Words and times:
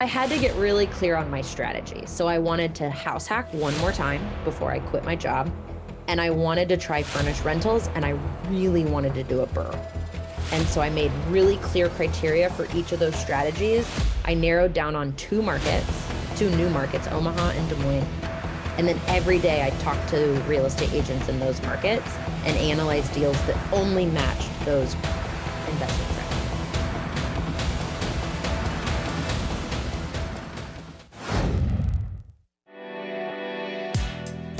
I 0.00 0.04
had 0.04 0.30
to 0.30 0.38
get 0.38 0.54
really 0.54 0.86
clear 0.86 1.16
on 1.16 1.28
my 1.28 1.40
strategy. 1.40 2.04
So 2.06 2.28
I 2.28 2.38
wanted 2.38 2.72
to 2.76 2.88
house 2.88 3.26
hack 3.26 3.52
one 3.52 3.76
more 3.78 3.90
time 3.90 4.24
before 4.44 4.70
I 4.70 4.78
quit 4.78 5.02
my 5.02 5.16
job. 5.16 5.50
And 6.06 6.20
I 6.20 6.30
wanted 6.30 6.68
to 6.68 6.76
try 6.76 7.02
furnished 7.02 7.44
rentals 7.44 7.88
and 7.96 8.04
I 8.04 8.10
really 8.48 8.84
wanted 8.84 9.12
to 9.14 9.24
do 9.24 9.40
a 9.40 9.48
BRRRR. 9.48 9.76
And 10.52 10.64
so 10.68 10.80
I 10.80 10.88
made 10.88 11.10
really 11.30 11.56
clear 11.56 11.88
criteria 11.88 12.48
for 12.50 12.68
each 12.76 12.92
of 12.92 13.00
those 13.00 13.16
strategies. 13.16 13.90
I 14.24 14.34
narrowed 14.34 14.72
down 14.72 14.94
on 14.94 15.16
two 15.16 15.42
markets, 15.42 16.08
two 16.36 16.48
new 16.50 16.70
markets, 16.70 17.08
Omaha 17.08 17.50
and 17.58 17.68
Des 17.68 17.74
Moines. 17.82 18.06
And 18.76 18.86
then 18.86 19.00
every 19.08 19.40
day 19.40 19.66
I 19.66 19.70
talked 19.80 20.08
to 20.10 20.28
real 20.46 20.66
estate 20.66 20.92
agents 20.92 21.28
in 21.28 21.40
those 21.40 21.60
markets 21.62 22.08
and 22.44 22.56
analyzed 22.56 23.12
deals 23.14 23.36
that 23.48 23.72
only 23.72 24.06
matched 24.06 24.64
those 24.64 24.94
investment 25.66 26.07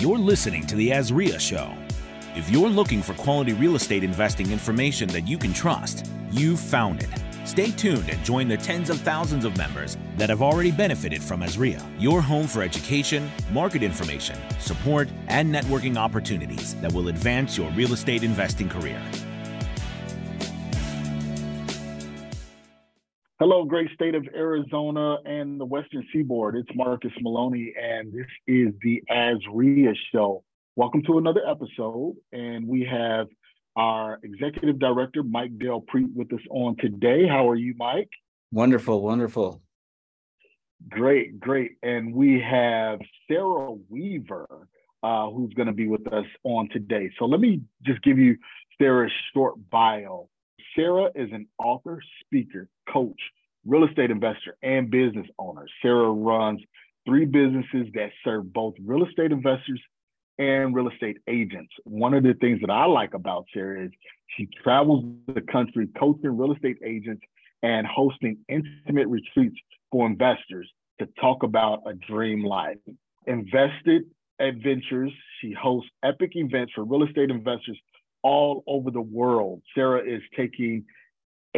You're 0.00 0.16
listening 0.16 0.64
to 0.68 0.76
The 0.76 0.90
AZREIA 0.90 1.40
Show. 1.40 1.74
If 2.36 2.48
you're 2.48 2.68
looking 2.68 3.02
for 3.02 3.14
quality 3.14 3.52
real 3.52 3.74
estate 3.74 4.04
investing 4.04 4.52
information 4.52 5.08
that 5.08 5.26
you 5.26 5.36
can 5.36 5.52
trust, 5.52 6.08
you've 6.30 6.60
found 6.60 7.02
it. 7.02 7.08
Stay 7.44 7.72
tuned 7.72 8.08
and 8.08 8.24
join 8.24 8.46
the 8.46 8.56
tens 8.56 8.90
of 8.90 9.00
thousands 9.00 9.44
of 9.44 9.56
members 9.56 9.96
that 10.16 10.30
have 10.30 10.40
already 10.40 10.70
benefited 10.70 11.20
from 11.20 11.40
AZREIA, 11.40 11.84
your 11.98 12.22
home 12.22 12.46
for 12.46 12.62
education, 12.62 13.28
market 13.50 13.82
information, 13.82 14.38
support, 14.60 15.08
and 15.26 15.52
networking 15.52 15.96
opportunities 15.96 16.76
that 16.76 16.92
will 16.92 17.08
advance 17.08 17.58
your 17.58 17.68
real 17.72 17.92
estate 17.92 18.22
investing 18.22 18.68
career. 18.68 19.02
Hello, 23.40 23.64
great 23.64 23.88
state 23.94 24.16
of 24.16 24.26
Arizona 24.34 25.18
and 25.24 25.60
the 25.60 25.64
Western 25.64 26.04
Seaboard. 26.12 26.56
It's 26.56 26.68
Marcus 26.74 27.12
Maloney, 27.20 27.72
and 27.80 28.12
this 28.12 28.26
is 28.48 28.74
the 28.82 29.00
AZREIA 29.08 29.94
Show. 30.10 30.42
Welcome 30.74 31.04
to 31.04 31.18
another 31.18 31.42
episode, 31.48 32.16
and 32.32 32.66
we 32.66 32.84
have 32.90 33.28
our 33.76 34.18
Executive 34.24 34.80
Director, 34.80 35.22
Mike 35.22 35.56
Del 35.56 35.80
Prete, 35.82 36.12
with 36.16 36.32
us 36.32 36.40
on 36.50 36.78
today. 36.78 37.28
How 37.28 37.48
are 37.48 37.54
you, 37.54 37.76
Mike? 37.78 38.10
Wonderful, 38.50 39.02
wonderful. 39.02 39.62
Great, 40.88 41.38
great. 41.38 41.76
And 41.84 42.12
we 42.12 42.40
have 42.40 42.98
Sarah 43.28 43.70
Weaver, 43.88 44.48
uh, 45.04 45.30
who's 45.30 45.54
going 45.54 45.68
to 45.68 45.72
be 45.72 45.86
with 45.86 46.12
us 46.12 46.26
on 46.42 46.70
today. 46.70 47.12
So 47.20 47.26
let 47.26 47.38
me 47.38 47.60
just 47.86 48.02
give 48.02 48.18
you 48.18 48.36
Sarah's 48.80 49.12
short 49.32 49.54
bio. 49.70 50.28
Sarah 50.74 51.10
is 51.14 51.30
an 51.32 51.46
author, 51.58 52.00
speaker, 52.24 52.68
coach, 52.92 53.20
real 53.66 53.84
estate 53.84 54.10
investor, 54.10 54.56
and 54.62 54.90
business 54.90 55.26
owner. 55.38 55.66
Sarah 55.82 56.10
runs 56.10 56.60
three 57.06 57.24
businesses 57.24 57.86
that 57.94 58.10
serve 58.24 58.52
both 58.52 58.74
real 58.84 59.06
estate 59.06 59.32
investors 59.32 59.80
and 60.38 60.74
real 60.74 60.88
estate 60.88 61.18
agents. 61.28 61.72
One 61.84 62.14
of 62.14 62.22
the 62.22 62.34
things 62.34 62.60
that 62.60 62.70
I 62.70 62.84
like 62.86 63.14
about 63.14 63.46
Sarah 63.52 63.86
is 63.86 63.90
she 64.36 64.48
travels 64.62 65.04
the 65.26 65.40
country 65.40 65.88
coaching 65.98 66.36
real 66.36 66.52
estate 66.52 66.78
agents 66.84 67.22
and 67.62 67.86
hosting 67.86 68.38
intimate 68.48 69.08
retreats 69.08 69.56
for 69.90 70.06
investors 70.06 70.70
to 71.00 71.08
talk 71.20 71.42
about 71.42 71.82
a 71.86 71.94
dream 71.94 72.44
life. 72.44 72.76
Invested 73.26 74.02
Adventures, 74.40 75.12
she 75.40 75.52
hosts 75.52 75.90
epic 76.04 76.32
events 76.34 76.72
for 76.72 76.84
real 76.84 77.02
estate 77.02 77.30
investors 77.30 77.78
all 78.22 78.62
over 78.68 78.90
the 78.90 79.00
world. 79.00 79.62
Sarah 79.74 80.00
is 80.00 80.22
taking 80.36 80.84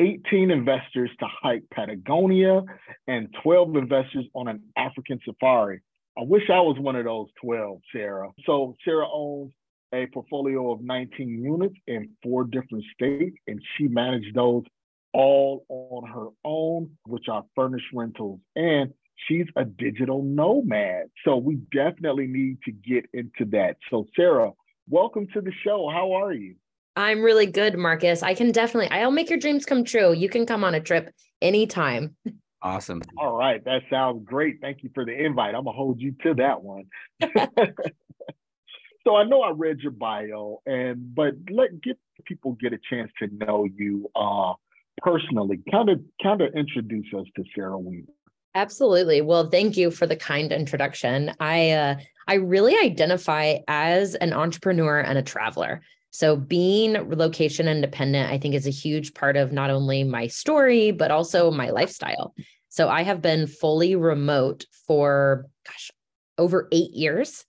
18 0.01 0.51
investors 0.51 1.11
to 1.21 1.27
hike 1.43 1.65
Patagonia 1.73 2.63
and 3.07 3.29
12 3.43 3.77
investors 3.77 4.25
on 4.35 4.49
an 4.49 4.63
African 4.77 5.21
safari. 5.27 5.83
I 6.19 6.23
wish 6.23 6.45
I 6.49 6.61
was 6.61 6.79
one 6.79 6.97
of 6.97 7.05
those 7.05 7.29
12, 7.43 7.81
Sarah. 7.93 8.31
So 8.47 8.77
Sarah 8.85 9.07
owns 9.13 9.53
a 9.93 10.07
portfolio 10.07 10.73
of 10.73 10.81
19 10.81 11.43
units 11.43 11.75
in 11.87 12.09
four 12.23 12.45
different 12.45 12.85
states, 12.95 13.37
and 13.47 13.61
she 13.77 13.89
managed 13.89 14.35
those 14.35 14.63
all 15.13 15.67
on 15.69 16.09
her 16.09 16.29
own, 16.45 16.91
which 17.07 17.29
are 17.29 17.45
furnished 17.55 17.87
rentals. 17.93 18.41
And 18.57 18.95
she's 19.29 19.47
a 19.57 19.67
digital 19.67 20.23
nomad. 20.23 21.11
So 21.27 21.37
we 21.37 21.57
definitely 21.73 22.27
need 22.27 22.59
to 22.65 22.73
get 22.73 23.05
into 23.13 23.45
that. 23.51 23.77
So, 23.91 24.07
Sarah, 24.17 24.53
welcome 24.89 25.27
to 25.35 25.43
the 25.43 25.53
show. 25.63 25.91
How 25.93 26.13
are 26.13 26.33
you? 26.33 26.55
I'm 26.97 27.23
really 27.23 27.47
good, 27.47 27.79
Marcus. 27.79 28.23
I 28.23 28.35
can 28.35 28.53
definitely, 28.53 28.91
I'll 28.91 29.11
make 29.11 29.31
your 29.31 29.39
dreams 29.39 29.65
come 29.65 29.85
true. 29.85 30.13
You 30.13 30.29
can 30.29 30.47
come 30.47 30.65
on 30.65 30.75
a 30.75 30.81
trip 30.81 31.15
anytime. 31.41 32.17
Awesome. 32.63 33.01
All 33.17 33.37
right. 33.37 33.65
That 33.65 33.83
sounds 33.89 34.23
great. 34.25 34.61
Thank 34.61 34.83
you 34.83 34.91
for 34.95 35.05
the 35.05 35.13
invite. 35.13 35.55
I'm 35.55 35.65
going 35.65 35.75
to 35.75 35.79
hold 35.79 36.01
you 36.01 36.15
to 36.25 36.35
that 36.35 36.63
one. 36.63 36.85
so 39.07 39.17
I 39.17 39.25
know 39.25 39.41
I 39.41 39.53
read 39.53 39.81
your 39.81 39.93
bio 39.93 40.61
and, 40.67 41.15
but 41.15 41.35
let 41.51 41.81
get 41.81 41.97
people 42.27 42.53
get 42.61 42.73
a 42.75 42.79
chance 42.91 43.11
to 43.21 43.29
know 43.33 43.67
you 43.77 44.11
uh, 44.15 44.53
personally. 44.99 45.61
Kind 45.71 45.89
of, 45.89 46.01
kind 46.23 46.43
of 46.43 46.53
introduce 46.55 47.07
us 47.17 47.27
to 47.37 47.45
Sarah 47.55 47.79
Weaver. 47.79 48.13
Absolutely. 48.55 49.21
Well, 49.23 49.49
thank 49.49 49.77
you 49.77 49.91
for 49.91 50.07
the 50.07 50.17
kind 50.17 50.53
introduction. 50.53 51.33
I, 51.41 51.71
uh, 51.71 51.95
I 52.27 52.35
really 52.35 52.77
identify 52.77 53.59
as 53.69 54.17
an 54.17 54.33
entrepreneur 54.33 55.01
and 55.01 55.17
a 55.17 55.23
traveler. 55.23 55.81
So 56.11 56.37
being 56.37 56.95
location 57.11 57.69
independent, 57.69 58.31
I 58.31 58.39
think 58.39 58.55
is 58.55 58.67
a 58.67 58.71
huge 58.71 59.15
part 59.15 59.37
of 59.37 59.53
not 59.53 59.71
only 59.71 60.05
my 60.05 60.27
story, 60.27 60.91
but 60.91 61.11
also 61.11 61.51
my 61.51 61.71
lifestyle. 61.71 62.35
So 62.69 62.89
I 62.89 63.03
have 63.03 63.23
been 63.23 63.47
fully 63.47 63.97
remote 63.97 64.65
for, 64.87 65.47
gosh, 65.67 65.91
over 66.39 66.69
eight 66.73 66.93
years 66.93 67.45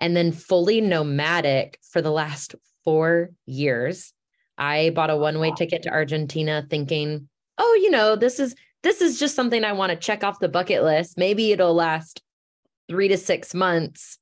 and 0.00 0.16
then 0.16 0.32
fully 0.32 0.80
nomadic 0.80 1.78
for 1.82 2.02
the 2.02 2.10
last 2.10 2.54
four 2.84 3.30
years. 3.46 4.12
I 4.58 4.90
bought 4.90 5.10
a 5.10 5.16
one-way 5.16 5.52
ticket 5.56 5.82
to 5.82 5.90
Argentina 5.90 6.66
thinking, 6.68 7.28
oh, 7.58 7.78
you 7.82 7.90
know, 7.90 8.16
this 8.16 8.40
is 8.40 8.54
this 8.82 9.02
is 9.02 9.18
just 9.18 9.36
something 9.36 9.62
I 9.62 9.72
want 9.72 9.90
to 9.90 9.96
check 9.96 10.24
off 10.24 10.40
the 10.40 10.48
bucket 10.48 10.82
list. 10.82 11.18
Maybe 11.18 11.52
it'll 11.52 11.74
last 11.74 12.22
three 12.88 13.08
to 13.08 13.18
six 13.18 13.54
months 13.54 14.18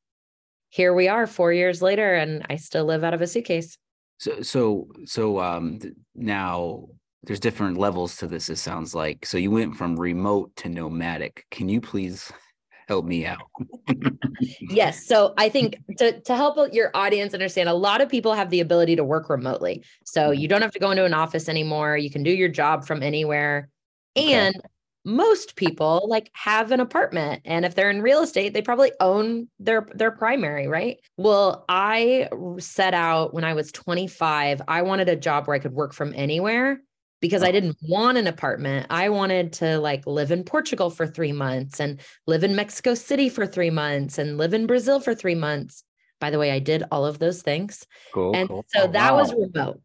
here 0.71 0.95
we 0.95 1.09
are 1.09 1.27
four 1.27 1.53
years 1.53 1.83
later 1.83 2.15
and 2.15 2.45
I 2.49 2.57
still 2.57 2.85
live 2.85 3.05
out 3.05 3.15
of 3.15 3.23
a 3.23 3.27
suitcase. 3.27 3.79
So, 4.19 4.43
so, 4.43 4.89
so, 5.05 5.41
um, 5.41 5.79
now 6.15 6.89
there's 7.23 7.41
different 7.41 7.79
levels 7.79 8.17
to 8.17 8.27
this. 8.27 8.49
It 8.49 8.57
sounds 8.57 8.95
like, 8.95 9.25
so 9.25 9.39
you 9.39 9.51
went 9.51 9.77
from 9.77 9.99
remote 9.99 10.55
to 10.57 10.69
nomadic. 10.69 11.45
Can 11.51 11.69
you 11.69 11.81
please 11.81 12.33
help 12.89 13.05
me 13.05 13.27
out? 13.27 13.51
yes. 14.61 15.07
So 15.07 15.35
I 15.37 15.49
think 15.49 15.77
to, 15.99 16.21
to 16.21 16.35
help 16.35 16.73
your 16.73 16.91
audience 16.95 17.35
understand, 17.35 17.69
a 17.69 17.75
lot 17.75 18.01
of 18.01 18.09
people 18.09 18.33
have 18.33 18.51
the 18.51 18.61
ability 18.61 18.97
to 18.97 19.05
work 19.05 19.29
remotely. 19.29 19.85
So 20.05 20.31
you 20.31 20.49
don't 20.49 20.63
have 20.63 20.73
to 20.73 20.79
go 20.79 20.91
into 20.91 21.05
an 21.05 21.15
office 21.15 21.49
anymore. 21.49 21.97
You 21.97 22.11
can 22.11 22.23
do 22.23 22.31
your 22.31 22.49
job 22.49 22.87
from 22.87 23.03
anywhere. 23.03 23.69
Okay. 24.17 24.33
And 24.33 24.57
most 25.09 25.57
people 25.57 26.07
like 26.07 26.31
have 26.35 26.71
an 26.71 26.81
apartment 26.81 27.41
and 27.47 27.65
if 27.65 27.75
they're 27.75 27.89
in 27.89 28.03
real 28.03 28.21
estate 28.21 28.53
they 28.53 28.61
probably 28.61 28.93
own 29.01 29.49
their 29.59 29.89
their 29.95 30.11
primary 30.11 30.69
right 30.69 30.99
well 31.17 31.65
i 31.69 32.29
set 32.59 32.93
out 32.93 33.33
when 33.33 33.43
i 33.43 33.55
was 33.55 33.73
25 33.73 34.61
i 34.69 34.83
wanted 34.83 35.09
a 35.09 35.17
job 35.17 35.47
where 35.47 35.57
i 35.57 35.59
could 35.59 35.73
work 35.73 35.95
from 35.95 36.13
anywhere 36.15 36.81
because 37.21 37.43
I 37.43 37.51
didn't 37.51 37.77
want 37.83 38.17
an 38.17 38.29
apartment. 38.29 38.87
I 38.91 39.09
wanted 39.09 39.53
to 39.55 39.81
like 39.81 40.07
live 40.07 40.31
in 40.31 40.45
Portugal 40.45 40.89
for 40.89 41.05
3 41.05 41.33
months 41.33 41.81
and 41.81 42.01
live 42.29 42.45
in 42.45 42.55
Mexico 42.55 42.95
City 42.95 43.29
for 43.29 43.45
3 43.45 43.71
months 43.71 44.19
and 44.19 44.39
live 44.39 44.55
in 44.55 44.69
Brazil 44.69 45.01
for 45.01 45.17
3 45.17 45.35
months. 45.35 45.83
By 46.21 46.31
the 46.31 46.39
way, 46.39 46.53
I 46.53 46.61
did 46.61 46.85
all 46.93 47.05
of 47.05 47.19
those 47.19 47.43
things. 47.43 47.85
Cool. 48.15 48.37
And 48.37 48.49
cool. 48.49 48.65
so 48.69 48.83
oh, 48.85 48.87
that 48.93 49.15
wow. 49.15 49.19
was 49.19 49.35
remote. 49.35 49.81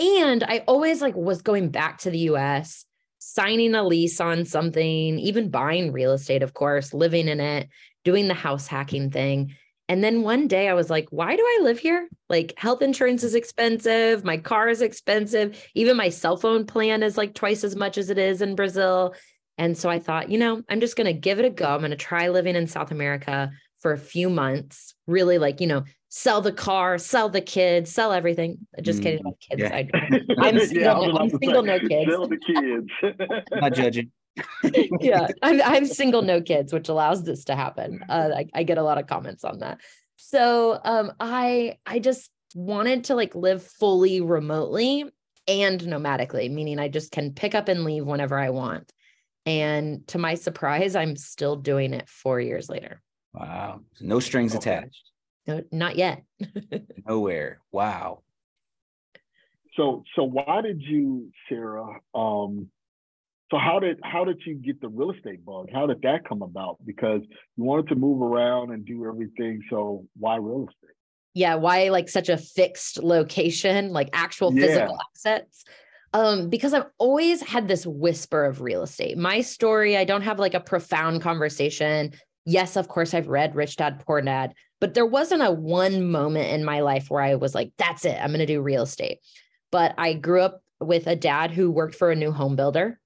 And 0.00 0.42
I 0.42 0.64
always 0.66 1.00
like 1.00 1.14
was 1.14 1.42
going 1.42 1.68
back 1.68 1.98
to 1.98 2.10
the 2.10 2.18
US 2.30 2.84
signing 3.24 3.74
a 3.74 3.82
lease 3.82 4.20
on 4.20 4.44
something, 4.44 5.18
even 5.18 5.50
buying 5.50 5.92
real 5.92 6.12
estate, 6.12 6.42
of 6.42 6.54
course, 6.54 6.92
living 6.92 7.28
in 7.28 7.40
it, 7.40 7.68
doing 8.04 8.28
the 8.28 8.34
house 8.34 8.66
hacking 8.66 9.10
thing. 9.10 9.54
And 9.88 10.02
then 10.02 10.22
one 10.22 10.48
day 10.48 10.68
I 10.68 10.74
was 10.74 10.90
like, 10.90 11.08
why 11.10 11.36
do 11.36 11.42
I 11.42 11.60
live 11.62 11.78
here? 11.78 12.08
Like, 12.28 12.54
health 12.56 12.80
insurance 12.80 13.22
is 13.22 13.34
expensive. 13.34 14.24
My 14.24 14.38
car 14.38 14.68
is 14.68 14.82
expensive. 14.82 15.62
Even 15.74 15.96
my 15.96 16.08
cell 16.08 16.36
phone 16.36 16.66
plan 16.66 17.02
is 17.02 17.18
like 17.18 17.34
twice 17.34 17.64
as 17.64 17.76
much 17.76 17.98
as 17.98 18.08
it 18.10 18.18
is 18.18 18.40
in 18.40 18.54
Brazil. 18.54 19.14
And 19.58 19.76
so 19.76 19.88
I 19.88 19.98
thought, 19.98 20.30
you 20.30 20.38
know, 20.38 20.62
I'm 20.68 20.80
just 20.80 20.96
going 20.96 21.06
to 21.06 21.18
give 21.18 21.38
it 21.38 21.44
a 21.44 21.50
go. 21.50 21.66
I'm 21.66 21.80
going 21.80 21.90
to 21.90 21.96
try 21.96 22.28
living 22.28 22.56
in 22.56 22.66
South 22.66 22.90
America 22.90 23.50
for 23.80 23.92
a 23.92 23.98
few 23.98 24.30
months, 24.30 24.94
really 25.06 25.38
like, 25.38 25.60
you 25.60 25.66
know, 25.66 25.84
sell 26.16 26.40
the 26.40 26.52
car, 26.52 26.96
sell 26.96 27.28
the 27.28 27.40
kids, 27.40 27.90
sell 27.90 28.12
everything. 28.12 28.56
Just 28.80 29.02
kidding 29.02 29.18
about 29.18 29.34
kids. 29.40 29.62
Yeah. 29.62 29.74
I, 29.74 30.48
am 30.48 30.60
single, 30.60 30.80
yeah, 30.80 31.18
I'm 31.18 31.28
single 31.28 31.62
no 31.64 31.80
kids. 31.80 32.08
Sell 32.08 32.28
the 32.28 32.36
kids. 32.36 33.44
Not 33.52 33.74
judging. 33.74 34.12
yeah, 35.00 35.26
I'm, 35.42 35.60
I'm 35.62 35.84
single, 35.84 36.22
no 36.22 36.40
kids, 36.40 36.72
which 36.72 36.88
allows 36.88 37.24
this 37.24 37.44
to 37.46 37.56
happen. 37.56 38.04
Uh, 38.08 38.30
I, 38.36 38.46
I 38.54 38.62
get 38.62 38.78
a 38.78 38.82
lot 38.84 38.98
of 38.98 39.08
comments 39.08 39.42
on 39.42 39.58
that. 39.58 39.80
So 40.14 40.80
um, 40.84 41.12
I 41.18 41.78
I 41.84 41.98
just 41.98 42.30
wanted 42.54 43.04
to 43.04 43.16
like 43.16 43.34
live 43.34 43.64
fully 43.64 44.20
remotely 44.20 45.06
and 45.48 45.80
nomadically, 45.80 46.48
meaning 46.48 46.78
I 46.78 46.86
just 46.86 47.10
can 47.10 47.32
pick 47.32 47.56
up 47.56 47.66
and 47.66 47.82
leave 47.82 48.06
whenever 48.06 48.38
I 48.38 48.50
want. 48.50 48.92
And 49.46 50.06
to 50.08 50.18
my 50.18 50.36
surprise, 50.36 50.94
I'm 50.94 51.16
still 51.16 51.56
doing 51.56 51.92
it 51.92 52.08
four 52.08 52.40
years 52.40 52.68
later. 52.68 53.02
Wow. 53.32 53.80
No 54.00 54.20
strings 54.20 54.54
attached. 54.54 55.10
No, 55.46 55.62
not 55.70 55.96
yet. 55.96 56.24
Nowhere. 57.06 57.60
Wow. 57.70 58.22
So 59.76 60.04
so 60.16 60.24
why 60.24 60.62
did 60.62 60.80
you, 60.82 61.30
Sarah? 61.48 62.00
Um, 62.14 62.70
so 63.50 63.58
how 63.58 63.78
did 63.78 63.98
how 64.02 64.24
did 64.24 64.40
you 64.46 64.54
get 64.54 64.80
the 64.80 64.88
real 64.88 65.10
estate 65.10 65.44
bug? 65.44 65.68
How 65.72 65.86
did 65.86 66.02
that 66.02 66.26
come 66.26 66.42
about? 66.42 66.78
Because 66.84 67.20
you 67.56 67.64
wanted 67.64 67.88
to 67.88 67.94
move 67.94 68.22
around 68.22 68.72
and 68.72 68.84
do 68.84 69.06
everything. 69.06 69.62
So 69.70 70.06
why 70.18 70.36
real 70.36 70.62
estate? 70.62 70.96
Yeah, 71.34 71.56
why 71.56 71.88
like 71.88 72.08
such 72.08 72.28
a 72.28 72.38
fixed 72.38 73.02
location, 73.02 73.90
like 73.90 74.08
actual 74.12 74.54
yeah. 74.54 74.66
physical 74.66 74.98
assets? 75.14 75.64
Um, 76.12 76.48
because 76.48 76.72
I've 76.72 76.86
always 76.98 77.42
had 77.42 77.66
this 77.66 77.84
whisper 77.84 78.44
of 78.44 78.60
real 78.60 78.84
estate. 78.84 79.18
My 79.18 79.40
story, 79.40 79.96
I 79.96 80.04
don't 80.04 80.22
have 80.22 80.38
like 80.38 80.54
a 80.54 80.60
profound 80.60 81.22
conversation. 81.22 82.12
Yes, 82.44 82.76
of 82.76 82.88
course, 82.88 83.14
I've 83.14 83.28
read 83.28 83.54
Rich 83.54 83.76
Dad 83.76 84.02
Poor 84.04 84.20
Dad, 84.20 84.54
but 84.80 84.94
there 84.94 85.06
wasn't 85.06 85.42
a 85.42 85.50
one 85.50 86.10
moment 86.10 86.50
in 86.50 86.64
my 86.64 86.80
life 86.80 87.10
where 87.10 87.22
I 87.22 87.36
was 87.36 87.54
like, 87.54 87.72
that's 87.78 88.04
it, 88.04 88.18
I'm 88.20 88.30
going 88.30 88.40
to 88.40 88.46
do 88.46 88.60
real 88.60 88.82
estate. 88.82 89.20
But 89.70 89.94
I 89.96 90.12
grew 90.12 90.42
up 90.42 90.62
with 90.80 91.06
a 91.06 91.16
dad 91.16 91.50
who 91.50 91.70
worked 91.70 91.94
for 91.94 92.10
a 92.10 92.16
new 92.16 92.32
home 92.32 92.56
builder, 92.56 93.00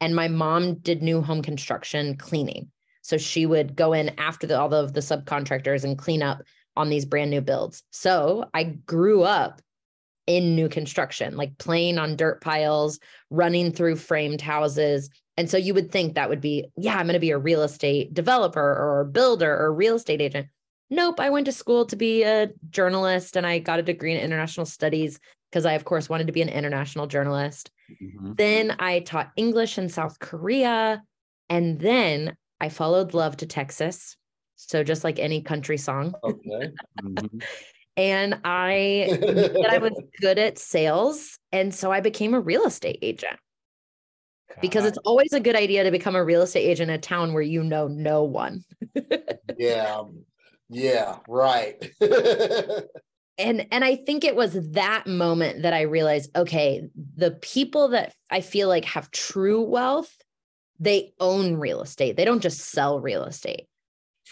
and 0.00 0.16
my 0.16 0.28
mom 0.28 0.76
did 0.76 1.02
new 1.02 1.20
home 1.20 1.42
construction 1.42 2.16
cleaning. 2.16 2.70
So 3.02 3.18
she 3.18 3.44
would 3.46 3.76
go 3.76 3.92
in 3.92 4.18
after 4.18 4.46
the, 4.46 4.58
all 4.58 4.72
of 4.72 4.92
the 4.92 5.00
subcontractors 5.00 5.84
and 5.84 5.98
clean 5.98 6.22
up 6.22 6.42
on 6.76 6.88
these 6.88 7.04
brand 7.04 7.30
new 7.30 7.40
builds. 7.40 7.82
So 7.90 8.46
I 8.54 8.64
grew 8.64 9.22
up 9.22 9.60
in 10.30 10.54
new 10.54 10.68
construction, 10.68 11.36
like 11.36 11.58
playing 11.58 11.98
on 11.98 12.14
dirt 12.14 12.40
piles, 12.40 13.00
running 13.30 13.72
through 13.72 13.96
framed 13.96 14.40
houses. 14.40 15.10
And 15.36 15.50
so 15.50 15.56
you 15.56 15.74
would 15.74 15.90
think 15.90 16.14
that 16.14 16.28
would 16.28 16.40
be, 16.40 16.66
yeah, 16.76 16.96
I'm 16.96 17.06
going 17.06 17.14
to 17.14 17.18
be 17.18 17.32
a 17.32 17.38
real 17.38 17.62
estate 17.62 18.14
developer 18.14 18.60
or 18.60 19.04
builder 19.10 19.52
or 19.52 19.74
real 19.74 19.96
estate 19.96 20.20
agent. 20.20 20.46
Nope, 20.88 21.18
I 21.18 21.30
went 21.30 21.46
to 21.46 21.52
school 21.52 21.84
to 21.86 21.96
be 21.96 22.22
a 22.22 22.50
journalist 22.70 23.36
and 23.36 23.44
I 23.44 23.58
got 23.58 23.80
a 23.80 23.82
degree 23.82 24.14
in 24.14 24.20
international 24.20 24.66
studies 24.66 25.18
because 25.50 25.66
I, 25.66 25.72
of 25.72 25.84
course, 25.84 26.08
wanted 26.08 26.28
to 26.28 26.32
be 26.32 26.42
an 26.42 26.48
international 26.48 27.08
journalist. 27.08 27.72
Mm-hmm. 28.00 28.34
Then 28.34 28.76
I 28.78 29.00
taught 29.00 29.32
English 29.34 29.78
in 29.78 29.88
South 29.88 30.20
Korea. 30.20 31.02
And 31.48 31.80
then 31.80 32.36
I 32.60 32.68
followed 32.68 33.14
love 33.14 33.36
to 33.38 33.46
Texas. 33.46 34.16
So 34.54 34.84
just 34.84 35.02
like 35.02 35.18
any 35.18 35.42
country 35.42 35.76
song. 35.76 36.14
Okay. 36.22 36.70
Mm-hmm 37.02 37.38
and 38.00 38.40
I 38.44 39.08
that 39.10 39.68
I 39.70 39.76
was 39.76 39.92
good 40.20 40.38
at 40.38 40.58
sales. 40.58 41.38
And 41.52 41.74
so 41.74 41.92
I 41.92 42.00
became 42.00 42.32
a 42.32 42.40
real 42.40 42.64
estate 42.64 42.98
agent. 43.02 43.38
God. 44.48 44.60
Because 44.62 44.86
it's 44.86 44.98
always 45.04 45.34
a 45.34 45.40
good 45.40 45.54
idea 45.54 45.84
to 45.84 45.90
become 45.90 46.16
a 46.16 46.24
real 46.24 46.40
estate 46.40 46.64
agent 46.64 46.90
in 46.90 46.96
a 46.96 46.98
town 46.98 47.34
where 47.34 47.42
you 47.42 47.62
know 47.62 47.88
no 47.88 48.24
one. 48.24 48.64
yeah. 49.58 50.02
Yeah, 50.70 51.18
right. 51.28 51.76
and 53.38 53.66
and 53.70 53.84
I 53.84 53.96
think 53.96 54.24
it 54.24 54.36
was 54.36 54.70
that 54.70 55.06
moment 55.06 55.62
that 55.62 55.74
I 55.74 55.82
realized 55.82 56.34
okay, 56.34 56.88
the 57.16 57.32
people 57.32 57.88
that 57.88 58.14
I 58.30 58.40
feel 58.40 58.68
like 58.68 58.86
have 58.86 59.10
true 59.10 59.60
wealth, 59.60 60.16
they 60.78 61.12
own 61.20 61.56
real 61.56 61.82
estate. 61.82 62.16
They 62.16 62.24
don't 62.24 62.40
just 62.40 62.60
sell 62.60 62.98
real 62.98 63.24
estate 63.24 63.66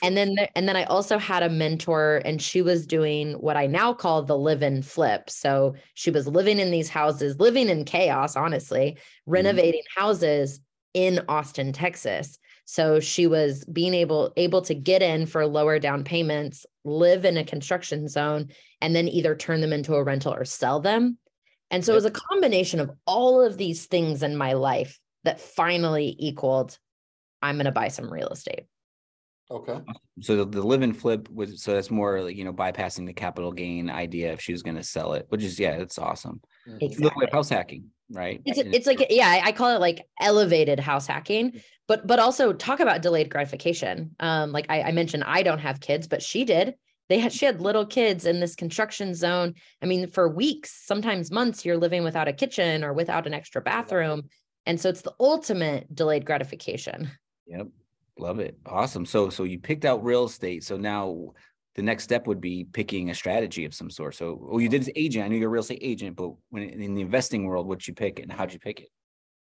and 0.02 0.16
then 0.16 0.36
and 0.54 0.68
then 0.68 0.76
I 0.76 0.84
also 0.84 1.18
had 1.18 1.42
a 1.42 1.48
mentor 1.48 2.22
and 2.24 2.40
she 2.40 2.62
was 2.62 2.86
doing 2.86 3.32
what 3.34 3.56
I 3.56 3.66
now 3.66 3.92
call 3.92 4.22
the 4.22 4.36
live 4.36 4.62
and 4.62 4.84
flip. 4.84 5.30
So 5.30 5.74
she 5.94 6.10
was 6.10 6.28
living 6.28 6.58
in 6.58 6.70
these 6.70 6.88
houses, 6.88 7.40
living 7.40 7.68
in 7.68 7.84
chaos, 7.84 8.36
honestly, 8.36 8.96
mm-hmm. 8.96 9.30
renovating 9.30 9.80
mm-hmm. 9.80 10.00
houses 10.00 10.60
in 10.94 11.20
Austin, 11.28 11.72
Texas. 11.72 12.38
So 12.64 13.00
she 13.00 13.26
was 13.26 13.64
being 13.64 13.94
able 13.94 14.32
able 14.36 14.62
to 14.62 14.74
get 14.74 15.02
in 15.02 15.26
for 15.26 15.46
lower 15.46 15.78
down 15.78 16.04
payments, 16.04 16.66
live 16.84 17.24
in 17.24 17.36
a 17.36 17.44
construction 17.44 18.08
zone 18.08 18.48
and 18.80 18.94
then 18.94 19.08
either 19.08 19.34
turn 19.34 19.60
them 19.60 19.72
into 19.72 19.94
a 19.94 20.04
rental 20.04 20.34
or 20.34 20.44
sell 20.44 20.80
them. 20.80 21.18
And 21.70 21.84
so 21.84 21.92
yep. 21.92 21.94
it 21.94 22.04
was 22.04 22.04
a 22.06 22.10
combination 22.10 22.80
of 22.80 22.90
all 23.06 23.42
of 23.42 23.56
these 23.56 23.86
things 23.86 24.22
in 24.22 24.36
my 24.36 24.54
life 24.54 24.98
that 25.24 25.40
finally 25.40 26.14
equaled 26.18 26.78
I'm 27.42 27.56
going 27.56 27.66
to 27.66 27.72
buy 27.72 27.88
some 27.88 28.12
real 28.12 28.28
estate. 28.28 28.64
Okay. 29.50 29.80
So 30.20 30.36
the, 30.36 30.44
the 30.44 30.62
live 30.62 30.82
and 30.82 30.96
flip 30.96 31.28
was 31.30 31.62
so 31.62 31.72
that's 31.72 31.90
more 31.90 32.22
like 32.22 32.36
you 32.36 32.44
know 32.44 32.52
bypassing 32.52 33.06
the 33.06 33.14
capital 33.14 33.50
gain 33.50 33.88
idea 33.88 34.32
if 34.32 34.42
she 34.42 34.52
was 34.52 34.62
going 34.62 34.76
to 34.76 34.82
sell 34.82 35.14
it, 35.14 35.26
which 35.30 35.42
is 35.42 35.58
yeah, 35.58 35.72
it's 35.72 35.98
awesome. 35.98 36.40
Mm-hmm. 36.68 36.84
Exactly. 36.84 37.26
House 37.32 37.48
hacking, 37.48 37.86
right? 38.10 38.42
It's 38.44 38.58
it's 38.58 38.86
like 38.86 39.06
yeah, 39.08 39.40
I 39.42 39.52
call 39.52 39.74
it 39.74 39.80
like 39.80 40.06
elevated 40.20 40.78
house 40.78 41.06
hacking, 41.06 41.62
but 41.86 42.06
but 42.06 42.18
also 42.18 42.52
talk 42.52 42.80
about 42.80 43.00
delayed 43.00 43.30
gratification. 43.30 44.14
Um, 44.20 44.52
like 44.52 44.66
I, 44.68 44.82
I 44.82 44.92
mentioned, 44.92 45.24
I 45.24 45.42
don't 45.42 45.60
have 45.60 45.80
kids, 45.80 46.06
but 46.06 46.22
she 46.22 46.44
did. 46.44 46.74
They 47.08 47.18
had 47.18 47.32
she 47.32 47.46
had 47.46 47.62
little 47.62 47.86
kids 47.86 48.26
in 48.26 48.40
this 48.40 48.54
construction 48.54 49.14
zone. 49.14 49.54
I 49.80 49.86
mean, 49.86 50.08
for 50.08 50.28
weeks, 50.28 50.82
sometimes 50.84 51.30
months, 51.30 51.64
you're 51.64 51.78
living 51.78 52.04
without 52.04 52.28
a 52.28 52.34
kitchen 52.34 52.84
or 52.84 52.92
without 52.92 53.26
an 53.26 53.32
extra 53.32 53.62
bathroom, 53.62 54.28
and 54.66 54.78
so 54.78 54.90
it's 54.90 55.00
the 55.00 55.14
ultimate 55.18 55.94
delayed 55.94 56.26
gratification. 56.26 57.10
Yep. 57.46 57.68
Love 58.18 58.40
it. 58.40 58.56
Awesome. 58.66 59.06
So 59.06 59.30
so 59.30 59.44
you 59.44 59.58
picked 59.58 59.84
out 59.84 60.04
real 60.04 60.24
estate. 60.24 60.64
So 60.64 60.76
now 60.76 61.32
the 61.74 61.82
next 61.82 62.04
step 62.04 62.26
would 62.26 62.40
be 62.40 62.66
picking 62.72 63.10
a 63.10 63.14
strategy 63.14 63.64
of 63.64 63.74
some 63.74 63.90
sort. 63.90 64.14
So 64.16 64.48
oh, 64.50 64.58
you 64.58 64.68
did 64.68 64.82
as 64.82 64.90
agent. 64.96 65.24
I 65.24 65.28
knew 65.28 65.36
you're 65.36 65.48
a 65.48 65.52
real 65.52 65.60
estate 65.62 65.78
agent, 65.80 66.16
but 66.16 66.32
when 66.50 66.64
in 66.64 66.94
the 66.94 67.02
investing 67.02 67.44
world, 67.44 67.66
what'd 67.66 67.86
you 67.86 67.94
pick 67.94 68.18
and 68.18 68.32
how'd 68.32 68.52
you 68.52 68.58
pick 68.58 68.80
it? 68.80 68.88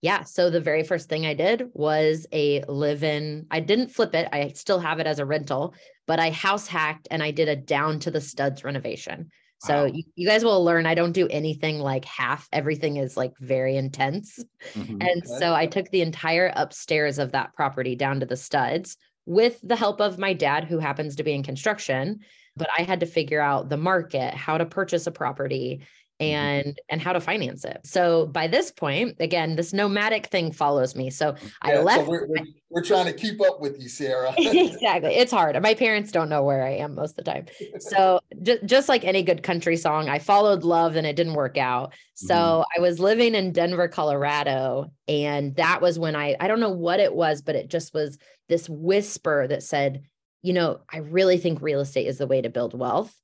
Yeah. 0.02 0.24
So 0.24 0.50
the 0.50 0.60
very 0.60 0.82
first 0.82 1.08
thing 1.08 1.24
I 1.24 1.34
did 1.34 1.70
was 1.72 2.26
a 2.32 2.62
live 2.68 3.02
in. 3.02 3.46
I 3.50 3.60
didn't 3.60 3.88
flip 3.88 4.14
it. 4.14 4.28
I 4.32 4.52
still 4.54 4.78
have 4.78 5.00
it 5.00 5.06
as 5.06 5.18
a 5.18 5.24
rental, 5.24 5.74
but 6.06 6.20
I 6.20 6.30
house 6.30 6.66
hacked 6.66 7.08
and 7.10 7.22
I 7.22 7.30
did 7.30 7.48
a 7.48 7.56
down 7.56 8.00
to 8.00 8.10
the 8.10 8.20
studs 8.20 8.62
renovation. 8.62 9.30
So 9.58 9.84
wow. 9.84 9.90
you, 9.92 10.02
you, 10.14 10.28
guys 10.28 10.44
will 10.44 10.62
learn 10.62 10.86
I 10.86 10.94
don't 10.94 11.12
do 11.12 11.28
anything 11.28 11.78
like 11.78 12.04
half. 12.04 12.48
Everything 12.52 12.98
is 12.98 13.16
like 13.16 13.32
very 13.40 13.76
intense. 13.76 14.42
Mm-hmm. 14.74 15.00
And 15.00 15.22
okay. 15.24 15.38
so 15.38 15.54
I 15.54 15.66
took 15.66 15.90
the 15.90 16.02
entire 16.02 16.52
upstairs 16.54 17.18
of 17.18 17.32
that 17.32 17.54
property 17.54 17.94
down 17.96 18.20
to 18.20 18.26
the 18.26 18.36
studs 18.36 18.96
with 19.24 19.58
the 19.62 19.76
help 19.76 20.00
of 20.00 20.18
my 20.18 20.34
dad, 20.34 20.64
who 20.64 20.78
happens 20.78 21.16
to 21.16 21.24
be 21.24 21.32
in 21.32 21.42
construction. 21.42 22.20
But 22.56 22.68
I 22.76 22.82
had 22.82 23.00
to 23.00 23.06
figure 23.06 23.40
out 23.40 23.68
the 23.68 23.76
market, 23.76 24.34
how 24.34 24.58
to 24.58 24.66
purchase 24.66 25.06
a 25.06 25.10
property. 25.10 25.86
And 26.18 26.78
and 26.88 27.00
how 27.00 27.12
to 27.12 27.20
finance 27.20 27.64
it. 27.64 27.80
So 27.84 28.26
by 28.26 28.46
this 28.46 28.70
point, 28.70 29.16
again, 29.20 29.56
this 29.56 29.72
nomadic 29.72 30.26
thing 30.26 30.50
follows 30.50 30.96
me. 30.96 31.10
So 31.10 31.34
yeah, 31.42 31.48
I 31.62 31.78
left. 31.82 32.04
So 32.04 32.10
we're, 32.10 32.26
we're, 32.26 32.46
we're, 32.70 32.82
trying 32.82 33.04
to 33.06 33.12
keep 33.12 33.40
up 33.42 33.60
with 33.60 33.80
you, 33.80 33.88
Sarah. 33.88 34.32
exactly, 34.38 35.14
it's 35.14 35.30
hard. 35.30 35.60
My 35.62 35.74
parents 35.74 36.10
don't 36.10 36.30
know 36.30 36.42
where 36.42 36.64
I 36.64 36.76
am 36.76 36.94
most 36.94 37.18
of 37.18 37.24
the 37.24 37.30
time. 37.30 37.46
So 37.78 38.20
just 38.42 38.64
just 38.64 38.88
like 38.88 39.04
any 39.04 39.22
good 39.22 39.42
country 39.42 39.76
song, 39.76 40.08
I 40.08 40.18
followed 40.18 40.64
love 40.64 40.96
and 40.96 41.06
it 41.06 41.16
didn't 41.16 41.34
work 41.34 41.58
out. 41.58 41.92
So 42.14 42.34
mm-hmm. 42.34 42.80
I 42.80 42.80
was 42.80 42.98
living 42.98 43.34
in 43.34 43.52
Denver, 43.52 43.88
Colorado, 43.88 44.90
and 45.06 45.54
that 45.56 45.82
was 45.82 45.98
when 45.98 46.16
I 46.16 46.36
I 46.40 46.48
don't 46.48 46.60
know 46.60 46.70
what 46.70 47.00
it 47.00 47.14
was, 47.14 47.42
but 47.42 47.54
it 47.56 47.68
just 47.68 47.92
was 47.92 48.18
this 48.48 48.68
whisper 48.68 49.46
that 49.48 49.62
said, 49.62 50.04
you 50.42 50.52
know, 50.52 50.80
I 50.90 50.98
really 50.98 51.36
think 51.38 51.60
real 51.60 51.80
estate 51.80 52.06
is 52.06 52.18
the 52.18 52.26
way 52.26 52.40
to 52.40 52.48
build 52.48 52.78
wealth. 52.78 53.14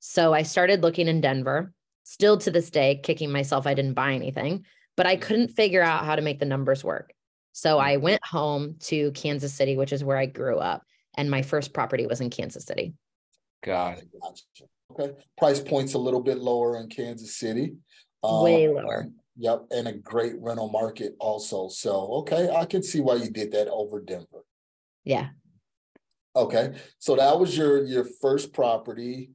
So 0.00 0.34
I 0.34 0.42
started 0.42 0.82
looking 0.82 1.08
in 1.08 1.22
Denver 1.22 1.72
still 2.04 2.38
to 2.38 2.50
this 2.50 2.70
day 2.70 3.00
kicking 3.02 3.32
myself 3.32 3.66
I 3.66 3.74
didn't 3.74 3.94
buy 3.94 4.12
anything, 4.12 4.64
but 4.96 5.06
I 5.06 5.16
couldn't 5.16 5.48
figure 5.48 5.82
out 5.82 6.04
how 6.04 6.14
to 6.14 6.22
make 6.22 6.38
the 6.38 6.46
numbers 6.46 6.84
work. 6.84 7.12
So 7.52 7.78
I 7.78 7.96
went 7.96 8.24
home 8.24 8.76
to 8.80 9.12
Kansas 9.12 9.52
City, 9.52 9.76
which 9.76 9.92
is 9.92 10.04
where 10.04 10.16
I 10.16 10.26
grew 10.26 10.58
up, 10.58 10.82
and 11.16 11.30
my 11.30 11.42
first 11.42 11.72
property 11.72 12.06
was 12.06 12.20
in 12.20 12.30
Kansas 12.30 12.64
City. 12.64 12.94
Got 13.64 14.00
God. 14.20 14.40
Okay. 14.92 15.12
Price 15.38 15.60
points 15.60 15.94
a 15.94 15.98
little 15.98 16.20
bit 16.20 16.38
lower 16.38 16.78
in 16.78 16.88
Kansas 16.88 17.36
City. 17.36 17.74
Way 18.22 18.68
um, 18.68 18.74
lower. 18.74 19.08
Yep. 19.36 19.66
And 19.70 19.88
a 19.88 19.92
great 19.92 20.34
rental 20.38 20.68
market 20.68 21.14
also. 21.18 21.68
So, 21.68 21.90
okay. 22.18 22.50
I 22.54 22.64
can 22.66 22.82
see 22.82 23.00
why 23.00 23.16
you 23.16 23.30
did 23.30 23.52
that 23.52 23.68
over 23.68 24.00
Denver. 24.00 24.44
Yeah. 25.04 25.28
Okay. 26.36 26.74
So 26.98 27.16
that 27.16 27.38
was 27.38 27.56
your 27.56 27.84
your 27.84 28.06
first 28.20 28.52
property. 28.52 29.30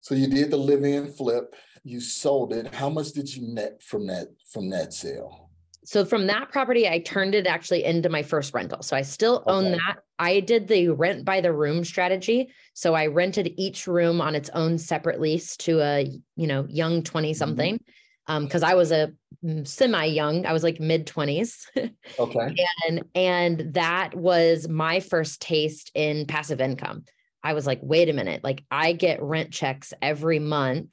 So 0.00 0.14
you 0.14 0.26
did 0.26 0.50
the 0.50 0.56
live 0.56 0.84
in 0.84 1.12
flip, 1.12 1.54
you 1.82 2.00
sold 2.00 2.52
it. 2.52 2.74
How 2.74 2.88
much 2.88 3.12
did 3.12 3.34
you 3.34 3.52
net 3.52 3.82
from 3.82 4.06
that 4.06 4.28
from 4.52 4.70
that 4.70 4.92
sale? 4.92 5.50
So 5.84 6.04
from 6.04 6.26
that 6.26 6.50
property, 6.50 6.88
I 6.88 6.98
turned 7.00 7.34
it 7.34 7.46
actually 7.46 7.84
into 7.84 8.10
my 8.10 8.22
first 8.22 8.52
rental. 8.52 8.82
So 8.82 8.96
I 8.96 9.02
still 9.02 9.42
own 9.46 9.66
okay. 9.66 9.76
that. 9.76 9.98
I 10.18 10.40
did 10.40 10.68
the 10.68 10.90
rent 10.90 11.24
by 11.24 11.40
the 11.40 11.52
room 11.52 11.84
strategy. 11.84 12.50
So 12.74 12.94
I 12.94 13.06
rented 13.06 13.54
each 13.56 13.86
room 13.86 14.20
on 14.20 14.34
its 14.34 14.50
own 14.50 14.76
separate 14.76 15.20
lease 15.20 15.56
to 15.58 15.80
a, 15.80 16.20
you 16.36 16.46
know, 16.46 16.66
young 16.68 17.02
20 17.02 17.34
something. 17.34 17.74
Mm-hmm 17.76 17.90
um 18.30 18.44
because 18.44 18.62
i 18.62 18.74
was 18.74 18.92
a 18.92 19.12
mm, 19.44 19.66
semi 19.66 20.04
young 20.04 20.46
i 20.46 20.52
was 20.52 20.62
like 20.62 20.80
mid 20.80 21.06
20s 21.06 21.66
okay 22.18 22.54
and 22.88 23.04
and 23.14 23.74
that 23.74 24.14
was 24.14 24.68
my 24.68 25.00
first 25.00 25.42
taste 25.42 25.90
in 25.94 26.26
passive 26.26 26.60
income 26.60 27.04
I 27.42 27.54
was 27.54 27.66
like, 27.66 27.80
wait 27.82 28.08
a 28.08 28.12
minute, 28.12 28.44
like 28.44 28.64
I 28.70 28.92
get 28.92 29.22
rent 29.22 29.50
checks 29.50 29.92
every 30.02 30.38
month. 30.38 30.90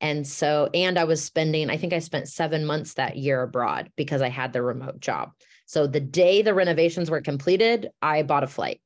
And 0.00 0.26
so, 0.26 0.68
and 0.74 0.98
I 0.98 1.04
was 1.04 1.24
spending, 1.24 1.70
I 1.70 1.78
think 1.78 1.92
I 1.92 2.00
spent 2.00 2.28
seven 2.28 2.66
months 2.66 2.94
that 2.94 3.16
year 3.16 3.42
abroad 3.42 3.90
because 3.96 4.20
I 4.20 4.28
had 4.28 4.52
the 4.52 4.62
remote 4.62 5.00
job. 5.00 5.32
So 5.64 5.86
the 5.86 6.00
day 6.00 6.42
the 6.42 6.54
renovations 6.54 7.10
were 7.10 7.22
completed, 7.22 7.90
I 8.02 8.22
bought 8.22 8.44
a 8.44 8.46
flight. 8.46 8.80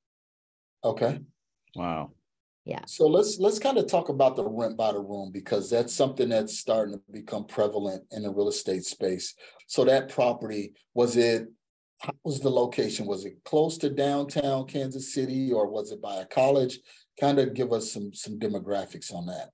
Okay. 0.84 1.20
Wow. 1.74 2.12
Yeah. 2.64 2.82
So 2.86 3.06
let's 3.06 3.38
let's 3.38 3.58
kind 3.58 3.78
of 3.78 3.86
talk 3.86 4.10
about 4.10 4.36
the 4.36 4.44
rent 4.44 4.76
by 4.76 4.92
the 4.92 5.00
room 5.00 5.30
because 5.32 5.70
that's 5.70 5.92
something 5.92 6.28
that's 6.28 6.58
starting 6.58 6.94
to 6.94 7.00
become 7.10 7.44
prevalent 7.44 8.04
in 8.12 8.22
the 8.22 8.30
real 8.30 8.48
estate 8.48 8.84
space. 8.84 9.34
So 9.66 9.84
that 9.84 10.08
property 10.08 10.74
was 10.94 11.16
it 11.16 11.48
how 12.00 12.14
was 12.24 12.40
the 12.40 12.50
location? 12.50 13.06
Was 13.06 13.24
it 13.24 13.44
close 13.44 13.76
to 13.78 13.90
downtown 13.90 14.66
Kansas 14.66 15.12
City 15.14 15.52
or 15.52 15.68
was 15.68 15.92
it 15.92 16.00
by 16.00 16.16
a 16.16 16.26
college? 16.26 16.80
Kind 17.20 17.38
of 17.38 17.54
give 17.54 17.72
us 17.72 17.92
some 17.92 18.12
some 18.14 18.38
demographics 18.38 19.14
on 19.14 19.26
that. 19.26 19.50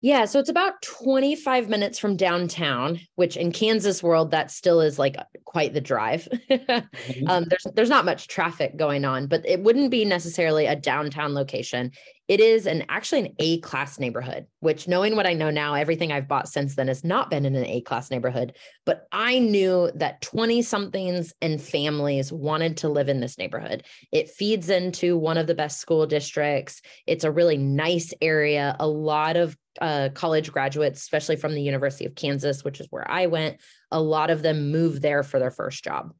Yeah, 0.00 0.26
so 0.26 0.38
it's 0.38 0.48
about 0.48 0.80
25 0.82 1.68
minutes 1.68 1.98
from 1.98 2.16
downtown, 2.16 3.00
which 3.16 3.36
in 3.36 3.50
Kansas 3.50 4.00
world 4.00 4.30
that 4.30 4.52
still 4.52 4.80
is 4.80 4.96
like 4.96 5.16
quite 5.44 5.74
the 5.74 5.80
drive. 5.80 6.28
Mhm. 6.48 6.86
um, 7.28 7.44
there's 7.48 7.66
there's 7.74 7.88
not 7.88 8.04
much 8.04 8.28
traffic 8.28 8.76
going 8.76 9.04
on, 9.04 9.26
but 9.26 9.44
it 9.44 9.60
wouldn't 9.60 9.90
be 9.90 10.04
necessarily 10.04 10.66
a 10.66 10.76
downtown 10.76 11.34
location. 11.34 11.90
It 12.28 12.40
is 12.40 12.66
an 12.66 12.84
actually 12.90 13.20
an 13.20 13.34
A 13.40 13.58
class 13.60 13.98
neighborhood, 13.98 14.46
which 14.60 14.86
knowing 14.86 15.16
what 15.16 15.26
I 15.26 15.32
know 15.32 15.50
now, 15.50 15.74
everything 15.74 16.12
I've 16.12 16.28
bought 16.28 16.46
since 16.48 16.76
then 16.76 16.88
has 16.88 17.02
not 17.02 17.30
been 17.30 17.46
in 17.46 17.56
an 17.56 17.64
A 17.66 17.80
class 17.80 18.10
neighborhood. 18.10 18.54
But 18.84 19.06
I 19.10 19.38
knew 19.38 19.90
that 19.94 20.20
20 20.20 20.62
somethings 20.62 21.32
and 21.40 21.60
families 21.60 22.32
wanted 22.32 22.76
to 22.78 22.88
live 22.88 23.08
in 23.08 23.20
this 23.20 23.38
neighborhood. 23.38 23.82
It 24.12 24.28
feeds 24.28 24.68
into 24.68 25.16
one 25.16 25.38
of 25.38 25.46
the 25.46 25.54
best 25.54 25.80
school 25.80 26.06
districts. 26.06 26.82
It's 27.06 27.24
a 27.24 27.32
really 27.32 27.56
nice 27.56 28.12
area. 28.20 28.76
A 28.78 28.86
lot 28.86 29.36
of 29.36 29.56
uh, 29.80 30.08
college 30.14 30.52
graduates, 30.52 31.00
especially 31.00 31.36
from 31.36 31.54
the 31.54 31.62
University 31.62 32.04
of 32.04 32.14
Kansas, 32.14 32.64
which 32.64 32.80
is 32.80 32.86
where 32.90 33.08
I 33.10 33.26
went, 33.26 33.60
a 33.90 34.00
lot 34.00 34.30
of 34.30 34.42
them 34.42 34.70
moved 34.70 35.02
there 35.02 35.22
for 35.22 35.38
their 35.38 35.50
first 35.50 35.84
job. 35.84 36.12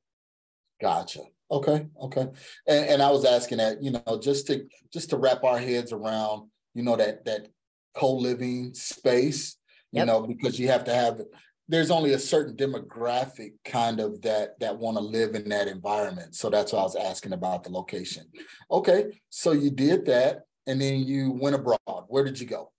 Gotcha. 0.80 1.20
Okay. 1.50 1.86
Okay. 2.02 2.26
And 2.66 2.86
and 2.86 3.02
I 3.02 3.10
was 3.10 3.24
asking 3.24 3.58
that, 3.58 3.82
you 3.82 3.92
know, 3.92 4.18
just 4.20 4.46
to 4.48 4.66
just 4.92 5.10
to 5.10 5.16
wrap 5.16 5.44
our 5.44 5.58
heads 5.58 5.92
around, 5.92 6.50
you 6.74 6.82
know, 6.82 6.96
that 6.96 7.24
that 7.24 7.48
co-living 7.96 8.74
space, 8.74 9.56
you 9.92 9.98
Yep. 9.98 10.06
know, 10.06 10.26
because 10.26 10.58
you 10.58 10.68
have 10.68 10.84
to 10.84 10.94
have 10.94 11.20
there's 11.68 11.90
only 11.90 12.12
a 12.14 12.18
certain 12.18 12.56
demographic 12.56 13.52
kind 13.64 14.00
of 14.00 14.20
that 14.22 14.58
that 14.60 14.78
want 14.78 14.96
to 14.96 15.02
live 15.02 15.34
in 15.34 15.48
that 15.48 15.68
environment. 15.68 16.34
So 16.34 16.50
that's 16.50 16.72
why 16.72 16.80
I 16.80 16.82
was 16.82 16.96
asking 16.96 17.32
about 17.32 17.64
the 17.64 17.70
location. 17.70 18.26
Okay. 18.70 19.20
So 19.30 19.52
you 19.52 19.70
did 19.70 20.06
that 20.06 20.42
and 20.66 20.80
then 20.80 21.02
you 21.04 21.32
went 21.32 21.56
abroad. 21.56 22.04
Where 22.08 22.24
did 22.24 22.38
you 22.38 22.46
go? 22.46 22.72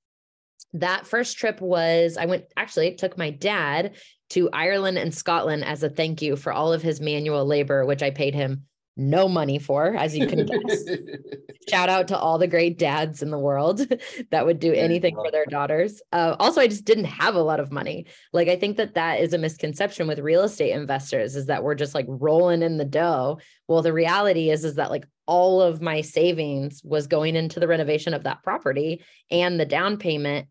That 0.73 1.07
first 1.07 1.37
trip 1.37 1.61
was 1.61 2.17
I 2.17 2.25
went 2.25 2.45
actually 2.55 2.95
took 2.95 3.17
my 3.17 3.31
dad 3.31 3.95
to 4.31 4.49
Ireland 4.51 4.97
and 4.97 5.13
Scotland 5.13 5.65
as 5.65 5.83
a 5.83 5.89
thank 5.89 6.21
you 6.21 6.35
for 6.35 6.53
all 6.53 6.71
of 6.71 6.81
his 6.81 7.01
manual 7.01 7.45
labor, 7.45 7.85
which 7.85 8.03
I 8.03 8.11
paid 8.11 8.35
him 8.35 8.65
no 8.99 9.27
money 9.27 9.57
for, 9.57 9.95
as 9.95 10.15
you 10.15 10.27
can 10.27 10.45
guess. 10.45 10.83
Shout 11.69 11.89
out 11.89 12.07
to 12.09 12.17
all 12.17 12.37
the 12.37 12.47
great 12.47 12.77
dads 12.77 13.21
in 13.21 13.31
the 13.31 13.39
world 13.39 13.81
that 14.31 14.45
would 14.45 14.59
do 14.59 14.73
anything 14.73 15.15
for 15.15 15.31
their 15.31 15.45
daughters. 15.45 16.01
Uh, 16.11 16.35
also, 16.39 16.61
I 16.61 16.67
just 16.67 16.85
didn't 16.85 17.05
have 17.05 17.35
a 17.35 17.41
lot 17.41 17.59
of 17.59 17.71
money. 17.71 18.05
Like 18.33 18.47
I 18.47 18.55
think 18.55 18.77
that 18.77 18.95
that 18.95 19.21
is 19.21 19.33
a 19.33 19.37
misconception 19.37 20.07
with 20.07 20.19
real 20.19 20.43
estate 20.43 20.71
investors 20.71 21.35
is 21.35 21.45
that 21.45 21.63
we're 21.63 21.75
just 21.75 21.95
like 21.95 22.05
rolling 22.07 22.61
in 22.61 22.77
the 22.77 22.85
dough. 22.85 23.39
Well, 23.67 23.81
the 23.81 23.93
reality 23.93 24.49
is 24.49 24.65
is 24.65 24.75
that 24.75 24.91
like 24.91 25.05
all 25.25 25.61
of 25.61 25.81
my 25.81 26.01
savings 26.01 26.81
was 26.83 27.07
going 27.07 27.35
into 27.35 27.59
the 27.59 27.67
renovation 27.67 28.13
of 28.13 28.23
that 28.23 28.43
property 28.43 29.03
and 29.31 29.59
the 29.59 29.65
down 29.65 29.97
payment 29.97 30.47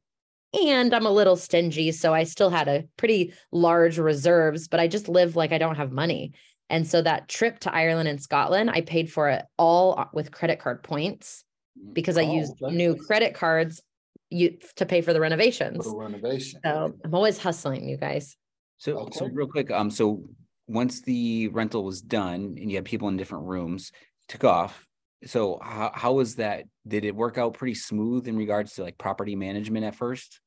and 0.54 0.94
I'm 0.94 1.04
a 1.04 1.10
little 1.10 1.36
stingy, 1.36 1.92
so 1.92 2.14
I 2.14 2.24
still 2.24 2.48
had 2.48 2.68
a 2.68 2.84
pretty 2.96 3.34
large 3.52 3.98
reserves, 3.98 4.66
but 4.66 4.80
I 4.80 4.88
just 4.88 5.08
live 5.08 5.36
like 5.36 5.52
I 5.52 5.58
don't 5.58 5.76
have 5.76 5.92
money. 5.92 6.32
And 6.70 6.86
so 6.86 7.00
that 7.02 7.28
trip 7.28 7.60
to 7.60 7.74
Ireland 7.74 8.08
and 8.08 8.20
Scotland, 8.20 8.70
I 8.70 8.82
paid 8.82 9.10
for 9.10 9.28
it 9.28 9.44
all 9.58 10.08
with 10.12 10.32
credit 10.32 10.58
card 10.58 10.82
points 10.82 11.44
because 11.94 12.18
I 12.18 12.22
Oh, 12.22 12.34
used 12.34 12.54
okay. 12.62 12.76
new 12.76 12.94
credit 12.96 13.34
cards 13.34 13.82
you 14.30 14.58
to 14.76 14.84
pay 14.84 15.00
for 15.00 15.12
the 15.12 15.20
For 15.20 15.22
renovations. 15.22 15.84
the 15.84 15.90
renovation. 15.90 16.60
So 16.64 16.94
I'm 17.04 17.14
always 17.14 17.38
hustling, 17.38 17.88
you 17.88 17.96
guys. 17.96 18.36
So, 18.78 19.08
so 19.12 19.26
real 19.26 19.48
quick, 19.48 19.70
um, 19.70 19.90
so 19.90 20.22
once 20.66 21.00
the 21.00 21.48
rental 21.48 21.84
was 21.84 22.00
done 22.02 22.56
and 22.58 22.70
you 22.70 22.76
had 22.76 22.84
people 22.84 23.08
in 23.08 23.16
different 23.16 23.46
rooms, 23.46 23.90
took 24.28 24.44
off. 24.44 24.86
So 25.24 25.58
how 25.62 25.90
how 25.94 26.12
was 26.12 26.36
that? 26.36 26.64
Did 26.86 27.04
it 27.04 27.16
work 27.16 27.38
out 27.38 27.54
pretty 27.54 27.74
smooth 27.74 28.28
in 28.28 28.36
regards 28.36 28.74
to 28.74 28.82
like 28.82 28.98
property 28.98 29.34
management 29.34 29.84
at 29.84 29.96
first? 29.96 30.40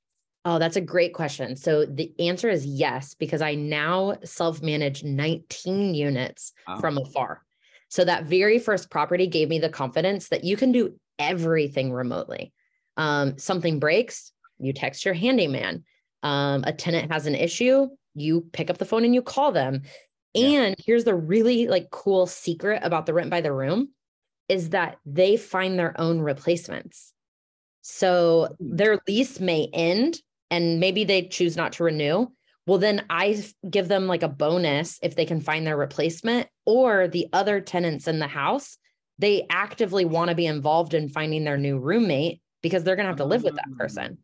Oh, 0.43 0.57
that's 0.57 0.75
a 0.75 0.81
great 0.81 1.13
question. 1.13 1.55
So 1.55 1.85
the 1.85 2.11
answer 2.19 2.49
is 2.49 2.65
yes, 2.65 3.13
because 3.13 3.41
I 3.41 3.53
now 3.55 4.15
self 4.23 4.61
manage 4.61 5.03
19 5.03 5.93
units 5.93 6.53
Wow. 6.67 6.79
from 6.79 6.97
afar. 6.97 7.43
So 7.89 8.05
that 8.05 8.25
very 8.25 8.57
first 8.57 8.89
property 8.89 9.27
gave 9.27 9.49
me 9.49 9.59
the 9.59 9.69
confidence 9.69 10.29
that 10.29 10.43
you 10.43 10.57
can 10.57 10.71
do 10.71 10.95
everything 11.19 11.91
remotely. 11.91 12.53
Um, 12.97 13.37
something 13.37 13.79
breaks, 13.79 14.31
you 14.59 14.73
text 14.73 15.05
your 15.05 15.13
handyman. 15.13 15.83
Um, 16.23 16.63
a 16.65 16.73
tenant 16.73 17.11
has 17.11 17.25
an 17.27 17.35
issue, 17.35 17.87
you 18.15 18.41
pick 18.53 18.69
up 18.69 18.77
the 18.77 18.85
phone 18.85 19.03
and 19.05 19.13
you 19.13 19.21
call 19.21 19.51
them. 19.51 19.81
Yeah. 20.33 20.61
And 20.63 20.75
here's 20.83 21.03
the 21.03 21.15
really 21.15 21.67
like 21.67 21.89
cool 21.91 22.25
secret 22.25 22.81
about 22.83 23.05
the 23.05 23.13
rent 23.13 23.29
by 23.29 23.41
the 23.41 23.53
room 23.53 23.89
is 24.47 24.69
that 24.71 24.97
they 25.05 25.37
find 25.37 25.77
their 25.77 25.99
own 25.99 26.19
replacements. 26.19 27.13
So 27.81 28.55
Hmm. 28.59 28.75
their 28.75 28.99
lease 29.07 29.39
may 29.39 29.69
end 29.73 30.19
and 30.51 30.79
maybe 30.79 31.03
they 31.05 31.27
choose 31.27 31.57
not 31.57 31.73
to 31.73 31.83
renew. 31.85 32.27
Well, 32.67 32.77
then 32.79 33.05
i 33.09 33.43
give 33.69 33.87
them 33.89 34.07
like 34.07 34.23
a 34.23 34.29
bonus 34.29 34.99
if 35.03 35.15
they 35.15 35.25
can 35.25 35.41
find 35.41 35.65
their 35.65 35.77
replacement 35.77 36.49
or 36.65 37.07
the 37.07 37.27
other 37.33 37.61
tenants 37.61 38.07
in 38.07 38.19
the 38.19 38.27
house. 38.27 38.77
They 39.19 39.47
actively 39.49 40.05
want 40.05 40.29
to 40.29 40.35
be 40.35 40.45
involved 40.47 40.93
in 40.93 41.09
finding 41.09 41.43
their 41.45 41.57
new 41.57 41.79
roommate 41.79 42.41
because 42.61 42.83
they're 42.83 42.95
going 42.95 43.05
to 43.05 43.09
have 43.09 43.17
to 43.17 43.25
live 43.25 43.43
with 43.43 43.55
that 43.55 43.65
Ah. 43.67 43.77
person. 43.79 44.19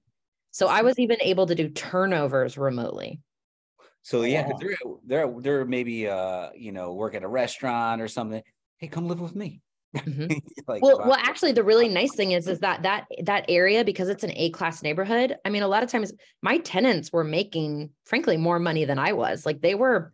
So 0.51 0.67
I 0.67 0.81
was 0.83 0.99
even 0.99 1.17
able 1.21 1.47
to 1.47 1.55
do 1.55 1.69
turnovers 1.69 2.57
remotely. 2.57 3.21
So 4.03 4.23
yeah, 4.23 4.43
'cause 4.43 4.53
Wow. 4.53 4.59
they're 4.59 4.77
they're 5.27 5.41
they're 5.41 5.65
maybe 5.65 6.07
uh 6.07 6.51
you 6.55 6.71
know 6.71 6.93
work 6.93 7.15
at 7.15 7.23
a 7.23 7.27
restaurant 7.27 8.01
or 8.01 8.07
something. 8.07 8.43
Hey, 8.77 8.87
come 8.87 9.07
live 9.07 9.19
with 9.19 9.35
me. 9.35 9.61
Mhm. 10.05 10.33
like 10.67 10.83
well, 10.83 10.99
wow. 10.99 11.03
well, 11.03 11.17
actually, 11.21 11.51
the 11.53 11.63
really 11.63 11.87
nice 11.87 12.13
thing 12.15 12.31
is, 12.31 12.47
is 12.47 12.59
that 12.59 12.83
that 12.83 13.07
that 13.23 13.45
area 13.49 13.83
because 13.83 14.09
it's 14.09 14.23
an 14.23 14.31
A 14.35 14.51
class 14.51 14.83
neighborhood. 14.83 15.35
I 15.45 15.49
mean, 15.49 15.63
a 15.63 15.67
lot 15.67 15.83
of 15.83 15.89
times 15.89 16.13
my 16.41 16.57
tenants 16.59 17.11
were 17.11 17.23
making, 17.23 17.89
frankly, 18.05 18.37
more 18.37 18.59
money 18.59 18.85
than 18.85 18.99
I 18.99 19.13
was. 19.13 19.45
Like 19.45 19.61
they 19.61 19.75
were 19.75 20.13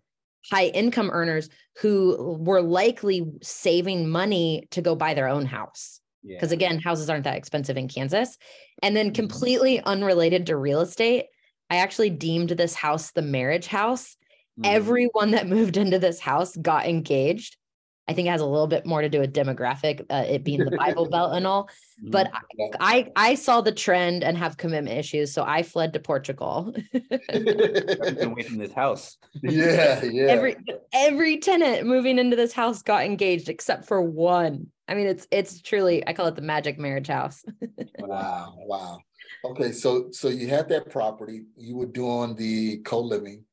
high 0.51 0.67
income 0.67 1.09
earners 1.11 1.49
who 1.77 2.37
were 2.39 2.61
likely 2.61 3.23
saving 3.41 4.09
money 4.09 4.67
to 4.71 4.81
go 4.81 4.95
buy 4.95 5.13
their 5.13 5.27
own 5.27 5.45
house. 5.45 5.99
yeah. 6.23 6.39
Because 6.39 6.51
again, 6.51 6.79
houses 6.79 7.09
aren't 7.09 7.23
that 7.25 7.37
expensive 7.37 7.77
in 7.77 7.87
Kansas. 7.87 8.37
And 8.81 8.95
then 8.95 9.11
Mhm. 9.11 9.13
completely 9.13 9.79
unrelated 9.81 10.45
to 10.47 10.57
real 10.57 10.81
estate, 10.81 11.25
I 11.69 11.77
actually 11.77 12.09
deemed 12.09 12.49
this 12.49 12.73
house 12.75 13.11
the 13.11 13.21
marriage 13.21 13.67
house 13.67 14.15
Mhm. 14.57 14.65
everyone 14.65 15.31
that 15.31 15.47
moved 15.47 15.77
into 15.77 15.99
this 15.99 16.19
house 16.19 16.55
got 16.57 16.85
engaged. 16.87 17.57
I 18.07 18.13
think 18.13 18.27
it 18.27 18.31
has 18.31 18.41
a 18.41 18.45
little 18.45 18.67
bit 18.67 18.85
more 18.85 19.01
to 19.01 19.07
do 19.07 19.19
with 19.19 19.33
demographic, 19.33 20.05
uh, 20.09 20.25
it 20.27 20.43
being 20.43 20.59
the 20.59 20.75
Bible 20.77 21.07
Belt 21.09 21.33
and 21.35 21.47
all. 21.47 21.69
But 22.05 22.31
Yeah. 22.57 22.67
I 22.81 23.11
I 23.15 23.35
saw 23.35 23.61
the 23.61 23.71
trend 23.71 24.25
and 24.25 24.37
have 24.37 24.57
commitment 24.57 24.97
issues, 24.97 25.31
so 25.31 25.43
I 25.43 25.63
fled 25.63 25.93
to 25.93 26.01
Portugal. 26.01 26.75
Been 26.91 28.23
away 28.23 28.43
from 28.43 28.57
this 28.57 28.73
house. 28.73 29.17
yeah, 29.41 30.03
yeah. 30.03 30.25
every 30.25 30.55
every 30.91 31.37
tenant 31.37 31.87
moving 31.87 32.19
into 32.19 32.35
this 32.35 32.51
house 32.51 32.81
got 32.81 33.05
engaged 33.05 33.47
except 33.47 33.85
for 33.85 34.01
one. 34.01 34.67
I 34.89 34.95
mean, 34.95 35.07
it's 35.07 35.27
it's 35.31 35.61
truly 35.61 36.05
I 36.05 36.11
call 36.11 36.27
it 36.27 36.35
the 36.35 36.41
magic 36.41 36.77
marriage 36.77 37.07
house. 37.07 37.43
Wow, 37.99 38.55
wow. 38.57 38.99
Okay, 39.45 39.71
so 39.71 40.09
so 40.11 40.27
you 40.27 40.47
had 40.47 40.67
that 40.69 40.89
property, 40.89 41.43
you 41.55 41.77
were 41.77 41.85
doing 41.85 42.35
the 42.35 42.77
co-living. 42.79 43.45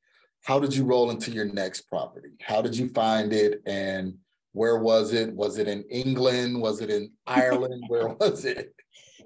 How 0.42 0.58
did 0.58 0.74
you 0.74 0.84
roll 0.84 1.10
into 1.10 1.30
your 1.30 1.44
next 1.44 1.82
property? 1.82 2.30
How 2.40 2.62
did 2.62 2.76
you 2.76 2.88
find 2.88 3.32
it 3.32 3.62
and 3.66 4.14
where 4.52 4.78
was 4.78 5.12
it? 5.12 5.32
Was 5.34 5.58
it 5.58 5.68
in 5.68 5.84
England? 5.90 6.60
Was 6.60 6.80
it 6.80 6.90
in 6.90 7.10
Ireland? 7.26 7.84
Where 7.88 8.08
was 8.08 8.44
it? 8.44 8.74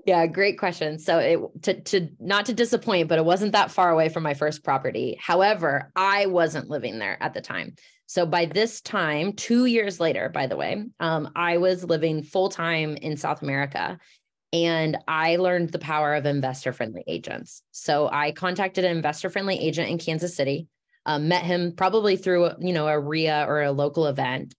Yeah, 0.07 0.26
great 0.26 0.59
question. 0.59 0.99
So 0.99 1.19
it 1.19 1.40
to 1.62 1.81
to 1.81 2.09
not 2.21 2.47
to 2.47 2.52
disappoint, 2.52 3.09
but 3.09 3.19
it 3.19 3.25
wasn't 3.25 3.52
that 3.52 3.71
far 3.71 3.90
away 3.90 4.11
from 4.11 4.23
my 4.23 4.35
first 4.35 4.62
property. 4.62 5.16
However, 5.19 5.90
I 5.97 6.26
wasn't 6.26 6.69
living 6.69 6.99
there 6.99 7.23
at 7.23 7.33
the 7.33 7.40
time. 7.40 7.75
So 8.07 8.26
by 8.26 8.45
this 8.45 8.83
time, 8.83 9.33
two 9.33 9.64
years 9.64 9.99
later, 10.00 10.28
by 10.28 10.47
the 10.47 10.57
way, 10.57 10.85
um, 11.00 11.31
I 11.35 11.57
was 11.57 11.85
living 11.85 12.23
full 12.23 12.50
time 12.50 12.97
in 12.97 13.16
South 13.16 13.40
America, 13.40 13.99
and 14.52 14.99
I 15.09 15.37
learned 15.37 15.71
the 15.71 15.78
power 15.78 16.14
of 16.14 16.26
investor 16.26 16.75
friendly 16.75 17.02
agents. 17.07 17.62
So 17.73 18.11
I 18.12 18.33
contacted 18.33 18.85
an 18.85 18.95
investor 18.95 19.31
friendly 19.31 19.59
agent 19.59 19.88
in 19.88 19.97
Kansas 19.97 20.37
City, 20.37 20.69
um, 21.07 21.28
met 21.28 21.45
him 21.45 21.73
probably 21.73 22.16
through 22.16 22.50
you 22.61 22.75
know 22.75 22.88
a 22.88 23.00
REIA 23.00 23.47
or 23.49 23.62
a 23.62 23.73
local 23.73 24.07
event, 24.07 24.54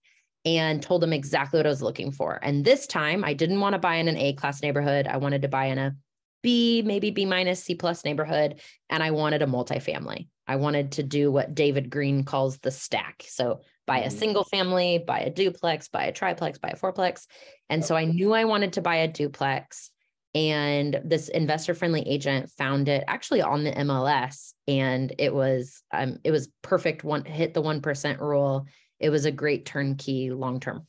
and 0.46 0.80
told 0.80 1.02
them 1.02 1.12
exactly 1.12 1.58
what 1.58 1.66
I 1.66 1.70
was 1.70 1.82
looking 1.82 2.12
for. 2.12 2.38
And 2.40 2.64
this 2.64 2.86
time 2.86 3.24
I 3.24 3.34
didn't 3.34 3.60
want 3.60 3.72
to 3.74 3.78
buy 3.78 3.96
in 3.96 4.06
an 4.06 4.16
A 4.16 4.32
class 4.32 4.62
neighborhood. 4.62 5.08
I 5.08 5.16
wanted 5.16 5.42
to 5.42 5.48
buy 5.48 5.66
in 5.66 5.78
a 5.78 5.96
B, 6.42 6.82
maybe 6.86 7.10
B 7.10 7.26
minus 7.26 7.64
C 7.64 7.74
plus 7.74 8.04
neighborhood. 8.04 8.60
And 8.88 9.02
I 9.02 9.10
wanted 9.10 9.42
a 9.42 9.46
multifamily. 9.46 10.28
I 10.46 10.56
wanted 10.56 10.92
to 10.92 11.02
do 11.02 11.32
what 11.32 11.56
David 11.56 11.90
Greene 11.90 12.22
calls 12.22 12.58
the 12.58 12.70
stack. 12.70 13.24
So 13.26 13.62
buy 13.86 13.98
a 14.00 14.08
Mhm. 14.08 14.12
single 14.12 14.44
family, 14.44 14.98
buy 15.04 15.20
a 15.20 15.30
duplex, 15.30 15.88
buy 15.88 16.04
a 16.04 16.12
triplex, 16.12 16.58
buy 16.58 16.68
a 16.68 16.76
fourplex. 16.76 17.26
And 17.68 17.84
so 17.84 17.96
I 17.96 18.04
knew 18.04 18.32
I 18.32 18.44
wanted 18.44 18.74
to 18.74 18.82
buy 18.82 18.96
a 18.96 19.08
duplex. 19.08 19.90
And 20.36 21.00
this 21.04 21.28
investor 21.28 21.74
friendly 21.74 22.02
agent 22.02 22.50
found 22.50 22.88
it 22.88 23.02
actually 23.08 23.42
on 23.42 23.64
the 23.64 23.72
MLS. 23.72 24.54
And 24.68 25.12
it 25.18 25.34
was 25.34 25.82
um, 25.92 26.18
it 26.22 26.30
was 26.30 26.48
perfect 26.62 27.02
one 27.02 27.24
hit 27.24 27.54
the 27.54 27.62
one 27.62 27.80
percent 27.80 28.20
rule. 28.20 28.66
It 29.00 29.10
was 29.10 29.24
a 29.24 29.32
great 29.32 29.66
turnkey 29.66 30.30
long 30.30 30.60
term. 30.60 30.86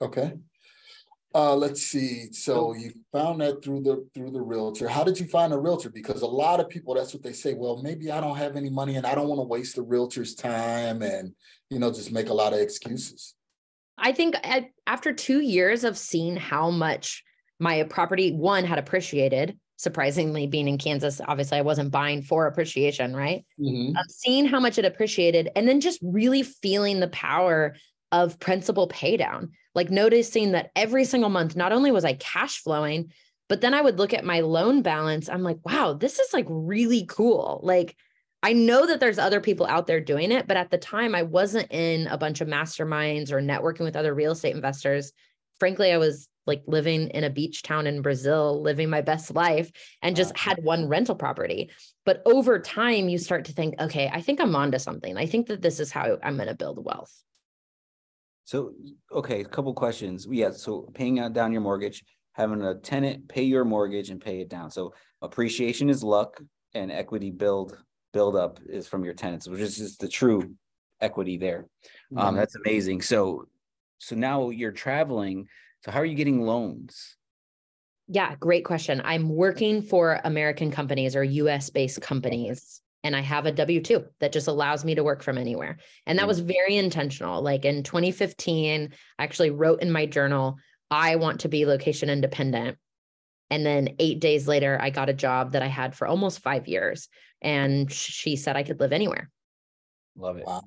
Okay. 0.00 0.34
Uh, 1.34 1.56
let's 1.56 1.82
see. 1.82 2.32
So 2.32 2.74
you 2.74 2.92
found 3.12 3.40
that 3.40 3.64
through 3.64 3.82
the 3.82 4.06
through 4.14 4.30
the 4.30 4.40
realtor. 4.40 4.86
How 4.86 5.02
did 5.02 5.18
you 5.18 5.26
find 5.26 5.52
a 5.52 5.58
realtor? 5.58 5.90
Because 5.90 6.22
a 6.22 6.26
lot 6.26 6.60
of 6.60 6.68
people, 6.68 6.94
that's 6.94 7.12
what 7.12 7.24
they 7.24 7.32
say. 7.32 7.54
Well, 7.54 7.82
maybe 7.82 8.12
I 8.12 8.20
don't 8.20 8.36
have 8.36 8.54
any 8.54 8.70
money 8.70 8.94
and 8.94 9.04
I 9.04 9.16
don't 9.16 9.26
want 9.26 9.40
to 9.40 9.44
waste 9.44 9.74
the 9.74 9.82
realtor's 9.82 10.36
time 10.36 11.02
and 11.02 11.34
you 11.70 11.80
know 11.80 11.90
just 11.90 12.12
make 12.12 12.28
a 12.28 12.34
lot 12.34 12.52
of 12.52 12.60
excuses. 12.60 13.34
I 13.98 14.12
think 14.12 14.36
at, 14.44 14.70
after 14.86 15.12
two 15.12 15.40
years 15.40 15.82
of 15.82 15.98
seeing 15.98 16.36
how 16.36 16.70
much 16.70 17.24
my 17.58 17.82
property 17.84 18.32
one 18.32 18.64
had 18.64 18.78
appreciated, 18.78 19.58
surprisingly 19.76 20.46
being 20.46 20.68
in 20.68 20.78
Kansas, 20.78 21.20
obviously 21.26 21.58
I 21.58 21.62
wasn't 21.62 21.90
buying 21.90 22.22
for 22.22 22.46
appreciation, 22.46 23.14
right? 23.14 23.44
Mhm. 23.60 23.90
Of 23.90 24.06
seeing 24.08 24.46
how 24.46 24.60
much 24.60 24.78
it 24.78 24.84
appreciated 24.84 25.50
and 25.56 25.68
then 25.68 25.80
just 25.80 25.98
really 26.02 26.42
feeling 26.42 27.00
the 27.00 27.08
power 27.08 27.74
of 28.12 28.38
principal 28.38 28.86
pay 28.86 29.16
down, 29.16 29.50
like 29.74 29.90
noticing 29.90 30.52
that 30.52 30.70
every 30.76 31.04
single 31.04 31.30
month, 31.30 31.56
not 31.56 31.72
only 31.72 31.90
was 31.90 32.04
I 32.04 32.14
cash 32.14 32.58
flowing, 32.58 33.12
but 33.48 33.60
then 33.60 33.74
I 33.74 33.80
would 33.80 33.98
look 33.98 34.14
at 34.14 34.24
my 34.24 34.40
loan 34.40 34.82
balance. 34.82 35.28
I'm 35.28 35.42
like, 35.42 35.58
wow, 35.64 35.92
this 35.92 36.18
is 36.18 36.32
like 36.32 36.46
really 36.48 37.06
cool. 37.06 37.60
Like, 37.62 37.96
I 38.42 38.52
know 38.52 38.86
that 38.86 39.00
there's 39.00 39.18
other 39.18 39.40
people 39.40 39.66
out 39.66 39.86
there 39.86 40.00
doing 40.00 40.30
it, 40.30 40.46
but 40.46 40.56
at 40.56 40.70
the 40.70 40.78
time 40.78 41.14
I 41.14 41.22
wasn't 41.22 41.72
in 41.72 42.06
a 42.06 42.18
bunch 42.18 42.40
of 42.40 42.48
masterminds 42.48 43.32
or 43.32 43.40
networking 43.40 43.80
with 43.84 43.96
other 43.96 44.14
real 44.14 44.32
estate 44.32 44.54
investors. 44.54 45.12
Frankly, 45.58 45.92
I 45.92 45.96
was 45.96 46.28
like 46.46 46.62
living 46.66 47.08
in 47.08 47.24
a 47.24 47.30
beach 47.30 47.62
town 47.62 47.86
in 47.86 48.02
Brazil, 48.02 48.60
living 48.62 48.90
my 48.90 49.00
best 49.00 49.34
life, 49.34 49.70
and 50.02 50.16
just 50.16 50.36
had 50.36 50.62
one 50.62 50.88
rental 50.88 51.14
property. 51.14 51.70
But 52.04 52.22
over 52.26 52.58
time, 52.58 53.08
you 53.08 53.18
start 53.18 53.46
to 53.46 53.52
think, 53.52 53.80
okay, 53.80 54.10
I 54.12 54.20
think 54.20 54.40
I'm 54.40 54.54
onto 54.54 54.78
something. 54.78 55.16
I 55.16 55.26
think 55.26 55.46
that 55.48 55.62
this 55.62 55.80
is 55.80 55.90
how 55.90 56.18
I'm 56.22 56.36
going 56.36 56.48
to 56.48 56.54
build 56.54 56.84
wealth. 56.84 57.12
So, 58.44 58.74
okay, 59.10 59.40
a 59.40 59.44
couple 59.44 59.72
questions. 59.72 60.26
Yeah, 60.30 60.50
so 60.50 60.90
paying 60.94 61.16
down 61.32 61.52
your 61.52 61.62
mortgage, 61.62 62.04
having 62.32 62.62
a 62.62 62.74
tenant 62.74 63.28
pay 63.28 63.44
your 63.44 63.64
mortgage 63.64 64.10
and 64.10 64.20
pay 64.20 64.40
it 64.40 64.48
down. 64.48 64.70
So 64.70 64.92
appreciation 65.22 65.88
is 65.88 66.02
luck 66.02 66.42
and 66.74 66.92
equity 66.92 67.30
build 67.30 67.78
build 68.12 68.36
up 68.36 68.60
is 68.68 68.86
from 68.86 69.04
your 69.04 69.14
tenants, 69.14 69.48
which 69.48 69.60
is 69.60 69.76
just 69.76 69.98
the 69.98 70.08
true 70.08 70.54
equity 71.00 71.36
there. 71.36 71.66
Um, 72.16 72.34
Mhm. 72.34 72.36
that's 72.36 72.54
amazing. 72.56 73.02
So 73.02 73.46
so 73.98 74.14
now 74.14 74.50
you're 74.50 74.72
traveling. 74.72 75.48
So 75.84 75.90
how 75.90 76.00
are 76.00 76.04
you 76.06 76.14
getting 76.14 76.40
loans? 76.40 77.16
Yeah, 78.08 78.34
great 78.36 78.64
question. 78.64 79.02
I'm 79.04 79.28
working 79.28 79.82
for 79.82 80.20
American 80.24 80.70
companies 80.70 81.14
or 81.14 81.22
US 81.24 81.68
based 81.68 82.00
companies, 82.00 82.80
and 83.02 83.14
I 83.14 83.20
have 83.20 83.44
a 83.44 83.52
W 83.52 83.82
2 83.82 84.04
that 84.20 84.32
just 84.32 84.48
allows 84.48 84.84
me 84.84 84.94
to 84.94 85.04
work 85.04 85.22
from 85.22 85.36
anywhere. 85.36 85.76
And 86.06 86.18
that 86.18 86.24
Mm. 86.24 86.28
was 86.28 86.40
very 86.40 86.76
intentional. 86.76 87.42
Like 87.42 87.66
in 87.66 87.82
2015, 87.82 88.94
I 89.18 89.22
actually 89.22 89.50
wrote 89.50 89.82
in 89.82 89.92
my 89.92 90.06
journal, 90.06 90.56
I 90.90 91.16
want 91.16 91.40
to 91.40 91.48
be 91.48 91.66
location 91.66 92.08
independent. 92.08 92.78
And 93.50 93.64
then 93.66 93.96
eight 93.98 94.20
days 94.20 94.48
later, 94.48 94.78
I 94.80 94.88
got 94.88 95.10
a 95.10 95.14
job 95.14 95.52
that 95.52 95.62
I 95.62 95.66
had 95.66 95.94
for 95.94 96.06
almost 96.06 96.40
five 96.40 96.66
years. 96.66 97.08
And 97.42 97.92
she 97.92 98.36
said 98.36 98.56
I 98.56 98.62
could 98.62 98.80
live 98.80 98.92
anywhere. 98.92 99.30
Love 100.16 100.38
it. 100.38 100.46
Wow. 100.46 100.62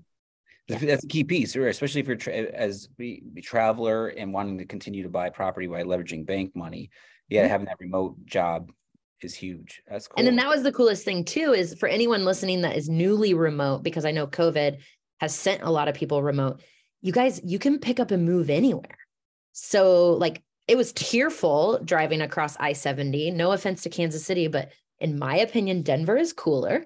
That's- 0.67 0.85
That's 0.87 1.03
a 1.03 1.07
key 1.07 1.23
piece, 1.23 1.55
especially 1.55 2.01
if 2.01 2.07
you're 2.07 2.15
tra- 2.17 2.33
as 2.33 2.87
be 2.87 3.23
traveler 3.41 4.07
and 4.09 4.33
wanting 4.33 4.57
to 4.57 4.65
continue 4.65 5.03
to 5.03 5.09
buy 5.09 5.29
property 5.29 5.67
by 5.67 5.83
leveraging 5.83 6.25
bank 6.25 6.55
money. 6.55 6.89
Yeah, 7.29 7.45
Mhm. 7.45 7.49
having 7.49 7.65
that 7.67 7.79
remote 7.79 8.25
job 8.25 8.71
is 9.21 9.33
huge. 9.33 9.81
That's 9.87 10.07
cool. 10.07 10.15
And 10.17 10.27
then 10.27 10.35
that 10.35 10.49
was 10.49 10.63
the 10.63 10.71
coolest 10.71 11.03
thing 11.05 11.23
too 11.23 11.53
is 11.53 11.73
for 11.73 11.87
anyone 11.87 12.25
listening 12.25 12.61
that 12.61 12.75
is 12.75 12.89
newly 12.89 13.33
remote, 13.33 13.81
because 13.83 14.05
I 14.05 14.11
know 14.11 14.27
COVID 14.27 14.77
has 15.21 15.33
sent 15.33 15.63
a 15.63 15.71
lot 15.71 15.87
of 15.87 15.95
people 15.95 16.21
remote. 16.21 16.61
You 17.01 17.11
guys, 17.11 17.41
you 17.43 17.59
can 17.59 17.79
pick 17.79 17.99
up 17.99 18.11
and 18.11 18.25
move 18.25 18.49
anywhere. 18.49 18.97
So 19.53 20.11
like 20.13 20.43
it 20.67 20.75
was 20.77 20.91
tearful 20.93 21.79
driving 21.83 22.21
across 22.21 22.57
I-70. 22.59 23.31
No 23.31 23.53
offense 23.53 23.83
to 23.83 23.89
Kansas 23.89 24.25
City, 24.25 24.47
but 24.47 24.71
in 24.99 25.17
my 25.17 25.37
opinion, 25.37 25.81
Denver 25.81 26.17
is 26.17 26.33
cooler. 26.33 26.85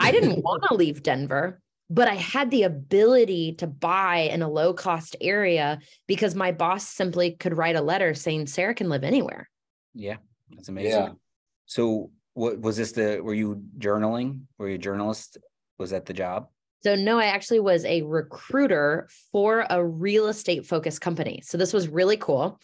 I 0.00 0.10
didn't 0.12 0.42
want 0.42 0.62
to 0.68 0.74
leave 0.74 1.02
Denver, 1.02 1.60
but 1.90 2.08
I 2.08 2.14
had 2.14 2.50
the 2.50 2.64
ability 2.64 3.54
to 3.54 3.66
buy 3.66 4.28
in 4.32 4.42
a 4.42 4.48
low 4.48 4.74
cost 4.74 5.16
area 5.20 5.78
because 6.06 6.34
my 6.34 6.52
boss 6.52 6.86
simply 6.86 7.32
could 7.32 7.56
write 7.56 7.76
a 7.76 7.80
letter 7.80 8.14
saying 8.14 8.46
Sarah 8.46 8.74
can 8.74 8.88
live 8.88 9.04
anywhere. 9.04 9.48
Yeah, 9.94 10.16
that's 10.50 10.68
amazing. 10.68 10.90
Yeah. 10.90 11.08
So 11.66 12.10
what 12.34 12.60
was 12.60 12.76
this 12.76 12.92
the 12.92 13.20
were 13.20 13.34
you 13.34 13.62
journaling? 13.78 14.42
Were 14.58 14.68
you 14.68 14.76
a 14.76 14.78
journalist? 14.78 15.38
Was 15.78 15.90
that 15.90 16.06
the 16.06 16.12
job? 16.12 16.48
So, 16.84 16.94
no, 16.94 17.18
I 17.18 17.26
actually 17.26 17.58
was 17.58 17.84
a 17.84 18.02
recruiter 18.02 19.08
for 19.32 19.66
a 19.68 19.84
real 19.84 20.28
estate 20.28 20.64
focused 20.64 21.00
company. 21.00 21.42
So, 21.44 21.58
this 21.58 21.72
was 21.72 21.88
really 21.88 22.16
cool. 22.16 22.60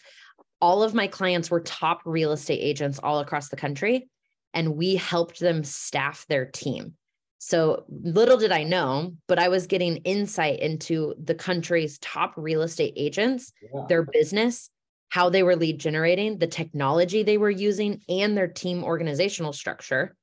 All 0.61 0.83
of 0.83 0.93
my 0.93 1.07
clients 1.07 1.51
were 1.51 1.59
top 1.59 2.01
real 2.05 2.31
estate 2.31 2.59
agents 2.61 2.97
all 3.03 3.19
across 3.19 3.49
the 3.49 3.57
country, 3.57 4.07
and 4.53 4.77
we 4.77 4.95
helped 4.95 5.41
them 5.41 5.65
staff 5.65 6.25
their 6.29 6.45
team. 6.45 6.93
So, 7.37 7.85
little 7.89 8.37
did 8.37 8.51
I 8.51 8.63
know, 8.63 9.15
but 9.27 9.39
I 9.39 9.49
was 9.49 9.67
getting 9.67 9.97
insight 9.97 10.59
into 10.59 11.13
the 11.21 11.35
country's 11.35 11.99
top 11.99 12.33
real 12.37 12.61
estate 12.61 12.93
agents, 12.95 13.51
Yeah. 13.61 13.85
their 13.87 14.03
business, 14.03 14.69
how 15.09 15.29
they 15.29 15.43
were 15.43 15.55
lead 15.55 15.79
generating, 15.79 16.39
the 16.39 16.47
technology 16.47 17.23
they 17.23 17.37
were 17.37 17.49
using, 17.49 18.01
and 18.09 18.35
their 18.37 18.47
team 18.47 18.83
organizational 18.83 19.53
structure. 19.53 20.15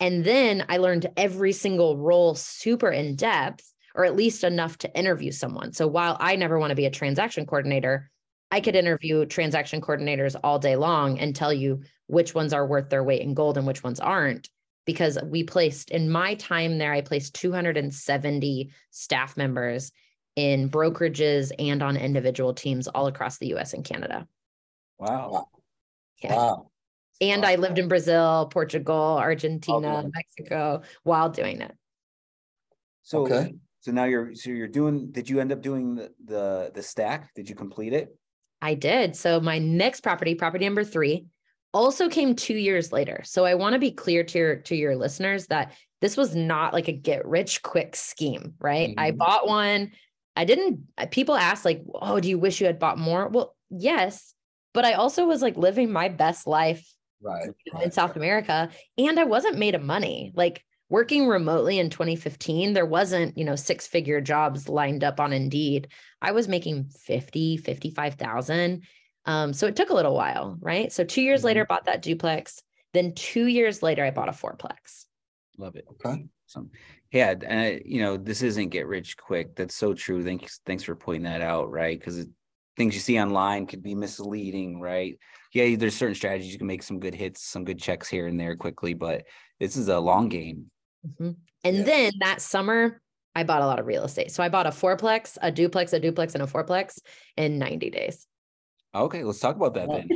And 0.00 0.24
then 0.24 0.64
I 0.68 0.78
learned 0.78 1.06
every 1.16 1.52
single 1.52 1.96
role 1.96 2.34
super 2.34 2.90
in 2.90 3.16
depth, 3.16 3.72
or 3.94 4.04
at 4.04 4.16
least 4.16 4.44
enough 4.44 4.78
to 4.78 4.98
interview 4.98 5.32
someone. 5.32 5.72
So 5.72 5.86
while 5.86 6.16
I 6.20 6.36
never 6.36 6.58
want 6.58 6.70
to 6.70 6.76
be 6.76 6.86
a 6.86 6.90
transaction 6.90 7.46
coordinator, 7.46 8.10
I 8.50 8.60
could 8.60 8.76
interview 8.76 9.24
transaction 9.26 9.80
coordinators 9.80 10.36
all 10.44 10.58
day 10.58 10.76
long 10.76 11.18
and 11.18 11.34
tell 11.34 11.52
you 11.52 11.82
which 12.06 12.34
ones 12.34 12.52
are 12.52 12.66
worth 12.66 12.90
their 12.90 13.02
weight 13.04 13.22
in 13.22 13.34
gold 13.34 13.56
and 13.56 13.66
which 13.66 13.82
ones 13.82 14.00
aren't. 14.00 14.48
Because 14.86 15.18
we 15.24 15.44
placed 15.44 15.90
in 15.90 16.08
my 16.08 16.34
time 16.36 16.78
there, 16.78 16.92
I 16.92 17.02
placed 17.02 17.34
270 17.34 18.70
staff 18.90 19.36
members 19.36 19.92
in 20.36 20.70
brokerages 20.70 21.50
and 21.58 21.82
on 21.82 21.96
individual 21.96 22.54
teams 22.54 22.88
all 22.88 23.06
across 23.06 23.38
the 23.38 23.54
US 23.54 23.72
and 23.72 23.84
Canada. 23.84 24.26
Wow. 24.98 25.30
Wow. 25.30 25.48
Yeah. 26.22 26.36
Wow. 26.36 26.70
And 27.20 27.44
I 27.44 27.56
lived 27.56 27.78
in 27.78 27.88
Brazil, 27.88 28.46
Portugal, 28.50 29.16
Argentina, 29.18 29.98
Okay. 29.98 30.08
Mexico 30.14 30.82
while 31.02 31.30
doing 31.30 31.60
it. 31.62 31.74
So 33.02 33.24
Okay. 33.24 33.54
so 33.80 33.92
now 33.92 34.04
you're 34.04 34.34
so 34.34 34.50
you're 34.50 34.68
doing 34.68 35.10
did 35.10 35.28
you 35.28 35.40
end 35.40 35.52
up 35.52 35.62
doing 35.62 35.94
the 35.94 36.12
the, 36.24 36.70
the 36.74 36.82
stack? 36.82 37.34
Did 37.34 37.48
you 37.48 37.54
complete 37.54 37.92
it? 37.92 38.16
I 38.60 38.74
did. 38.74 39.16
So 39.16 39.40
my 39.40 39.58
next 39.58 40.00
property, 40.00 40.34
property 40.34 40.64
number 40.64 40.84
three, 40.84 41.26
also 41.76 42.08
came 42.08 42.34
two 42.34 42.56
years 42.56 42.90
later. 42.90 43.20
So 43.24 43.44
I 43.44 43.54
want 43.54 43.74
to 43.74 43.78
be 43.78 43.90
clear 43.90 44.24
to 44.24 44.38
your 44.38 44.56
to 44.56 44.74
your 44.74 44.96
listeners 44.96 45.46
that 45.48 45.72
this 46.00 46.16
was 46.16 46.34
not 46.34 46.72
like 46.72 46.88
a 46.88 46.92
get 46.92 47.26
rich 47.26 47.62
quick 47.62 47.94
scheme, 47.94 48.54
right? 48.58 48.94
I 48.96 49.12
Mhm. 49.12 49.18
bought 49.18 49.46
one. 49.46 49.92
I 50.34 50.44
didn't. 50.44 50.86
People 51.10 51.34
ask 51.36 51.64
like, 51.64 51.82
"Oh, 51.94 52.18
do 52.20 52.28
you 52.28 52.38
wish 52.38 52.60
you 52.60 52.66
had 52.66 52.78
bought 52.78 52.98
more?" 52.98 53.28
Well, 53.28 53.54
yes, 53.70 54.34
but 54.72 54.84
I 54.84 54.94
also 54.94 55.26
was 55.26 55.42
like 55.42 55.56
living 55.56 55.92
my 55.92 56.08
best 56.08 56.46
life 56.46 56.90
Right. 57.22 57.48
in 57.66 57.72
right, 57.72 57.94
South 57.94 58.10
right. 58.10 58.16
America 58.16 58.70
and 58.98 59.18
I 59.18 59.24
wasn't 59.24 59.58
made 59.58 59.74
of 59.74 59.82
money. 59.82 60.32
Like 60.34 60.64
working 60.88 61.26
remotely 61.28 61.78
in 61.78 61.90
2015, 61.90 62.72
there 62.72 62.86
wasn't, 62.86 63.36
you 63.36 63.44
know, 63.44 63.56
six 63.56 63.86
figure 63.86 64.20
jobs 64.20 64.68
lined 64.68 65.02
up 65.02 65.18
on 65.20 65.32
Indeed. 65.32 65.88
I 66.22 66.32
was 66.32 66.46
making 66.48 66.90
50, 66.90 67.56
55,000. 67.56 68.82
Um, 69.26 69.52
so 69.52 69.66
it 69.66 69.76
took 69.76 69.90
a 69.90 69.94
little 69.94 70.14
while, 70.14 70.56
right? 70.60 70.92
So 70.92 71.04
2 71.04 71.20
years 71.20 71.44
later, 71.44 71.64
bought 71.64 71.84
that 71.86 72.02
duplex. 72.02 72.62
Then 72.94 73.12
2 73.14 73.46
years 73.46 73.82
later, 73.82 74.04
I 74.04 74.10
bought 74.10 74.28
a 74.28 74.32
fourplex. 74.32 75.06
Love 75.58 75.76
it. 75.76 75.86
Okay. 75.90 76.26
Awesome. 76.48 76.70
Yeah, 77.10 77.30
and 77.30 77.60
I, 77.60 77.82
you 77.84 78.00
know, 78.00 78.16
this 78.16 78.42
isn't 78.42 78.68
get 78.68 78.86
rich 78.86 79.16
quick. 79.16 79.56
That's 79.56 79.74
so 79.74 79.94
true. 79.94 80.22
Thanks, 80.22 80.60
thanks 80.64 80.84
for 80.84 80.94
pointing 80.94 81.24
that 81.24 81.40
out, 81.40 81.70
right? 81.70 81.98
Because 81.98 82.24
things 82.76 82.94
you 82.94 83.00
see 83.00 83.20
online 83.20 83.66
could 83.66 83.82
be 83.82 83.94
misleading, 83.94 84.80
right? 84.80 85.18
Yeah, 85.52 85.74
there's 85.76 85.96
certain 85.96 86.14
strategies 86.14 86.52
you 86.52 86.58
can 86.58 86.66
make 86.66 86.82
some 86.82 87.00
good 87.00 87.14
hits, 87.14 87.42
some 87.42 87.64
good 87.64 87.80
checks 87.80 88.08
here 88.08 88.26
and 88.26 88.38
there 88.38 88.54
quickly, 88.54 88.94
but 88.94 89.24
this 89.58 89.76
is 89.76 89.88
a 89.88 89.98
long 89.98 90.28
game. 90.28 90.70
Mhm. 91.06 91.36
And 91.64 91.76
Yeah. 91.78 91.82
then 91.84 92.12
that 92.20 92.40
summer, 92.40 93.00
I 93.34 93.44
bought 93.44 93.62
a 93.62 93.66
lot 93.66 93.80
of 93.80 93.86
real 93.86 94.04
estate. 94.04 94.30
So 94.30 94.42
I 94.42 94.48
bought 94.48 94.66
a 94.66 94.70
fourplex, 94.70 95.36
a 95.42 95.50
duplex, 95.50 95.92
a 95.92 96.00
duplex, 96.00 96.34
and 96.34 96.42
a 96.42 96.46
fourplex 96.46 96.98
in 97.36 97.58
90 97.58 97.90
days. 97.90 98.26
Okay, 99.02 99.24
let's 99.24 99.40
talk 99.40 99.56
about 99.56 99.74
that 99.74 99.88
then. 99.88 100.08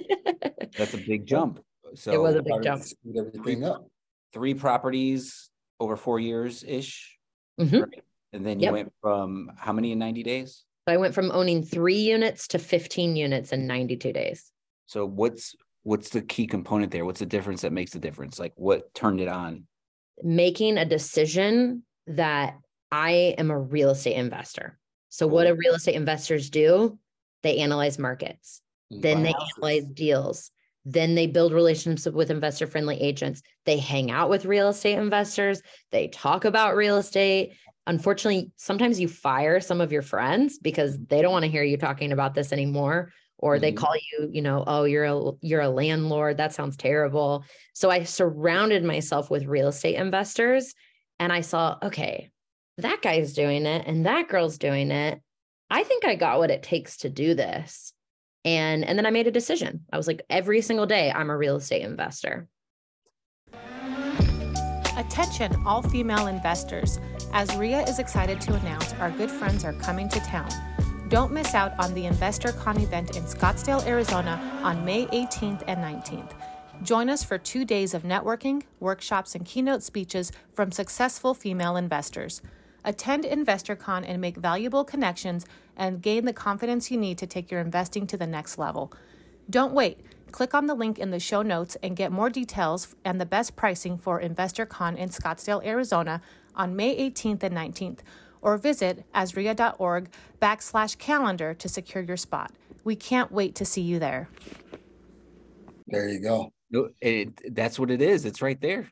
That's 0.78 0.94
a 0.94 0.98
big 0.98 1.26
jump. 1.26 1.60
So 1.94 2.12
It 2.12 2.20
was 2.20 2.36
a 2.36 2.42
big 2.42 2.62
jump. 2.62 2.82
Speed 2.82 3.16
everything 3.18 3.64
up. 3.64 3.86
three 4.32 4.54
properties 4.54 5.50
over 5.78 5.96
four 5.96 6.20
years 6.20 6.64
ish. 6.66 7.18
Mhm. 7.58 7.82
right? 7.82 8.02
And 8.32 8.46
then 8.46 8.60
you 8.60 8.64
yep. 8.64 8.72
went 8.72 8.92
from 9.00 9.50
how 9.56 9.72
many 9.72 9.92
in 9.92 9.98
90 9.98 10.22
days? 10.22 10.64
So 10.88 10.94
I 10.94 10.96
went 10.96 11.14
from 11.14 11.30
owning 11.32 11.62
three 11.62 11.98
units 11.98 12.48
to 12.48 12.58
15 12.58 13.16
units 13.16 13.52
in 13.52 13.66
92 13.66 14.12
days. 14.12 14.52
So 14.86 15.06
what's 15.06 15.54
what's 15.82 16.10
the 16.10 16.22
key 16.22 16.46
component 16.46 16.92
there? 16.92 17.04
What's 17.04 17.20
the 17.20 17.26
difference 17.26 17.62
that 17.62 17.72
makes 17.72 17.92
the 17.92 17.98
difference? 17.98 18.38
Like 18.38 18.52
what 18.56 18.92
turned 18.94 19.20
it 19.20 19.28
on? 19.28 19.66
Making 20.22 20.78
a 20.78 20.84
decision 20.84 21.84
that 22.06 22.58
I 22.92 23.34
am 23.38 23.50
a 23.50 23.58
real 23.58 23.90
estate 23.90 24.14
investor. 24.14 24.78
So 25.08 25.26
cool. 25.26 25.34
what 25.36 25.46
do 25.46 25.54
real 25.54 25.74
estate 25.74 25.94
investors 25.94 26.50
do? 26.50 26.98
They 27.42 27.58
analyze 27.58 27.98
markets. 27.98 28.60
Then 28.90 29.22
they 29.22 29.32
analyze 29.32 29.86
deals. 29.86 30.50
Then 30.84 31.14
they 31.14 31.26
build 31.26 31.52
relationships 31.52 32.14
with 32.14 32.30
investor 32.30 32.66
friendly 32.66 33.00
agents. 33.00 33.42
They 33.66 33.78
hang 33.78 34.10
out 34.10 34.30
with 34.30 34.46
real 34.46 34.68
estate 34.68 34.98
investors. 34.98 35.62
They 35.92 36.08
talk 36.08 36.44
about 36.44 36.76
real 36.76 36.96
estate. 36.96 37.56
Unfortunately, 37.86 38.50
sometimes 38.56 38.98
you 38.98 39.08
fire 39.08 39.60
some 39.60 39.80
of 39.80 39.92
your 39.92 40.02
friends 40.02 40.58
because 40.58 40.98
they 40.98 41.22
don't 41.22 41.32
want 41.32 41.44
to 41.44 41.50
hear 41.50 41.62
you 41.62 41.76
talking 41.76 42.12
about 42.12 42.34
this 42.34 42.52
anymore 42.52 43.12
or 43.40 43.58
they 43.58 43.72
mm-hmm. 43.72 43.84
call 43.84 43.94
you 43.96 44.28
you 44.30 44.42
know 44.42 44.62
oh 44.66 44.84
you're 44.84 45.04
a 45.04 45.32
you're 45.40 45.62
a 45.62 45.68
landlord 45.68 46.36
that 46.36 46.52
sounds 46.52 46.76
terrible 46.76 47.44
so 47.72 47.90
i 47.90 48.02
surrounded 48.04 48.84
myself 48.84 49.30
with 49.30 49.46
real 49.46 49.68
estate 49.68 49.96
investors 49.96 50.74
and 51.18 51.32
i 51.32 51.40
saw 51.40 51.76
okay 51.82 52.30
that 52.78 53.02
guy's 53.02 53.32
doing 53.32 53.66
it 53.66 53.86
and 53.86 54.06
that 54.06 54.28
girl's 54.28 54.58
doing 54.58 54.90
it 54.90 55.20
i 55.70 55.82
think 55.82 56.04
i 56.04 56.14
got 56.14 56.38
what 56.38 56.50
it 56.50 56.62
takes 56.62 56.98
to 56.98 57.08
do 57.08 57.34
this 57.34 57.92
and 58.44 58.84
and 58.84 58.98
then 58.98 59.06
i 59.06 59.10
made 59.10 59.26
a 59.26 59.30
decision 59.30 59.84
i 59.92 59.96
was 59.96 60.06
like 60.06 60.22
every 60.30 60.60
single 60.60 60.86
day 60.86 61.12
i'm 61.12 61.30
a 61.30 61.36
real 61.36 61.56
estate 61.56 61.82
investor 61.82 62.48
attention 64.96 65.54
all 65.66 65.82
female 65.82 66.26
investors 66.26 66.98
AZREIA 67.32 67.88
is 67.88 67.98
excited 67.98 68.40
to 68.40 68.54
announce 68.54 68.92
our 68.94 69.10
good 69.12 69.30
friends 69.30 69.64
are 69.64 69.72
coming 69.74 70.08
to 70.08 70.20
town 70.20 70.50
don't 71.10 71.32
miss 71.32 71.56
out 71.56 71.72
on 71.80 71.92
the 71.94 72.04
InvestHER 72.04 72.56
Con 72.60 72.78
event 72.78 73.16
in 73.16 73.24
Scottsdale, 73.24 73.84
Arizona 73.84 74.40
on 74.62 74.84
May 74.84 75.06
18th 75.06 75.64
and 75.66 75.80
19th. 75.80 76.30
Join 76.84 77.10
us 77.10 77.24
for 77.24 77.36
two 77.36 77.64
days 77.64 77.94
of 77.94 78.04
networking, 78.04 78.62
workshops, 78.78 79.34
and 79.34 79.44
keynote 79.44 79.82
speeches 79.82 80.30
from 80.54 80.70
successful 80.70 81.34
female 81.34 81.76
investors. 81.76 82.42
Attend 82.84 83.24
InvestHER 83.24 83.78
Con 83.78 84.04
and 84.04 84.20
make 84.20 84.36
valuable 84.36 84.84
connections 84.84 85.46
and 85.76 86.02
gain 86.02 86.24
the 86.24 86.32
confidence 86.32 86.90
you 86.90 86.96
need 86.96 87.18
to 87.18 87.26
take 87.26 87.50
your 87.50 87.60
investing 87.60 88.06
to 88.06 88.16
the 88.16 88.26
next 88.26 88.58
level. 88.58 88.92
Don't 89.48 89.72
wait. 89.72 90.00
Click 90.30 90.54
on 90.54 90.66
the 90.66 90.74
link 90.74 90.98
in 90.98 91.10
the 91.10 91.20
show 91.20 91.42
notes 91.42 91.76
and 91.82 91.96
get 91.96 92.12
more 92.12 92.30
details 92.30 92.94
and 93.04 93.20
the 93.20 93.26
best 93.26 93.56
pricing 93.56 93.98
for 93.98 94.20
InvestHER 94.20 94.68
Con 94.68 94.96
in 94.96 95.08
Scottsdale, 95.08 95.64
Arizona 95.64 96.22
on 96.54 96.76
May 96.76 97.10
18th 97.10 97.42
and 97.42 97.56
19th 97.56 97.98
or 98.42 98.56
visit 98.56 99.04
azreia.org 99.14 100.08
backslash 100.40 100.98
calendar 100.98 101.54
to 101.54 101.68
secure 101.68 102.02
your 102.02 102.16
spot. 102.16 102.52
We 102.84 102.96
can't 102.96 103.30
wait 103.30 103.54
to 103.56 103.64
see 103.64 103.82
you 103.82 103.98
there. 103.98 104.28
There 105.86 106.08
you 106.08 106.20
go. 106.20 106.52
It, 107.00 107.54
that's 107.54 107.78
what 107.78 107.90
it 107.90 108.00
is. 108.00 108.24
It's 108.24 108.40
right 108.40 108.60
there. 108.60 108.88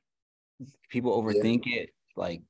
People 0.90 1.20
overthink 1.20 1.62
yeah. 1.64 1.82
it. 1.82 1.90
Like, 2.16 2.42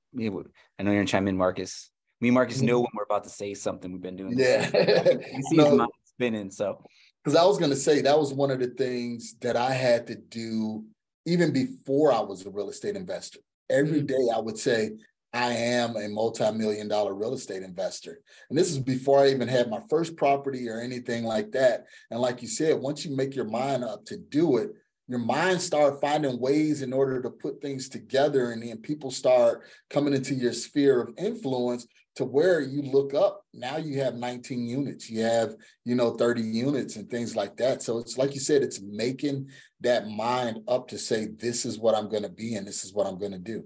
I 0.78 0.82
know 0.82 0.90
you're 0.90 0.94
going 0.94 1.06
to 1.06 1.10
chime 1.10 1.28
in, 1.28 1.36
Marcus. 1.36 1.90
Me 2.20 2.28
and 2.28 2.34
Marcus 2.34 2.58
mm-hmm. 2.58 2.66
know 2.66 2.80
when 2.80 2.90
we're 2.94 3.04
about 3.04 3.24
to 3.24 3.30
say 3.30 3.54
something. 3.54 3.92
We've 3.92 4.02
been 4.02 4.16
doing 4.16 4.36
this. 4.36 4.70
Yeah. 4.72 5.12
you 5.36 5.42
see 5.42 5.56
no. 5.56 5.64
his 5.64 5.74
mind 5.74 5.90
spinning. 6.04 6.50
So, 6.50 6.82
because 7.22 7.36
I 7.36 7.44
was 7.44 7.58
going 7.58 7.70
to 7.70 7.76
say 7.76 8.00
that 8.02 8.18
was 8.18 8.32
one 8.32 8.50
of 8.50 8.58
the 8.58 8.68
things 8.68 9.36
that 9.40 9.56
I 9.56 9.72
had 9.72 10.06
to 10.08 10.14
do 10.16 10.84
even 11.26 11.52
before 11.52 12.12
I 12.12 12.20
was 12.20 12.46
a 12.46 12.50
real 12.50 12.70
estate 12.70 12.96
investor. 12.96 13.40
Every 13.70 13.98
mm-hmm. 13.98 14.06
day 14.06 14.34
I 14.34 14.38
would 14.38 14.58
say, 14.58 14.92
I 15.32 15.52
am 15.52 15.96
a 15.96 16.08
multi-million 16.08 16.88
dollar 16.88 17.14
real 17.14 17.34
estate 17.34 17.62
investor. 17.62 18.20
And 18.48 18.58
this 18.58 18.70
is 18.70 18.78
before 18.78 19.20
I 19.20 19.28
even 19.28 19.46
had 19.46 19.68
my 19.68 19.80
first 19.90 20.16
property 20.16 20.68
or 20.68 20.80
anything 20.80 21.24
like 21.24 21.52
that. 21.52 21.84
And 22.10 22.20
like 22.20 22.40
you 22.40 22.48
said, 22.48 22.80
once 22.80 23.04
you 23.04 23.14
make 23.14 23.36
your 23.36 23.44
mind 23.44 23.84
up 23.84 24.06
to 24.06 24.16
do 24.16 24.56
it, 24.56 24.70
your 25.08 25.18
mind 25.18 25.60
start 25.60 26.00
finding 26.00 26.38
ways 26.38 26.82
in 26.82 26.92
order 26.92 27.20
to 27.20 27.30
put 27.30 27.60
things 27.60 27.88
together 27.88 28.52
and 28.52 28.62
then 28.62 28.76
people 28.78 29.10
start 29.10 29.62
coming 29.90 30.14
into 30.14 30.34
your 30.34 30.52
sphere 30.52 31.00
of 31.00 31.14
influence 31.18 31.86
to 32.14 32.24
where 32.24 32.60
you 32.60 32.82
look 32.82 33.14
up 33.14 33.44
now 33.54 33.76
you 33.76 34.00
have 34.00 34.14
19 34.14 34.66
units 34.66 35.08
you 35.08 35.22
have 35.22 35.54
you 35.84 35.94
know 35.94 36.10
30 36.10 36.42
units 36.42 36.96
and 36.96 37.10
things 37.10 37.34
like 37.34 37.56
that 37.56 37.82
so 37.82 37.98
it's 37.98 38.18
like 38.18 38.34
you 38.34 38.40
said 38.40 38.62
it's 38.62 38.80
making 38.82 39.48
that 39.80 40.08
mind 40.08 40.58
up 40.68 40.88
to 40.88 40.98
say 40.98 41.28
this 41.38 41.64
is 41.64 41.78
what 41.78 41.94
i'm 41.94 42.08
going 42.08 42.22
to 42.22 42.28
be 42.28 42.54
and 42.54 42.66
this 42.66 42.84
is 42.84 42.92
what 42.92 43.06
i'm 43.06 43.18
going 43.18 43.32
to 43.32 43.38
do 43.38 43.64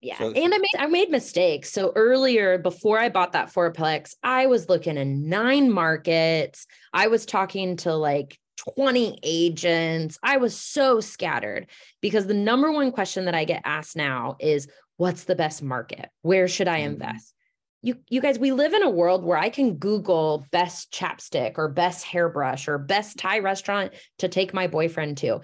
yeah. 0.00 0.16
So, 0.18 0.30
and 0.30 0.54
I 0.54 0.58
made 0.58 0.78
I 0.78 0.86
made 0.86 1.10
mistakes. 1.10 1.72
So 1.72 1.92
earlier 1.96 2.56
before 2.56 3.00
I 3.00 3.08
bought 3.08 3.32
that 3.32 3.52
fourplex, 3.52 4.14
I 4.22 4.46
was 4.46 4.68
looking 4.68 4.96
in 4.96 5.28
nine 5.28 5.72
markets. 5.72 6.66
I 6.92 7.08
was 7.08 7.26
talking 7.26 7.76
to 7.78 7.94
like 7.94 8.38
20 8.74 9.18
agents. 9.22 10.18
I 10.22 10.36
was 10.36 10.56
so 10.56 11.00
scattered 11.00 11.68
because 12.00 12.26
the 12.26 12.34
number 12.34 12.70
one 12.72 12.92
question 12.92 13.24
that 13.26 13.34
I 13.34 13.44
get 13.44 13.62
asked 13.64 13.96
now 13.96 14.36
is 14.40 14.68
what's 14.96 15.24
the 15.24 15.36
best 15.36 15.62
market? 15.62 16.10
Where 16.22 16.48
should 16.48 16.68
I 16.68 16.80
mm-hmm. 16.80 16.92
invest? 16.92 17.34
You 17.80 17.96
you 18.08 18.20
guys, 18.20 18.40
we 18.40 18.50
live 18.50 18.74
in 18.74 18.82
a 18.82 18.90
world 18.90 19.24
where 19.24 19.38
I 19.38 19.50
can 19.50 19.76
Google 19.76 20.44
best 20.50 20.92
chapstick 20.92 21.58
or 21.58 21.68
best 21.68 22.04
hairbrush 22.04 22.66
or 22.66 22.76
best 22.76 23.18
Thai 23.18 23.38
restaurant 23.38 23.92
to 24.18 24.28
take 24.28 24.52
my 24.52 24.66
boyfriend 24.66 25.18
to 25.18 25.42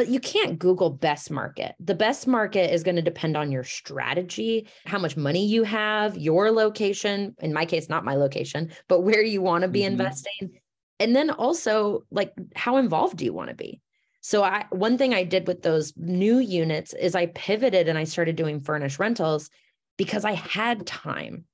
but 0.00 0.08
you 0.08 0.18
can't 0.18 0.58
Google 0.58 0.88
best 0.88 1.30
market. 1.30 1.74
The 1.78 1.94
best 1.94 2.26
market 2.26 2.72
is 2.72 2.82
going 2.82 2.96
to 2.96 3.02
depend 3.02 3.36
on 3.36 3.52
your 3.52 3.64
strategy, 3.64 4.66
how 4.86 4.98
much 4.98 5.14
money 5.14 5.46
you 5.46 5.62
have, 5.64 6.16
your 6.16 6.50
location, 6.50 7.34
in 7.40 7.52
my 7.52 7.66
case, 7.66 7.90
not 7.90 8.02
my 8.02 8.14
location, 8.14 8.70
but 8.88 9.00
where 9.00 9.22
you 9.22 9.42
want 9.42 9.60
to 9.60 9.68
be 9.68 9.80
mm-hmm. 9.80 9.92
investing. 9.92 10.59
And 11.00 11.16
then 11.16 11.30
also, 11.30 12.04
like, 12.12 12.32
how 12.54 12.76
involved 12.76 13.16
do 13.16 13.24
you 13.24 13.32
want 13.32 13.48
to 13.48 13.56
be? 13.56 13.80
So, 14.20 14.44
I 14.44 14.66
one 14.70 14.96
thing 14.96 15.12
I 15.14 15.24
did 15.24 15.48
with 15.48 15.62
those 15.62 15.92
new 15.96 16.38
units 16.38 16.92
is 16.94 17.16
I 17.16 17.26
pivoted 17.26 17.88
and 17.88 17.98
I 17.98 18.04
started 18.04 18.36
doing 18.36 18.60
furnished 18.60 18.98
rentals 19.00 19.50
because 19.96 20.24
I 20.24 20.32
had 20.32 20.86
time 20.86 21.44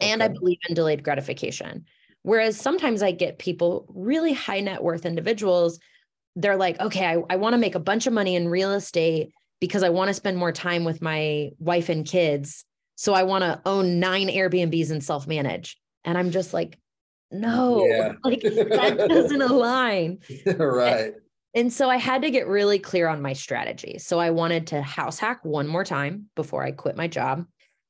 okay. 0.00 0.12
and 0.12 0.22
I 0.22 0.28
believe 0.28 0.58
in 0.68 0.74
delayed 0.74 1.02
gratification. 1.02 1.86
Whereas 2.22 2.60
sometimes 2.60 3.02
I 3.02 3.12
get 3.12 3.38
people, 3.38 3.86
really 3.88 4.34
high 4.34 4.60
net 4.60 4.82
worth 4.82 5.06
individuals 5.06 5.80
they're 6.36 6.56
like, 6.56 6.80
okay, 6.80 7.06
I, 7.06 7.22
I 7.28 7.36
want 7.36 7.54
to 7.54 7.58
make 7.58 7.74
a 7.74 7.80
bunch 7.80 8.06
of 8.06 8.12
money 8.12 8.36
in 8.36 8.48
real 8.48 8.72
estate 8.72 9.32
because 9.60 9.82
I 9.82 9.88
want 9.90 10.08
to 10.08 10.14
spend 10.14 10.36
more 10.36 10.52
time 10.52 10.84
with 10.84 11.02
my 11.02 11.50
wife 11.58 11.88
and 11.88 12.06
kids. 12.06 12.64
So 12.96 13.14
I 13.14 13.24
want 13.24 13.42
to 13.42 13.60
own 13.66 13.98
nine 14.00 14.28
Airbnbs 14.28 14.90
and 14.90 15.02
self 15.02 15.26
manage. 15.26 15.76
And 16.04 16.16
I'm 16.16 16.30
just 16.30 16.54
like, 16.54 16.78
no, 17.30 17.86
yeah. 17.86 18.12
like 18.24 18.42
that 18.42 18.96
doesn't 19.08 19.42
align. 19.42 20.18
right. 20.46 21.04
And, 21.04 21.14
and 21.54 21.72
so 21.72 21.88
I 21.88 21.96
had 21.96 22.22
to 22.22 22.30
get 22.30 22.46
really 22.46 22.78
clear 22.78 23.08
on 23.08 23.22
my 23.22 23.32
strategy. 23.32 23.98
So 23.98 24.18
I 24.18 24.30
wanted 24.30 24.66
to 24.68 24.82
house 24.82 25.18
hack 25.18 25.44
one 25.44 25.66
more 25.66 25.84
time 25.84 26.26
before 26.36 26.64
I 26.64 26.72
quit 26.72 26.96
my 26.96 27.08
job. 27.08 27.44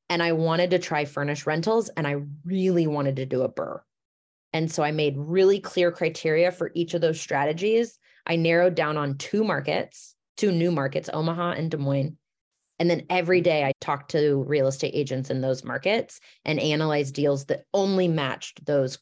And 0.09 0.23
I 0.23 0.33
wanted 0.33 0.71
to 0.71 0.79
try 0.79 1.05
furnished 1.05 1.47
rentals 1.47 1.89
and 1.91 2.07
I 2.07 2.17
really 2.45 2.87
wanted 2.87 3.17
to 3.17 3.27
do 3.27 3.43
a 3.43 3.49
BRRRR 3.49 3.81
And 4.53 4.73
so 4.73 4.83
I 4.83 4.91
made 4.91 5.15
really 5.17 5.61
clear 5.61 5.93
criteria 5.93 6.51
for 6.51 6.73
each 6.75 6.95
of 6.95 7.01
those 7.01 7.21
strategies 7.21 7.99
I 8.27 8.37
narrowed 8.37 8.75
down 8.75 8.97
on 8.97 9.19
two 9.19 9.45
markets, 9.45 10.15
two 10.37 10.53
new 10.53 10.71
markets, 10.71 11.11
Omaha 11.13 11.53
and 11.53 11.71
Des 11.71 11.77
Moines. 11.77 12.17
And 12.79 12.89
then 12.89 13.03
every 13.11 13.41
day 13.41 13.65
I 13.65 13.73
talked 13.81 14.13
to 14.13 14.43
real 14.47 14.67
estate 14.67 14.93
agents 14.95 15.31
in 15.31 15.41
those 15.41 15.65
markets 15.65 16.19
and 16.45 16.59
analyzed 16.59 17.15
deals 17.15 17.45
that 17.47 17.65
only 17.75 18.09
matched 18.09 18.65
those 18.65 18.99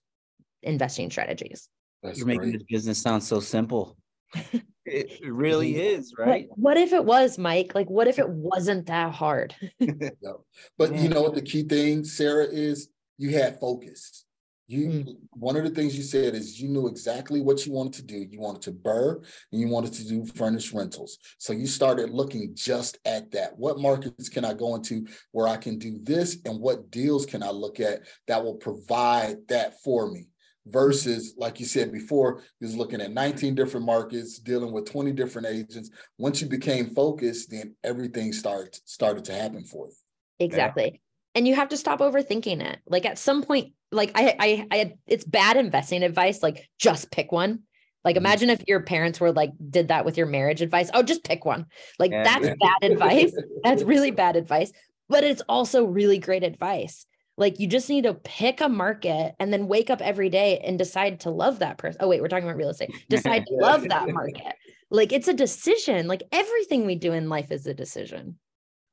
investing 0.63 1.11
strategies. 1.11 1.69
That's 2.03 2.19
You're 2.19 2.27
great. 2.27 2.39
making 2.39 2.53
this 2.55 2.63
business 2.65 2.99
sound 2.99 3.23
so 3.23 3.41
simple. 3.41 3.97
it 4.85 5.21
really 5.25 5.77
is, 5.77 6.15
right? 6.19 6.49
What, 6.49 6.59
what, 6.59 6.77
if 6.77 6.93
it 6.93 7.05
was, 7.05 7.39
Mike? 7.39 7.75
Like, 7.75 7.89
what 7.91 8.09
if 8.09 8.19
it 8.19 8.29
wasn't 8.29 8.87
that 8.87 9.13
hard? 9.13 9.55
no. 9.81 10.45
But 10.77 10.95
you 10.95 11.09
know 11.09 11.23
what 11.23 11.35
the 11.35 11.43
key 11.43 11.63
thing, 11.63 12.05
Sarah, 12.05 12.47
is 12.47 12.89
you 13.17 13.31
had 13.31 13.59
focus. 13.59 14.25
You 14.71 14.89
mm. 14.89 15.17
one 15.31 15.57
of 15.57 15.65
the 15.65 15.71
things 15.71 15.97
you 15.97 16.03
said 16.03 16.35
is 16.35 16.61
you 16.61 16.69
knew 16.69 16.89
exactly 16.89 17.41
what 17.41 17.65
you 17.65 17.73
wanted 17.73 17.95
to 17.95 18.03
do. 18.03 18.27
You 18.31 18.39
wanted 18.39 18.61
to 18.63 18.73
BRRRR 18.73 19.25
and 19.51 19.61
you 19.63 19.67
wanted 19.67 19.95
to 19.95 20.07
do 20.07 20.27
furnished 20.27 20.75
rentals. 20.75 21.19
So 21.39 21.55
you 21.55 21.67
started 21.67 22.11
looking 22.11 22.55
just 22.55 22.99
at 23.07 23.31
that. 23.31 23.59
What 23.59 23.79
markets 23.79 24.29
can 24.29 24.45
I 24.45 24.53
go 24.53 24.75
into 24.75 25.07
where 25.33 25.49
I 25.49 25.57
can 25.57 25.79
do 25.79 25.99
this 26.03 26.37
and 26.45 26.61
what 26.61 26.91
deals 26.91 27.25
can 27.25 27.43
I 27.43 27.49
look 27.49 27.81
at 27.81 28.03
that 28.27 28.45
will 28.45 28.57
provide 28.57 29.39
that 29.49 29.83
for 29.83 30.11
me? 30.11 30.29
Versus, 30.71 31.35
like 31.37 31.61
you 31.61 31.67
said 31.67 31.93
before, 31.93 32.43
was 32.61 32.77
looking 32.77 33.01
at 33.01 33.13
19 33.13 33.55
different 33.55 33.87
markets, 33.87 34.39
dealing 34.39 34.73
with 34.73 34.91
20 34.91 35.13
different 35.13 35.49
agents. 35.49 35.91
Once 36.19 36.41
you 36.43 36.49
became 36.49 36.91
focused, 36.91 37.51
then 37.51 37.75
everything 37.83 38.33
started 38.33 38.79
started 38.85 39.25
to 39.27 39.33
happen 39.33 39.65
for 39.65 39.87
you. 39.87 39.95
Exactly. 40.39 40.91
Yeah 40.93 40.99
and 41.35 41.47
you 41.47 41.55
have 41.55 41.69
to 41.69 41.77
stop 41.77 42.01
overthinking 42.01 42.61
it. 42.61 42.81
Like 42.87 43.07
at 43.07 43.17
some 43.17 43.45
point, 43.45 43.73
like 43.93 44.11
I, 44.17 44.35
I, 44.41 44.67
I, 44.73 44.95
it's 45.07 45.25
bad 45.25 45.57
investing 45.57 46.03
advice. 46.03 46.43
Like 46.43 46.69
just 46.81 47.13
pick 47.13 47.31
one. 47.31 47.61
Like 48.05 48.17
mm-hmm. 48.17 48.27
imagine 48.27 48.51
if 48.51 48.63
your 48.67 48.81
parents 48.81 49.21
were 49.21 49.31
like 49.31 49.53
did 49.71 49.89
that 49.89 50.05
with 50.05 50.17
your 50.17 50.27
marriage 50.27 50.63
advice. 50.63 50.91
Oh, 50.93 51.03
just 51.05 51.23
pick 51.23 51.45
one. 51.45 51.67
Like 51.99 52.11
yeah, 52.11 52.25
that's 52.25 52.57
bad 52.61 52.83
advice. 52.91 53.33
That's 53.63 53.85
really 53.85 54.11
bad 54.11 54.35
advice. 54.35 54.73
But 55.09 55.23
it's 55.23 55.43
also 55.49 55.85
really 55.85 56.19
great 56.19 56.43
advice. 56.43 57.07
Like 57.39 57.61
you 57.61 57.69
just 57.69 57.89
need 57.89 58.03
to 58.03 58.15
pick 58.15 58.61
a 58.61 58.69
market 58.69 59.35
and 59.39 59.53
then 59.53 59.69
wake 59.69 59.91
up 59.91 60.03
every 60.03 60.29
day 60.29 60.59
and 60.59 60.77
decide 60.77 61.21
to 61.21 61.31
love 61.31 61.61
that 61.61 61.79
person. 61.79 61.99
Oh, 62.01 62.09
wait, 62.09 62.21
we're 62.21 62.29
talking 62.29 62.45
about 62.45 62.57
real 62.57 62.71
estate. 62.71 62.91
Decide 63.09 63.47
to 63.47 63.55
love 63.55 63.89
that 63.89 64.09
market. 64.11 64.55
Like 64.91 65.13
it's 65.13 65.29
a 65.29 65.35
decision. 65.35 66.09
Like 66.09 66.25
everything 66.33 66.85
we 66.85 66.97
do 66.97 67.13
in 67.13 67.29
life 67.29 67.53
is 67.53 67.67
a 67.67 67.75
decision. 67.75 68.39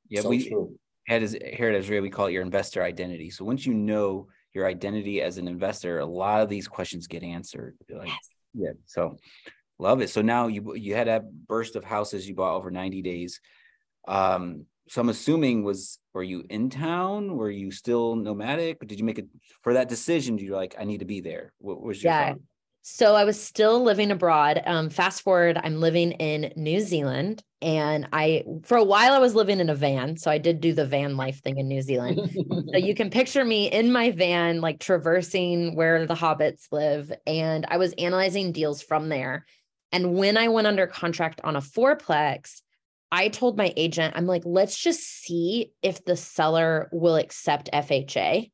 Yeah, 0.08 0.20
So 0.20 0.28
we 0.28 0.48
true. 0.48 0.78
had 1.08 1.24
as 1.24 1.32
here 1.32 1.70
at 1.70 1.82
AZREIA, 1.82 2.00
we 2.00 2.10
call 2.10 2.26
it 2.26 2.32
your 2.32 2.42
investor 2.42 2.82
identity. 2.82 3.30
So 3.30 3.44
once 3.44 3.66
you 3.66 3.74
know 3.74 4.28
your 4.54 4.66
identity 4.66 5.20
as 5.22 5.38
an 5.38 5.48
investor, 5.48 5.98
a 5.98 6.06
lot 6.06 6.42
of 6.42 6.48
these 6.48 6.68
questions 6.68 7.08
get 7.08 7.24
answered. 7.24 7.76
Like, 7.90 8.10
yeah, 8.54 8.70
so 8.86 9.16
love 9.80 10.00
it. 10.00 10.10
So 10.10 10.22
now 10.22 10.46
you 10.46 10.74
you 10.76 10.94
had 10.94 11.08
a 11.08 11.24
burst 11.48 11.74
of 11.74 11.84
houses 11.84 12.28
you 12.28 12.36
bought 12.36 12.54
over 12.54 12.70
90 12.70 13.02
days. 13.02 13.40
Um, 14.06 14.66
so 14.88 15.00
I'm 15.00 15.08
assuming 15.08 15.64
was 15.64 15.98
were 16.16 16.22
you 16.22 16.44
in 16.48 16.70
town? 16.70 17.36
Were 17.36 17.50
you 17.50 17.70
still 17.70 18.16
nomadic? 18.16 18.80
Did 18.80 18.98
you 18.98 19.04
make 19.04 19.18
it 19.18 19.26
for 19.60 19.74
that 19.74 19.90
decision? 19.90 20.38
You're 20.38 20.56
like, 20.56 20.74
I 20.78 20.84
need 20.84 21.00
to 21.00 21.04
be 21.04 21.20
there. 21.20 21.52
What 21.58 21.82
was 21.82 22.02
your 22.02 22.10
Yeah. 22.10 22.30
thought? 22.30 22.40
So 22.80 23.14
I 23.14 23.24
was 23.24 23.38
still 23.38 23.82
living 23.82 24.10
abroad. 24.10 24.62
Um, 24.64 24.88
fast 24.88 25.20
forward, 25.20 25.60
I'm 25.62 25.78
living 25.78 26.12
in 26.12 26.54
New 26.56 26.80
Zealand. 26.80 27.42
And 27.60 28.08
I, 28.14 28.44
for 28.62 28.78
a 28.78 28.84
while, 28.84 29.12
I 29.12 29.18
was 29.18 29.34
living 29.34 29.60
in 29.60 29.68
a 29.68 29.74
van. 29.74 30.16
So 30.16 30.30
I 30.30 30.38
did 30.38 30.62
do 30.62 30.72
the 30.72 30.86
van 30.86 31.18
life 31.18 31.42
thing 31.42 31.58
in 31.58 31.68
New 31.68 31.82
Zealand. 31.82 32.30
so 32.72 32.78
you 32.78 32.94
can 32.94 33.10
picture 33.10 33.44
me 33.44 33.70
in 33.70 33.92
my 33.92 34.10
van, 34.12 34.62
like 34.62 34.80
traversing 34.80 35.76
where 35.76 36.06
the 36.06 36.14
hobbits 36.14 36.72
live. 36.72 37.12
And 37.26 37.66
I 37.68 37.76
was 37.76 37.92
analyzing 37.98 38.52
deals 38.52 38.80
from 38.80 39.10
there. 39.10 39.44
And 39.92 40.14
when 40.14 40.38
I 40.38 40.48
went 40.48 40.66
under 40.66 40.86
contract 40.86 41.42
on 41.44 41.56
a 41.56 41.60
fourplex, 41.60 42.62
I 43.12 43.28
told 43.28 43.56
my 43.56 43.72
agent, 43.76 44.14
I'm 44.16 44.26
like, 44.26 44.42
let's 44.44 44.78
just 44.78 45.00
see 45.00 45.72
if 45.82 46.04
the 46.04 46.16
seller 46.16 46.88
will 46.92 47.16
accept 47.16 47.70
FHA. 47.72 48.50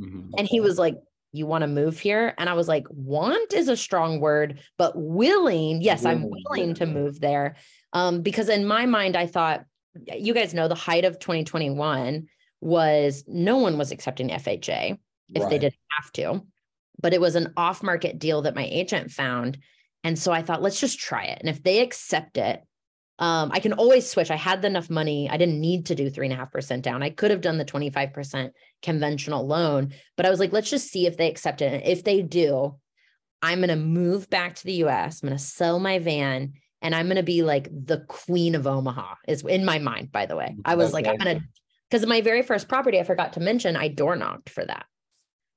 Mhm. 0.00 0.30
And 0.38 0.46
he 0.48 0.60
was 0.60 0.78
like, 0.78 0.96
You 1.32 1.46
want 1.46 1.62
to 1.62 1.68
move 1.68 1.98
here? 1.98 2.32
And 2.38 2.48
I 2.48 2.52
was 2.52 2.68
like, 2.68 2.86
Want 2.90 3.52
is 3.52 3.68
a 3.68 3.76
strong 3.76 4.20
word, 4.20 4.60
but 4.78 4.92
willing. 4.96 5.82
Yes, 5.82 6.04
I'm 6.04 6.22
Willing, 6.22 6.44
willing 6.48 6.74
to 6.74 6.86
move 6.86 7.20
there. 7.20 7.56
Um, 7.92 8.22
because 8.22 8.48
in 8.48 8.66
my 8.66 8.86
mind, 8.86 9.16
I 9.16 9.26
thought, 9.26 9.64
you 10.16 10.32
guys 10.34 10.54
know 10.54 10.68
the 10.68 10.74
height 10.74 11.04
of 11.04 11.18
2021 11.18 12.28
was 12.60 13.24
no 13.26 13.58
one 13.58 13.78
was 13.78 13.90
accepting 13.92 14.28
FHA 14.30 14.98
if 15.34 15.48
they 15.48 15.58
didn't 15.58 15.74
have 16.00 16.12
to. 16.12 16.42
But 17.00 17.14
it 17.14 17.20
was 17.20 17.34
an 17.34 17.52
off 17.56 17.82
market 17.82 18.18
deal 18.18 18.42
that 18.42 18.54
my 18.54 18.64
agent 18.70 19.10
found. 19.10 19.58
And 20.04 20.18
so 20.18 20.32
I 20.32 20.42
thought, 20.42 20.62
let's 20.62 20.80
just 20.80 20.98
try 20.98 21.24
it. 21.24 21.38
And 21.40 21.48
if 21.48 21.62
they 21.62 21.80
accept 21.80 22.36
it, 22.36 22.62
um, 23.18 23.50
I 23.52 23.60
can 23.60 23.72
always 23.74 24.08
switch. 24.10 24.30
I 24.30 24.36
had 24.36 24.64
enough 24.64 24.90
money. 24.90 25.30
I 25.30 25.36
didn't 25.36 25.60
need 25.60 25.86
to 25.86 25.94
do 25.94 26.10
three 26.10 26.26
and 26.26 26.32
a 26.32 26.36
half 26.36 26.50
percent 26.50 26.82
down. 26.82 27.02
I 27.02 27.10
could 27.10 27.30
have 27.30 27.40
done 27.40 27.58
the 27.58 27.64
25% 27.64 28.50
conventional 28.82 29.46
loan, 29.46 29.92
but 30.16 30.26
I 30.26 30.30
was 30.30 30.40
like, 30.40 30.52
let's 30.52 30.70
just 30.70 30.90
see 30.90 31.06
if 31.06 31.16
they 31.16 31.30
accept 31.30 31.62
it. 31.62 31.72
And 31.72 31.84
if 31.84 32.02
they 32.02 32.22
do, 32.22 32.76
I'm 33.40 33.58
going 33.58 33.68
to 33.68 33.76
move 33.76 34.28
back 34.30 34.56
to 34.56 34.64
the 34.64 34.84
US. 34.84 35.22
I'm 35.22 35.28
going 35.28 35.38
to 35.38 35.44
sell 35.44 35.78
my 35.78 36.00
van 36.00 36.54
and 36.82 36.94
I'm 36.94 37.06
going 37.06 37.16
to 37.16 37.22
be 37.22 37.42
like 37.42 37.68
the 37.70 38.04
queen 38.08 38.54
of 38.54 38.66
Omaha, 38.66 39.14
is 39.28 39.42
in 39.42 39.64
my 39.64 39.78
mind, 39.78 40.10
by 40.10 40.26
the 40.26 40.36
way. 40.36 40.56
I 40.64 40.74
was 40.74 40.92
like, 40.92 41.06
I'm 41.06 41.16
going 41.16 41.38
to, 41.38 41.44
because 41.88 42.06
my 42.06 42.20
very 42.20 42.42
first 42.42 42.68
property, 42.68 42.98
I 42.98 43.04
forgot 43.04 43.34
to 43.34 43.40
mention, 43.40 43.76
I 43.76 43.88
door 43.88 44.16
knocked 44.16 44.50
for 44.50 44.64
that. 44.64 44.86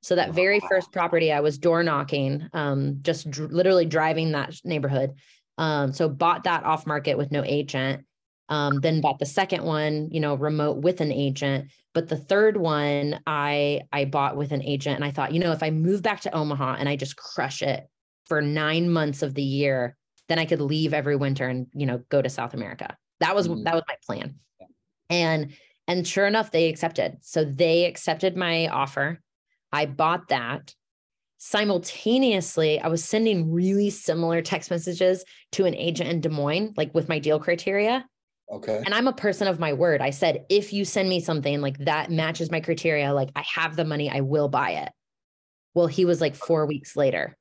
So 0.04 0.16
that 0.16 0.34
very 0.34 0.62
first 0.70 0.94
property, 0.94 1.34
I 1.34 1.42
was 1.42 1.58
door 1.58 1.84
knocking, 1.84 2.48
um, 2.54 3.00
just 3.02 3.30
dr- 3.30 3.52
literally 3.52 3.86
driving 3.86 4.32
that 4.32 4.56
neighborhood. 4.64 5.16
Um, 5.58 5.92
so 5.94 6.08
bought 6.10 6.44
that 6.44 6.64
off 6.64 6.86
market 6.86 7.18
with 7.18 7.32
no 7.32 7.44
agent. 7.44 8.06
Um, 8.50 8.80
then 8.80 9.02
bought 9.02 9.20
the 9.20 9.26
second 9.26 9.64
one, 9.64 10.10
you 10.12 10.20
know, 10.22 10.36
remote 10.36 10.78
with 10.78 11.02
an 11.02 11.12
agent. 11.12 11.70
But 11.94 12.08
the 12.08 12.16
third 12.18 12.56
one, 12.58 13.20
I 13.28 13.82
I 13.92 14.06
bought 14.06 14.38
with 14.38 14.52
an 14.52 14.64
agent, 14.64 14.96
and 14.96 15.04
I 15.04 15.12
thought, 15.12 15.34
you 15.34 15.40
know, 15.40 15.52
if 15.52 15.64
I 15.64 15.70
move 15.70 16.02
back 16.02 16.22
to 16.22 16.34
Omaha 16.34 16.76
and 16.80 16.88
I 16.88 16.96
just 16.96 17.18
crush 17.18 17.62
it 17.62 17.88
for 18.26 18.42
nine 18.42 18.90
months 18.90 19.22
of 19.22 19.34
the 19.34 19.44
year, 19.44 19.98
then 20.30 20.40
I 20.40 20.46
could 20.46 20.62
leave 20.62 20.94
every 20.94 21.16
winter 21.16 21.48
and 21.48 21.68
you 21.74 21.86
know 21.86 21.98
go 22.10 22.22
to 22.22 22.30
South 22.30 22.54
America. 22.54 22.96
That 23.20 23.36
was 23.36 23.48
Mhm. 23.48 23.64
that 23.66 23.74
was 23.74 23.84
my 23.88 23.96
plan. 24.06 24.36
And 25.10 25.54
and 25.88 26.08
sure 26.08 26.28
enough, 26.28 26.52
they 26.52 26.70
accepted. 26.70 27.18
So 27.22 27.44
they 27.44 27.86
accepted 27.86 28.38
my 28.38 28.68
offer. 28.68 29.22
I 29.72 29.86
bought 29.88 30.30
that. 30.30 30.74
Simultaneously, 31.38 32.80
I 32.80 32.88
was 32.88 33.04
sending 33.04 33.52
really 33.52 33.90
similar 33.90 34.42
text 34.42 34.72
messages 34.72 35.24
to 35.54 35.66
an 35.66 35.76
agent 35.76 36.10
in 36.10 36.22
Des 36.22 36.30
Moines, 36.30 36.74
like 36.78 36.94
with 36.96 37.10
my 37.10 37.20
deal 37.20 37.40
criteria. 37.40 38.06
Okay. 38.52 38.82
And 38.86 38.94
I'm 38.94 39.08
a 39.08 39.14
person 39.14 39.48
of 39.48 39.60
my 39.60 39.74
word. 39.74 40.02
I 40.02 40.10
said, 40.10 40.46
if 40.50 40.74
you 40.74 40.86
send 40.86 41.10
me 41.10 41.20
something 41.20 41.62
like 41.62 41.78
that 41.80 42.10
matches 42.10 42.50
my 42.50 42.62
criteria, 42.62 43.14
like 43.14 43.30
I 43.36 43.44
have 43.54 43.76
the 43.76 43.86
money, 43.86 44.10
I 44.10 44.22
will 44.22 44.48
buy 44.48 44.72
it. 44.72 44.90
Well, 45.74 45.88
he 45.88 46.06
was 46.06 46.22
like 46.22 46.36
four 46.36 46.66
weeks 46.66 46.96
later. 46.96 47.38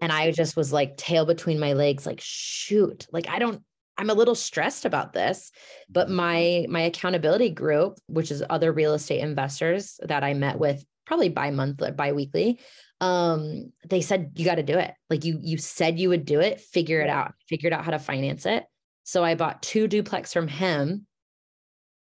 And 0.00 0.12
I 0.12 0.30
just 0.30 0.56
was 0.56 0.72
like 0.72 0.96
tail 0.96 1.26
between 1.26 1.58
my 1.58 1.72
legs, 1.72 2.06
like, 2.06 2.20
shoot, 2.22 3.06
like 3.10 3.28
I 3.28 3.38
don't, 3.38 3.62
I'm 3.96 4.10
a 4.10 4.14
little 4.14 4.36
stressed 4.36 4.84
about 4.84 5.12
this. 5.12 5.50
But 5.88 6.06
mm-hmm. 6.06 6.16
my 6.16 6.66
my 6.68 6.80
accountability 6.82 7.50
group, 7.50 7.98
which 8.06 8.30
is 8.30 8.44
other 8.48 8.72
real 8.72 8.94
estate 8.94 9.20
investors 9.20 9.98
that 10.04 10.22
I 10.22 10.34
met 10.34 10.58
with 10.58 10.84
probably 11.08 11.30
bi-monthly, 11.30 11.90
bi-weekly, 11.90 12.60
um, 13.00 13.72
they 13.88 14.02
said 14.02 14.32
you 14.36 14.44
got 14.44 14.56
to 14.56 14.62
do 14.62 14.78
it. 14.78 14.92
Like 15.08 15.24
you 15.24 15.38
you 15.40 15.56
said 15.56 15.98
you 15.98 16.10
would 16.10 16.26
do 16.26 16.40
it, 16.40 16.60
figure 16.60 17.00
it 17.00 17.08
out, 17.08 17.32
figured 17.48 17.72
out 17.72 17.84
how 17.84 17.92
to 17.92 17.98
finance 17.98 18.44
it. 18.44 18.64
So 19.04 19.24
I 19.24 19.34
bought 19.34 19.62
two 19.62 19.88
duplex 19.88 20.32
from 20.32 20.46
him. 20.46 21.06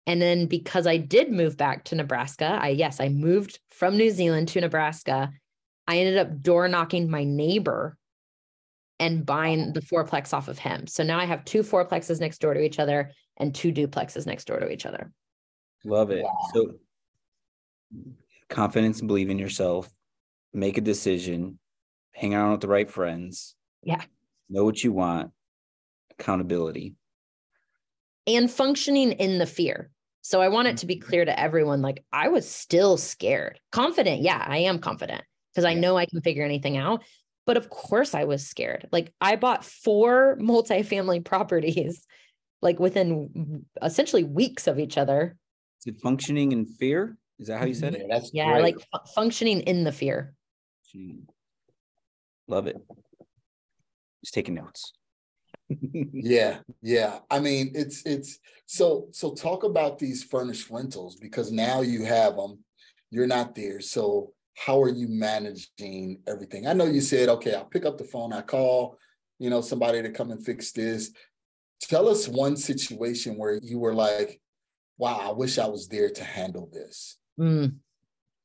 And 0.08 0.20
then 0.20 0.46
because 0.46 0.86
I 0.86 0.96
did 0.96 1.30
move 1.30 1.56
back 1.56 1.84
to 1.84 1.94
Nebraska, 1.94 2.58
I 2.60 2.70
yes, 2.70 3.00
I 3.00 3.08
moved 3.08 3.60
from 3.70 3.96
New 3.96 4.10
Zealand 4.10 4.48
to 4.48 4.60
Nebraska. 4.60 5.30
I 5.86 5.98
ended 5.98 6.18
up 6.18 6.42
door 6.42 6.66
knocking 6.66 7.08
my 7.08 7.22
neighbor 7.22 7.96
and 8.98 9.24
buying 9.24 9.72
the 9.72 9.82
fourplex 9.82 10.32
off 10.34 10.48
of 10.48 10.58
him. 10.58 10.88
So 10.88 11.04
now 11.04 11.20
I 11.20 11.26
have 11.26 11.44
two 11.44 11.62
fourplexes 11.62 12.18
next 12.18 12.38
door 12.38 12.54
to 12.54 12.60
each 12.60 12.80
other 12.80 13.12
and 13.36 13.54
two 13.54 13.72
duplexes 13.72 14.26
next 14.26 14.46
door 14.46 14.58
to 14.58 14.70
each 14.70 14.86
other. 14.86 15.12
Love 15.84 16.10
it. 16.10 16.24
Wow. 16.24 16.38
So 16.54 16.74
confidence 18.48 19.00
and 19.00 19.08
believe 19.08 19.30
in 19.30 19.38
yourself, 19.38 19.88
make 20.52 20.78
a 20.78 20.80
decision, 20.80 21.58
hang 22.12 22.34
out 22.34 22.52
with 22.52 22.60
the 22.60 22.68
right 22.68 22.90
friends. 22.90 23.54
Yeah. 23.82 24.02
Know 24.48 24.64
what 24.64 24.82
you 24.82 24.92
want, 24.92 25.32
accountability. 26.18 26.94
and 28.26 28.50
functioning 28.50 29.12
in 29.12 29.38
the 29.38 29.46
fear. 29.46 29.90
So 30.22 30.40
I 30.40 30.48
want 30.48 30.66
it 30.66 30.78
to 30.78 30.86
be 30.86 30.96
mm-hmm. 30.96 31.08
clear 31.08 31.24
to 31.24 31.38
everyone 31.38 31.80
like 31.82 32.04
I 32.12 32.28
was 32.28 32.48
still 32.48 32.96
scared. 32.96 33.60
Confident, 33.70 34.22
yeah, 34.22 34.44
I 34.44 34.58
am 34.58 34.80
confident 34.80 35.22
because 35.52 35.64
I 35.64 35.72
Yeah. 35.72 35.80
know 35.80 35.96
I 35.96 36.06
can 36.06 36.20
figure 36.22 36.44
anything 36.44 36.76
out. 36.76 37.04
But 37.46 37.56
of 37.56 37.70
course 37.70 38.12
I 38.14 38.24
was 38.24 38.44
scared. 38.44 38.88
Like 38.90 39.12
I 39.20 39.36
bought 39.36 39.64
four 39.64 40.36
multifamily 40.40 41.24
properties 41.24 42.04
like 42.62 42.80
within 42.80 43.64
essentially 43.80 44.24
weeks 44.24 44.66
of 44.66 44.80
each 44.80 44.98
other. 44.98 45.36
Is 45.84 45.94
it 45.94 46.00
functioning 46.00 46.50
in 46.50 46.66
fear? 46.66 47.16
Is 47.38 47.48
that 47.48 47.58
how 47.58 47.66
you 47.66 47.74
said 47.74 47.94
it? 47.94 48.06
that's 48.08 48.30
Yeah, 48.32 48.52
great. 48.52 48.62
like 48.62 48.74
fu- 48.80 49.12
functioning 49.14 49.60
in 49.62 49.84
the 49.84 49.92
fear. 49.92 50.34
Love 52.48 52.66
it. 52.66 52.76
Just 54.24 54.34
taking 54.34 54.54
notes. 54.54 54.92
Yeah, 56.12 56.58
yeah. 56.80 57.18
I 57.28 57.40
mean, 57.40 57.72
it's 57.74 58.02
it's 58.06 58.38
so 58.66 59.08
so 59.10 59.34
talk 59.34 59.64
about 59.64 59.98
these 59.98 60.22
furnished 60.22 60.70
rentals 60.70 61.16
because 61.16 61.50
now 61.50 61.80
you 61.80 62.04
have 62.04 62.36
them. 62.36 62.60
You're 63.10 63.26
not 63.26 63.54
there. 63.56 63.80
So 63.80 64.32
how 64.54 64.80
are 64.80 64.88
you 64.88 65.08
managing 65.08 66.20
everything? 66.26 66.66
I 66.66 66.72
know 66.72 66.84
you 66.84 67.00
said, 67.00 67.28
okay, 67.28 67.54
I'll 67.54 67.64
pick 67.64 67.84
up 67.84 67.98
the 67.98 68.04
phone, 68.04 68.32
I 68.32 68.42
call, 68.42 68.96
you 69.38 69.50
know, 69.50 69.60
somebody 69.60 70.02
to 70.02 70.10
come 70.10 70.30
and 70.30 70.44
fix 70.44 70.70
this. 70.72 71.10
Tell 71.82 72.08
us 72.08 72.28
one 72.28 72.56
situation 72.56 73.36
where 73.36 73.58
you 73.62 73.78
were 73.78 73.94
like, 73.94 74.40
wow, 74.98 75.18
I 75.20 75.32
wish 75.32 75.58
I 75.58 75.66
was 75.66 75.88
there 75.88 76.10
to 76.10 76.24
handle 76.24 76.70
this. 76.72 77.18
Mm. 77.38 77.76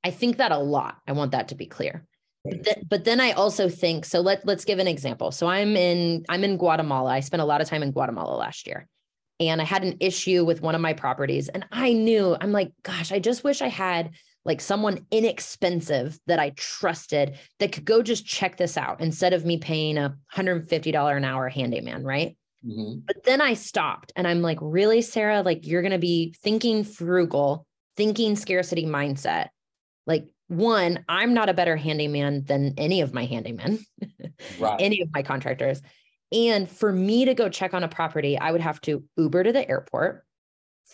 I 0.03 0.11
think 0.11 0.37
that 0.37 0.51
a 0.51 0.57
lot. 0.57 0.97
I 1.07 1.11
want 1.11 1.31
that 1.31 1.49
to 1.49 1.55
be 1.55 1.65
clear. 1.67 2.05
But, 2.43 2.63
th- 2.63 2.85
but 2.89 3.03
then 3.05 3.19
I 3.21 3.31
also 3.33 3.69
think 3.69 4.03
so. 4.05 4.19
Let 4.21 4.45
let's 4.47 4.65
give 4.65 4.79
an 4.79 4.87
example. 4.87 5.31
So 5.31 5.47
I'm 5.47 5.77
in 5.77 6.25
I'm 6.27 6.43
in 6.43 6.57
Guatemala. 6.57 7.11
I 7.11 7.19
spent 7.19 7.41
a 7.41 7.45
lot 7.45 7.61
of 7.61 7.67
time 7.67 7.83
in 7.83 7.91
Guatemala 7.91 8.35
last 8.35 8.65
year, 8.65 8.87
and 9.39 9.61
I 9.61 9.63
had 9.63 9.83
an 9.83 9.97
issue 9.99 10.43
with 10.43 10.61
one 10.61 10.73
of 10.73 10.81
my 10.81 10.93
properties, 10.93 11.49
and 11.49 11.65
I 11.71 11.93
knew 11.93 12.35
I'm 12.41 12.51
like, 12.51 12.71
gosh, 12.81 13.11
I 13.11 13.19
just 13.19 13.43
wish 13.43 13.61
I 13.61 13.67
had 13.67 14.11
like 14.43 14.59
someone 14.59 15.05
inexpensive 15.11 16.19
that 16.25 16.39
I 16.39 16.51
trusted 16.55 17.37
that 17.59 17.71
could 17.71 17.85
go 17.85 18.01
just 18.01 18.25
check 18.25 18.57
this 18.57 18.75
out 18.75 19.01
instead 19.01 19.33
of 19.33 19.45
me 19.45 19.57
paying 19.57 19.99
a 19.99 20.17
$150 20.35 21.17
an 21.17 21.23
hour 21.23 21.47
handyman, 21.47 22.03
right? 22.03 22.35
Mhm. 22.65 23.03
But 23.05 23.23
then 23.23 23.39
I 23.39 23.53
stopped 23.53 24.11
and 24.15 24.27
I'm 24.27 24.41
like, 24.41 24.57
really, 24.61 25.03
Sarah? 25.03 25.43
Like, 25.43 25.67
you're 25.67 25.83
going 25.83 25.91
to 25.91 25.99
be 25.99 26.33
thinking 26.41 26.83
frugal, 26.83 27.67
thinking 27.97 28.35
scarcity 28.35 28.85
mindset. 28.85 29.49
Like, 30.07 30.27
one, 30.47 31.05
I'm 31.07 31.33
not 31.33 31.49
a 31.49 31.53
better 31.53 31.75
handyman 31.77 32.43
than 32.43 32.73
any 32.77 33.01
of 33.01 33.13
my 33.13 33.25
handymen, 33.27 33.83
Right. 34.59 34.81
any 34.81 35.01
of 35.01 35.09
my 35.13 35.23
contractors. 35.23 35.81
And 36.31 36.69
for 36.69 36.91
me 36.91 37.25
to 37.25 37.33
go 37.33 37.49
check 37.49 37.73
on 37.73 37.83
a 37.83 37.87
property, 37.87 38.37
I 38.37 38.51
would 38.51 38.61
have 38.61 38.81
to 38.81 39.03
Uber 39.17 39.43
to 39.43 39.51
the 39.53 39.67
airport. 39.69 40.25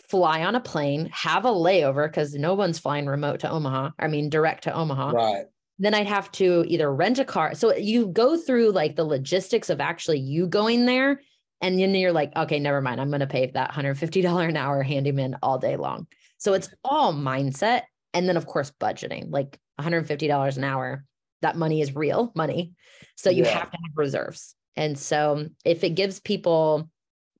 fly 0.09 0.43
on 0.43 0.53
a 0.55 0.59
plane, 0.59 1.09
have 1.11 1.45
a 1.45 1.49
layover 1.49 2.07
because 2.07 2.33
no 2.35 2.53
one's 2.53 2.77
flying 2.79 3.07
remote 3.07 3.39
to 3.39 3.49
Omaha. 3.49 3.91
I 3.97 4.07
mean, 4.07 4.29
direct 4.29 4.65
to 4.65 4.73
Omaha. 4.73 5.09
Right. 5.11 5.45
Then 5.79 5.93
I'd 5.95 6.07
have 6.07 6.31
to 6.33 6.65
either 6.67 6.93
rent 6.93 7.17
a 7.19 7.25
car. 7.25 7.55
So 7.55 7.75
you 7.75 8.07
go 8.07 8.35
through 8.37 8.71
like 8.71 8.95
the 8.95 9.05
logistics 9.05 9.69
of 9.69 9.79
actually 9.79 10.19
you 10.19 10.47
going 10.47 10.85
there. 10.85 11.21
And 11.61 11.79
then 11.79 11.95
you're 11.95 12.11
like, 12.11 12.35
okay, 12.35 12.59
never 12.59 12.81
mind. 12.81 12.99
I'm 13.01 13.09
going 13.09 13.21
to 13.21 13.27
pay 13.27 13.49
that 13.51 13.71
$150 13.71 14.49
an 14.49 14.57
hour 14.57 14.83
handyman 14.83 15.37
all 15.41 15.57
day 15.57 15.77
long. 15.77 16.05
So 16.37 16.53
it's 16.53 16.69
all 16.83 17.13
mindset. 17.13 17.83
And 18.13 18.27
then, 18.27 18.37
of 18.37 18.45
course, 18.45 18.71
budgeting 18.79 19.31
like 19.31 19.59
$150 19.79 20.57
an 20.57 20.63
hour. 20.63 21.03
That 21.41 21.55
money 21.55 21.81
is 21.81 21.95
real 21.95 22.31
money. 22.35 22.73
So 23.15 23.29
you 23.29 23.43
Yeah. 23.43 23.59
have 23.59 23.71
to 23.71 23.77
have 23.77 23.95
reserves. 23.95 24.55
And 24.75 24.97
so 24.97 25.49
if 25.65 25.83
it 25.83 25.91
gives 25.91 26.19
people 26.19 26.89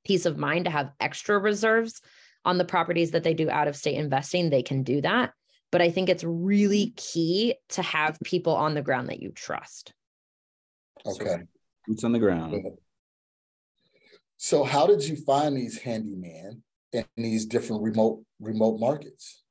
peace 0.04 0.26
of 0.26 0.38
mind 0.38 0.66
to 0.66 0.72
have 0.72 0.92
extra 1.00 1.38
reserves 1.38 2.02
on 2.46 2.58
the 2.58 2.66
properties 2.66 3.12
that 3.12 3.24
they 3.24 3.34
do 3.34 3.50
out 3.50 3.68
of 3.68 3.76
state 3.76 3.96
investing, 3.96 4.50
they 4.50 4.64
can 4.64 4.84
do 4.84 5.02
that. 5.02 5.34
But 5.72 5.82
I 5.82 5.90
think 5.90 6.10
it's 6.10 6.24
really 6.24 6.94
key 6.96 7.56
to 7.70 7.82
have 7.82 8.18
people 8.24 8.56
on 8.56 8.74
the 8.74 8.82
ground 8.82 9.10
that 9.10 9.22
you 9.22 9.32
trust. 9.32 9.94
Okay. 11.06 11.40
Boots 11.88 12.04
on 12.04 12.12
the 12.12 12.20
ground. 12.20 12.64
So 14.38 14.64
how 14.64 14.88
did 14.88 15.04
you 15.04 15.16
find 15.16 15.58
these 15.58 15.80
handyman 15.80 16.64
in 16.94 17.06
these 17.18 17.46
different 17.46 17.82
remote 17.82 18.24
remote 18.40 18.80
markets? 18.80 19.44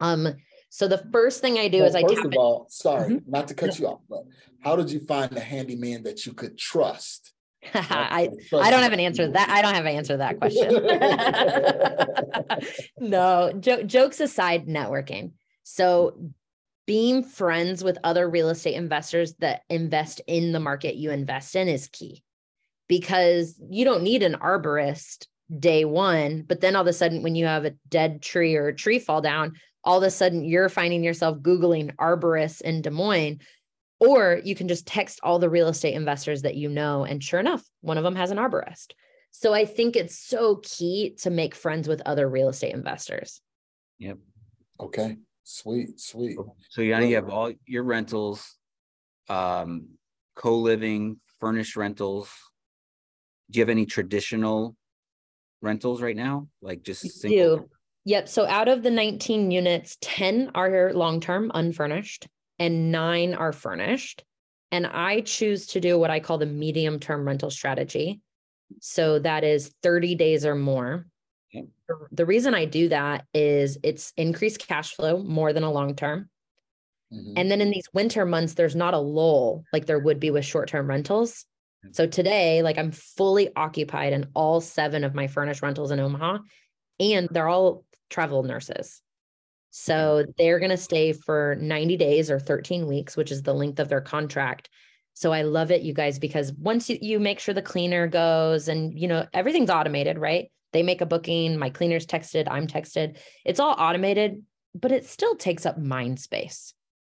Um, 0.00 0.28
so 0.70 0.88
the 0.88 1.06
first 1.12 1.40
thing 1.40 1.58
I 1.58 1.68
do 1.68 1.78
Well, 1.78 1.86
is 1.88 1.94
I 1.94 2.02
first 2.02 2.24
of 2.24 2.32
in- 2.32 2.38
all, 2.38 2.66
sorry, 2.68 3.14
Mhm. 3.14 3.28
not 3.28 3.48
to 3.48 3.54
cut 3.54 3.78
you 3.78 3.86
off, 3.86 4.00
but 4.08 4.24
how 4.60 4.76
did 4.76 4.90
you 4.90 5.00
find 5.00 5.30
the 5.30 5.40
handyman 5.40 6.02
that 6.02 6.26
you 6.26 6.32
could 6.34 6.58
trust? 6.58 7.32
I 7.74 8.28
I 8.52 8.70
don't 8.70 8.82
have 8.82 8.92
an 8.92 9.00
answer 9.00 9.26
to 9.26 9.32
that. 9.32 9.48
I 9.48 9.62
don't 9.62 9.74
have 9.74 9.86
an 9.86 9.96
answer 9.96 10.14
to 10.14 10.18
that 10.18 10.38
question. 10.38 10.68
no, 12.98 13.52
jo- 13.58 13.82
jokes 13.84 14.20
aside, 14.20 14.66
networking. 14.66 15.32
So 15.62 16.30
being 16.86 17.22
friends 17.22 17.82
with 17.82 17.96
other 18.04 18.28
real 18.28 18.50
estate 18.50 18.74
investors 18.74 19.34
that 19.36 19.62
invest 19.70 20.20
in 20.26 20.52
the 20.52 20.60
market 20.60 20.96
you 20.96 21.10
invest 21.10 21.56
in 21.56 21.68
is 21.68 21.88
key 21.88 22.22
because 22.88 23.58
you 23.70 23.86
don't 23.86 24.02
need 24.02 24.22
an 24.22 24.34
arborist 24.34 25.26
day 25.58 25.84
one, 25.84 26.44
but 26.46 26.60
then 26.60 26.76
all 26.76 26.82
of 26.82 26.88
a 26.88 26.92
sudden, 26.92 27.22
when 27.22 27.34
you 27.34 27.46
have 27.46 27.64
a 27.64 27.74
dead 27.88 28.22
tree 28.22 28.56
or 28.56 28.68
a 28.68 28.74
tree 28.74 28.98
fall 28.98 29.20
down, 29.20 29.54
all 29.82 29.98
of 29.98 30.04
a 30.04 30.10
sudden 30.10 30.44
you're 30.44 30.68
finding 30.68 31.04
yourself 31.04 31.38
Googling 31.38 31.94
arborists 31.96 32.60
in 32.60 32.82
Des 32.82 32.90
Moines. 32.90 33.40
Or 34.00 34.40
you 34.44 34.54
can 34.54 34.68
just 34.68 34.86
text 34.86 35.20
all 35.22 35.38
the 35.38 35.48
real 35.48 35.68
estate 35.68 35.94
investors 35.94 36.42
that 36.42 36.56
you 36.56 36.68
know. 36.68 37.04
And 37.04 37.22
sure 37.22 37.40
enough, 37.40 37.62
one 37.80 37.96
of 37.96 38.04
them 38.04 38.16
has 38.16 38.30
an 38.30 38.38
arborist. 38.38 38.92
So 39.30 39.54
I 39.54 39.64
think 39.64 39.96
it's 39.96 40.18
so 40.18 40.60
key 40.62 41.16
to 41.22 41.30
make 41.30 41.54
friends 41.54 41.88
with 41.88 42.02
other 42.04 42.28
real 42.28 42.48
estate 42.48 42.74
investors. 42.74 43.40
Yep. 43.98 44.18
Okay, 44.80 45.16
sweet, 45.44 46.00
sweet. 46.00 46.36
So 46.70 46.82
you 46.82 46.96
you 46.96 47.14
have 47.14 47.30
all 47.30 47.52
your 47.66 47.84
rentals, 47.84 48.56
um, 49.28 49.88
co-living, 50.34 51.20
furnished 51.38 51.76
rentals. 51.76 52.28
Do 53.50 53.58
you 53.58 53.62
have 53.62 53.70
any 53.70 53.86
traditional 53.86 54.76
rentals 55.64 56.00
right 56.02 56.16
now? 56.16 56.48
Like 56.62 56.82
just 56.82 57.20
single? 57.20 57.56
do. 57.56 57.70
Yep. 58.06 58.28
So 58.28 58.46
out 58.46 58.68
of 58.68 58.82
the 58.82 58.90
19 58.90 59.50
units, 59.50 59.96
10 60.02 60.50
are 60.54 60.92
long 60.92 61.20
term 61.20 61.50
unfurnished 61.54 62.28
and 62.58 62.92
nine 62.92 63.34
are 63.34 63.52
furnished. 63.52 64.24
And 64.70 64.86
I 64.86 65.20
choose 65.20 65.66
to 65.68 65.80
do 65.80 65.98
what 65.98 66.10
I 66.10 66.20
call 66.20 66.38
the 66.38 66.46
medium 66.46 67.00
term 67.00 67.26
rental 67.26 67.50
strategy. 67.50 68.20
So 68.80 69.18
that 69.20 69.44
is 69.44 69.72
30 69.82 70.14
days 70.16 70.44
or 70.44 70.54
more. 70.54 71.06
Yep. 71.52 71.64
The- 72.12 72.26
reason 72.26 72.54
I 72.54 72.64
do 72.64 72.88
that 72.88 73.26
is 73.32 73.78
it's 73.82 74.12
increased 74.16 74.66
cash 74.66 74.94
flow 74.94 75.22
more 75.22 75.52
than 75.52 75.62
a 75.62 75.70
long 75.72 75.94
term. 75.94 76.28
Mhm. 77.12 77.34
And 77.36 77.50
then 77.50 77.60
in 77.60 77.70
these 77.70 77.88
winter 77.92 78.26
months, 78.26 78.54
there's 78.54 78.74
not 78.74 78.94
a 78.94 78.98
lull 78.98 79.64
like 79.72 79.86
there 79.86 79.98
would 79.98 80.18
be 80.18 80.30
with 80.30 80.44
short 80.44 80.68
term 80.68 80.88
rentals. 80.88 81.46
So 81.92 82.06
today, 82.06 82.62
like 82.62 82.78
I'm 82.78 82.90
fully 82.90 83.50
occupied 83.54 84.12
in 84.12 84.26
all 84.34 84.60
seven 84.60 85.04
of 85.04 85.14
my 85.14 85.26
furnished 85.26 85.62
rentals 85.62 85.90
in 85.90 86.00
Omaha, 86.00 86.38
and 87.00 87.28
they're 87.30 87.48
all 87.48 87.84
travel 88.10 88.42
nurses. 88.42 89.00
So 89.70 90.24
they're 90.38 90.60
going 90.60 90.70
to 90.70 90.76
stay 90.76 91.12
for 91.12 91.56
90 91.60 91.96
days 91.96 92.30
or 92.30 92.38
13 92.38 92.86
weeks, 92.86 93.16
which 93.16 93.32
is 93.32 93.42
the 93.42 93.54
length 93.54 93.80
of 93.80 93.88
their 93.88 94.00
contract. 94.00 94.70
So 95.14 95.32
I 95.32 95.42
love 95.42 95.70
it, 95.70 95.82
you 95.82 95.92
guys, 95.92 96.18
because 96.18 96.52
once 96.52 96.88
you, 96.88 96.98
you 97.00 97.18
make 97.18 97.40
sure 97.40 97.54
the 97.54 97.62
cleaner 97.62 98.06
goes 98.06 98.68
and, 98.68 98.96
you 98.96 99.08
know, 99.08 99.26
everything's 99.32 99.70
automated, 99.70 100.18
right? 100.18 100.50
They 100.72 100.82
make 100.82 101.00
a 101.00 101.06
booking, 101.06 101.58
my 101.58 101.70
cleaner's 101.70 102.06
texted, 102.06 102.46
I'm 102.50 102.66
texted. 102.66 103.18
It's 103.44 103.60
all 103.60 103.74
automated, 103.78 104.42
but 104.74 104.92
it 104.92 105.06
still 105.06 105.36
takes 105.36 105.66
up 105.66 105.78
mind 105.78 106.20
space. 106.20 106.74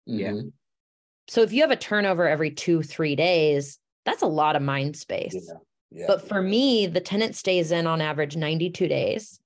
Yeah. 0.07 0.33
Mhm. 0.33 0.53
So 1.29 1.43
if 1.43 1.53
you 1.53 1.63
have 1.63 1.71
a 1.71 1.77
turnover 1.77 2.29
every 2.29 2.51
two, 2.53 2.83
three 2.83 3.17
days, 3.17 3.79
that's 4.07 4.23
a 4.23 4.27
lot 4.27 4.57
of 4.57 4.63
mind 4.63 4.97
space. 4.97 5.35
Yeah. 5.35 5.55
Yeah. 5.91 6.05
But 6.09 6.27
for 6.27 6.41
me, 6.41 6.87
the 6.87 7.01
tenant 7.01 7.37
stays 7.37 7.71
in 7.73 7.87
on 7.87 8.01
average 8.01 8.37
92 8.37 8.89
days. 8.89 9.39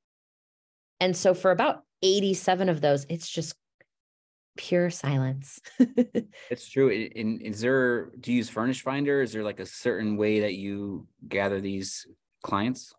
And 1.01 1.17
so 1.17 1.35
for 1.35 1.51
about 1.51 1.83
87 2.03 2.69
of 2.69 2.81
those, 2.81 3.05
it's 3.09 3.29
just 3.29 3.55
pure 4.57 4.91
silence. 4.91 5.59
It's 6.51 6.69
true. 6.69 6.91
I- 6.91 7.11
In, 7.15 7.41
is 7.41 7.61
there, 7.61 8.11
do 8.21 8.31
you 8.33 8.39
use 8.39 8.49
Furnish 8.51 8.83
Finder? 8.83 9.23
Is 9.23 9.33
there 9.33 9.43
like 9.45 9.61
a 9.61 9.67
certain 9.67 10.17
way 10.17 10.41
that 10.41 10.55
you 10.55 11.07
gather 11.29 11.61
these 11.61 12.07
clients? 12.43 12.93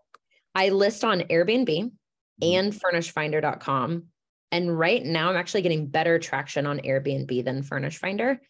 I 0.55 0.69
list 0.69 1.03
on 1.03 1.21
Airbnb 1.21 1.67
Mhm. 1.69 1.91
and 2.41 2.73
furnishfinder.com. 2.73 4.05
And 4.53 4.77
right 4.77 5.03
now 5.03 5.29
I'm 5.29 5.35
actually 5.37 5.61
getting 5.63 5.87
better 5.87 6.17
traction 6.19 6.65
on 6.65 6.79
Airbnb 6.79 7.43
than 7.43 7.63
Furnish 7.63 7.97
Finder. 7.97 8.41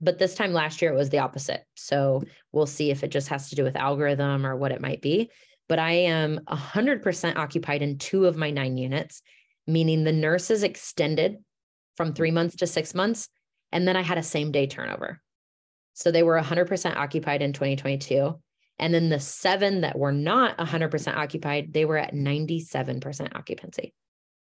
But 0.00 0.18
this 0.18 0.34
time 0.34 0.52
last 0.52 0.80
year 0.80 0.92
it 0.92 0.96
was 0.96 1.10
the 1.10 1.18
opposite. 1.18 1.62
So 1.76 2.22
we'll 2.52 2.66
see 2.66 2.90
if 2.90 3.04
it 3.04 3.10
just 3.10 3.28
has 3.28 3.50
to 3.50 3.56
do 3.56 3.64
with 3.64 3.76
algorithm 3.76 4.46
or 4.46 4.56
what 4.56 4.72
it 4.72 4.80
might 4.80 5.02
be. 5.02 5.30
But 5.68 5.78
I 5.78 5.92
am 5.92 6.40
100% 6.48 7.36
occupied 7.36 7.82
in 7.82 7.98
two 7.98 8.26
of 8.26 8.36
my 8.36 8.50
nine 8.50 8.76
units, 8.76 9.22
meaning 9.66 10.02
the 10.02 10.12
nurses 10.12 10.62
extended 10.62 11.36
from 11.96 12.12
three 12.12 12.30
months 12.30 12.56
to 12.56 12.66
six 12.66 12.94
months. 12.94 13.28
And 13.72 13.86
then 13.86 13.96
I 13.96 14.02
had 14.02 14.18
a 14.18 14.22
same 14.22 14.52
day 14.52 14.66
turnover. 14.66 15.20
So 15.94 16.10
they 16.10 16.22
were 16.22 16.40
100% 16.40 16.96
occupied 16.96 17.42
in 17.42 17.52
2022. 17.52 18.40
And 18.78 18.94
then 18.94 19.10
the 19.10 19.20
seven 19.20 19.82
that 19.82 19.98
were 19.98 20.12
not 20.12 20.56
100% 20.56 21.16
occupied, 21.16 21.72
they 21.72 21.84
were 21.84 21.98
at 21.98 22.14
97% 22.14 23.36
occupancy. 23.36 23.92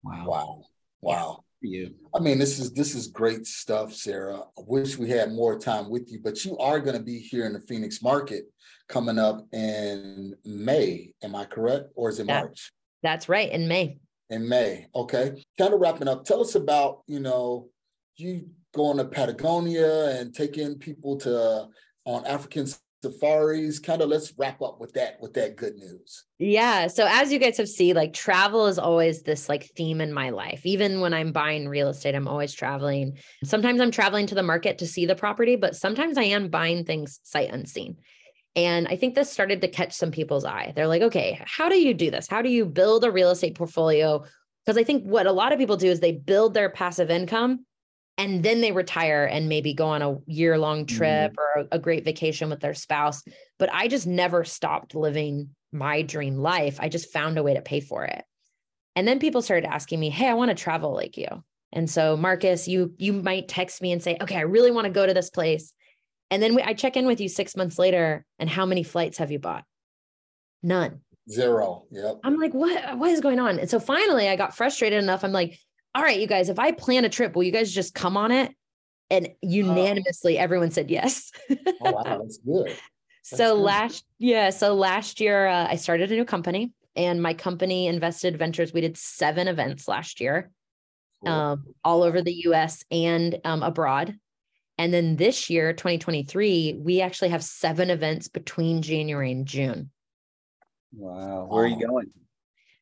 Wow. 0.03 0.25
Wow. 0.25 0.63
Wow. 1.01 1.44
For 1.65 1.71
you. 1.71 1.95
I 2.13 2.19
mean, 2.19 2.37
this 2.37 2.59
is 2.59 2.71
this 2.73 2.93
is 2.93 3.07
great 3.07 3.47
stuff, 3.47 3.91
Sarah. 3.93 4.37
I 4.37 4.61
wish 4.67 4.97
we 4.97 5.09
had 5.09 5.31
more 5.31 5.57
time 5.57 5.89
with 5.89 6.11
you, 6.11 6.19
but 6.23 6.45
you 6.45 6.57
are 6.59 6.79
going 6.79 6.95
to 6.95 7.01
be 7.01 7.17
here 7.17 7.45
in 7.45 7.53
the 7.53 7.59
Phoenix 7.59 8.03
market 8.03 8.45
coming 8.87 9.17
up 9.17 9.47
in 9.51 10.35
May. 10.45 11.13
Am 11.23 11.35
I 11.35 11.45
correct? 11.45 11.85
Or 11.95 12.09
is 12.09 12.19
it 12.19 12.27
Yeah. 12.27 12.41
March? 12.41 12.71
That's 13.01 13.27
right. 13.29 13.51
In 13.51 13.67
May. 13.67 13.97
In 14.29 14.47
May. 14.47 14.85
Okay. 14.93 15.43
Kind 15.57 15.73
of 15.73 15.79
wrapping 15.79 16.07
up. 16.07 16.23
Tell 16.23 16.41
us 16.41 16.53
about, 16.53 17.01
you 17.07 17.19
know, 17.19 17.69
you 18.15 18.47
going 18.75 18.97
to 18.97 19.05
Patagonia 19.05 20.19
and 20.19 20.35
taking 20.35 20.75
people 20.77 21.17
to 21.17 21.67
on 22.05 22.25
African 22.27 22.67
safaris. 23.05 23.79
Kind 23.79 24.01
of 24.01 24.09
let's 24.09 24.33
wrap 24.37 24.61
up 24.61 24.79
with 24.79 24.93
that 24.93 25.17
with 25.21 25.33
that 25.33 25.55
good 25.55 25.75
news. 25.75 26.25
Yeah. 26.39 26.87
So 26.87 27.07
as 27.09 27.31
you 27.31 27.39
guys 27.39 27.57
have 27.57 27.69
seen, 27.69 27.95
like 27.95 28.13
travel 28.13 28.67
is 28.67 28.79
always 28.79 29.21
this 29.21 29.47
like 29.47 29.65
theme 29.75 30.01
in 30.01 30.11
my 30.11 30.31
life. 30.31 30.65
Even 30.65 31.01
when 31.01 31.13
I'm 31.13 31.31
buying 31.31 31.69
real 31.69 31.89
estate, 31.89 32.15
I'm 32.15 32.27
always 32.27 32.53
traveling. 32.53 33.17
Sometimes 33.43 33.79
I'm 33.81 33.91
traveling 33.91 34.27
to 34.27 34.35
the 34.35 34.43
market 34.43 34.79
to 34.79 34.87
see 34.87 35.05
the 35.05 35.15
property, 35.15 35.55
but 35.55 35.75
sometimes 35.75 36.17
I 36.17 36.23
am 36.23 36.49
buying 36.49 36.85
things 36.85 37.19
sight 37.23 37.51
unseen. 37.51 37.97
And 38.55 38.87
I 38.87 38.95
think 38.95 39.15
this 39.15 39.29
started 39.29 39.61
to 39.61 39.67
catch 39.67 39.93
some 39.93 40.11
people's 40.11 40.45
eye. 40.45 40.71
They're 40.75 40.87
like, 40.87 41.01
okay, 41.01 41.41
how 41.45 41.67
do 41.67 41.77
you 41.77 41.93
do 41.93 42.09
this? 42.09 42.27
How 42.27 42.41
do 42.41 42.49
you 42.49 42.65
build 42.65 43.03
a 43.03 43.11
real 43.11 43.31
estate 43.31 43.55
portfolio? 43.55 44.23
Because 44.65 44.77
I 44.77 44.83
think 44.83 45.03
what 45.03 45.27
a 45.27 45.31
lot 45.31 45.51
of 45.51 45.59
people 45.59 45.77
do 45.77 45.89
is 45.89 45.99
they 45.99 46.13
build 46.13 46.53
their 46.53 46.69
passive 46.69 47.11
income 47.11 47.65
and 48.17 48.43
then 48.43 48.61
they 48.61 48.71
retire 48.71 49.25
and 49.25 49.49
maybe 49.49 49.73
go 49.73 49.87
on 49.87 50.01
a 50.01 50.17
year 50.25 50.57
long 50.57 50.85
trip 50.85 51.33
mm-hmm. 51.33 51.61
or 51.61 51.67
a, 51.71 51.75
a 51.75 51.79
great 51.79 52.05
vacation 52.05 52.49
with 52.49 52.61
their 52.61 52.73
spouse. 52.73 53.23
But 53.59 53.69
I 53.73 53.87
just 53.87 54.07
never 54.07 54.43
stopped 54.43 54.95
living 54.95 55.49
my 55.71 56.01
dream 56.01 56.37
life. 56.37 56.77
I 56.79 56.89
just 56.89 57.11
found 57.11 57.37
a 57.37 57.43
way 57.43 57.55
to 57.55 57.61
pay 57.61 57.81
for 57.81 58.05
it. 58.05 58.23
And 58.95 59.07
then 59.07 59.19
people 59.19 59.41
started 59.41 59.67
asking 59.67 59.99
me, 59.99 60.09
"Hey, 60.09 60.29
I 60.29 60.35
want 60.35 60.49
to 60.49 60.55
travel 60.55 60.93
like 60.93 61.17
you." 61.17 61.27
And 61.73 61.89
so, 61.89 62.15
Marcus, 62.15 62.67
you 62.67 62.93
you 62.97 63.11
might 63.11 63.49
text 63.49 63.81
me 63.81 63.91
and 63.91 64.01
say, 64.01 64.17
"Okay, 64.21 64.37
I 64.37 64.41
really 64.41 64.71
want 64.71 64.85
to 64.85 64.91
go 64.91 65.05
to 65.05 65.13
this 65.13 65.29
place." 65.29 65.73
And 66.31 66.41
then 66.41 66.55
we, 66.55 66.61
I 66.61 66.73
check 66.73 66.97
in 66.97 67.05
with 67.05 67.19
you 67.19 67.29
6 67.29 67.55
months 67.55 67.77
later, 67.77 68.25
and 68.39 68.49
how 68.49 68.65
many 68.65 68.83
flights 68.83 69.17
have 69.17 69.31
you 69.31 69.39
bought? 69.39 69.65
None. 70.63 71.01
Zero. 71.29 71.85
Yep. 71.91 72.19
I'm 72.23 72.39
like, 72.39 72.53
"What 72.53 72.97
what 72.97 73.11
is 73.11 73.19
going 73.19 73.39
on?" 73.39 73.59
And 73.59 73.69
so 73.69 73.79
finally, 73.79 74.29
I 74.29 74.37
got 74.37 74.55
frustrated 74.55 75.03
enough. 75.03 75.25
I'm 75.25 75.33
like, 75.33 75.59
"All 75.95 76.03
right, 76.03 76.19
you 76.19 76.27
guys, 76.27 76.49
if 76.49 76.59
I 76.59 76.71
plan 76.71 77.05
a 77.05 77.09
trip, 77.09 77.35
will 77.35 77.43
you 77.43 77.51
guys 77.51 77.71
just 77.71 77.95
come 77.95 78.17
on 78.17 78.31
it?" 78.31 78.53
And 79.09 79.29
unanimously, 79.41 80.37
everyone 80.37 80.71
said 80.71 80.91
yes. 80.91 81.31
Oh 81.49 81.91
wow, 81.91 82.03
that's 82.21 82.37
good. 82.37 82.75
So 83.23 83.55
good. 83.55 83.61
last 83.61 84.05
yeah, 84.19 84.49
so 84.51 84.75
last 84.75 85.19
year 85.19 85.47
uh, 85.47 85.67
I 85.69 85.75
started 85.77 86.11
a 86.11 86.15
new 86.15 86.25
company 86.25 86.71
And 86.95 87.21
my 87.21 87.33
company, 87.33 87.87
Invested 87.87 88.37
Ventures, 88.37 88.73
we 88.73 88.81
did 88.81 88.97
seven 88.97 89.47
events 89.47 89.87
last 89.87 90.21
year, 90.21 90.51
cool. 91.23 91.33
um, 91.33 91.63
all 91.83 92.03
over 92.03 92.21
the 92.21 92.33
US 92.45 92.83
and 92.91 93.39
um, 93.43 93.63
abroad. 93.63 94.15
And 94.77 94.93
then 94.93 95.15
this 95.15 95.49
year, 95.49 95.73
2023, 95.73 96.79
we 96.79 97.01
actually 97.01 97.29
have 97.29 97.43
seven 97.43 97.89
events 97.89 98.27
between 98.27 98.81
January 98.81 99.31
and 99.31 99.45
June. 99.45 99.89
Wow. 100.93 101.47
Where 101.49 101.63
are 101.63 101.67
you 101.67 101.85
going? 101.85 102.11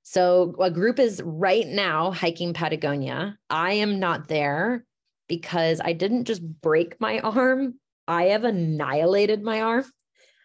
So 0.04 0.54
a 0.60 0.70
group 0.70 1.00
is 1.00 1.22
right 1.24 1.68
now 1.68 2.12
hiking 2.12 2.54
Patagonia. 2.54 3.38
I 3.50 3.74
am 3.74 4.00
not 4.00 4.28
there 4.28 4.86
because 5.30 5.80
I 5.84 5.94
didn't 5.94 6.26
just 6.26 6.42
break 6.62 7.00
my 7.00 7.20
arm. 7.20 7.76
I 8.08 8.26
have 8.26 8.44
annihilated 8.44 9.42
my 9.42 9.62
arm. 9.62 9.86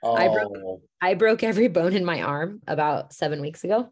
Oh. 0.02 0.14
I 0.14 0.28
broke 0.28 0.52
oh. 0.56 0.80
I 1.02 1.14
broke 1.14 1.42
every 1.42 1.66
bone 1.66 1.94
in 1.94 2.04
my 2.04 2.22
arm 2.22 2.60
about 2.68 3.12
seven 3.12 3.40
weeks 3.40 3.64
ago. 3.64 3.90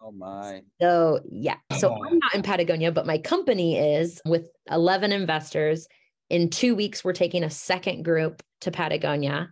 Oh 0.00 0.12
my. 0.12 0.62
So 0.80 1.20
yeah. 1.28 1.56
So 1.78 1.90
oh. 1.90 2.04
I'm 2.04 2.18
not 2.18 2.34
in 2.34 2.42
Patagonia, 2.42 2.92
but 2.92 3.06
my 3.06 3.18
company 3.18 3.78
is 3.78 4.20
with 4.24 4.48
11 4.70 5.10
investors. 5.10 5.88
In 6.30 6.48
two 6.48 6.76
weeks, 6.76 7.04
we're 7.04 7.12
taking 7.12 7.42
a 7.42 7.50
second 7.50 8.04
group 8.04 8.42
to 8.62 8.70
Patagonia. 8.70 9.50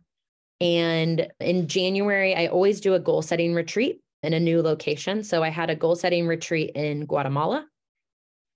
And 0.60 1.26
in 1.40 1.66
January, 1.66 2.36
I 2.36 2.46
always 2.46 2.80
do 2.80 2.94
a 2.94 3.00
goal 3.00 3.22
setting 3.22 3.52
retreat 3.54 4.00
in 4.22 4.34
a 4.34 4.40
new 4.40 4.62
location. 4.62 5.22
So 5.22 5.42
I 5.42 5.48
had 5.48 5.70
a 5.70 5.76
goal 5.76 5.96
setting 5.96 6.26
retreat 6.26 6.72
in 6.74 7.06
Guatemala. 7.06 7.66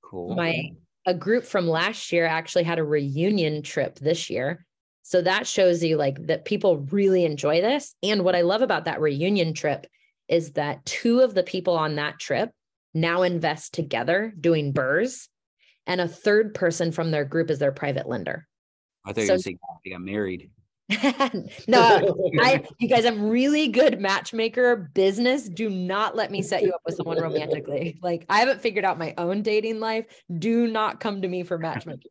Cool. 0.02 0.34
My 0.34 0.70
a 1.06 1.14
group 1.14 1.44
from 1.44 1.68
last 1.68 2.12
year 2.12 2.24
actually 2.24 2.64
had 2.64 2.78
a 2.78 2.84
reunion 2.84 3.62
trip 3.62 3.98
this 3.98 4.30
year. 4.30 4.64
So 5.02 5.20
that 5.20 5.46
shows 5.46 5.84
you 5.84 5.96
like 5.96 6.26
that 6.28 6.46
people 6.46 6.78
really 6.78 7.26
enjoy 7.26 7.60
this. 7.60 7.94
And 8.02 8.24
what 8.24 8.34
I 8.34 8.40
love 8.40 8.62
about 8.62 8.86
that 8.86 9.00
reunion 9.00 9.52
trip 9.52 9.86
is 10.28 10.52
that 10.52 10.84
two 10.86 11.20
of 11.20 11.34
the 11.34 11.42
people 11.42 11.76
on 11.76 11.96
that 11.96 12.18
trip 12.18 12.50
now 12.94 13.22
invest 13.22 13.74
together 13.74 14.32
doing 14.40 14.72
BRRRRs 14.72 15.28
and 15.86 16.00
a 16.00 16.08
third 16.08 16.54
person 16.54 16.90
from 16.90 17.10
their 17.10 17.26
group 17.26 17.50
is 17.50 17.58
their 17.58 17.72
private 17.72 18.08
lender. 18.08 18.46
I 19.04 19.12
thought 19.12 19.16
so, 19.16 19.20
you 19.20 19.26
were 19.26 19.28
going 19.28 19.38
to 19.38 19.42
say 19.42 19.58
they 19.84 19.90
got 19.90 20.00
married. 20.00 20.50
no, 21.66 22.30
I 22.40 22.62
you 22.78 22.88
guys, 22.88 23.06
I'm 23.06 23.28
really 23.28 23.68
good 23.68 24.00
matchmaker. 24.00 24.90
Business, 24.94 25.48
do 25.48 25.70
not 25.70 26.14
let 26.14 26.30
me 26.30 26.42
set 26.42 26.62
you 26.62 26.72
up 26.72 26.82
with 26.84 26.96
someone 26.96 27.20
romantically. 27.20 27.98
Like 28.02 28.26
I 28.28 28.40
haven't 28.40 28.60
figured 28.60 28.84
out 28.84 28.98
my 28.98 29.14
own 29.16 29.40
dating 29.42 29.80
life. 29.80 30.04
Do 30.38 30.66
not 30.66 31.00
come 31.00 31.22
to 31.22 31.28
me 31.28 31.42
for 31.42 31.56
matchmaking. 31.58 32.10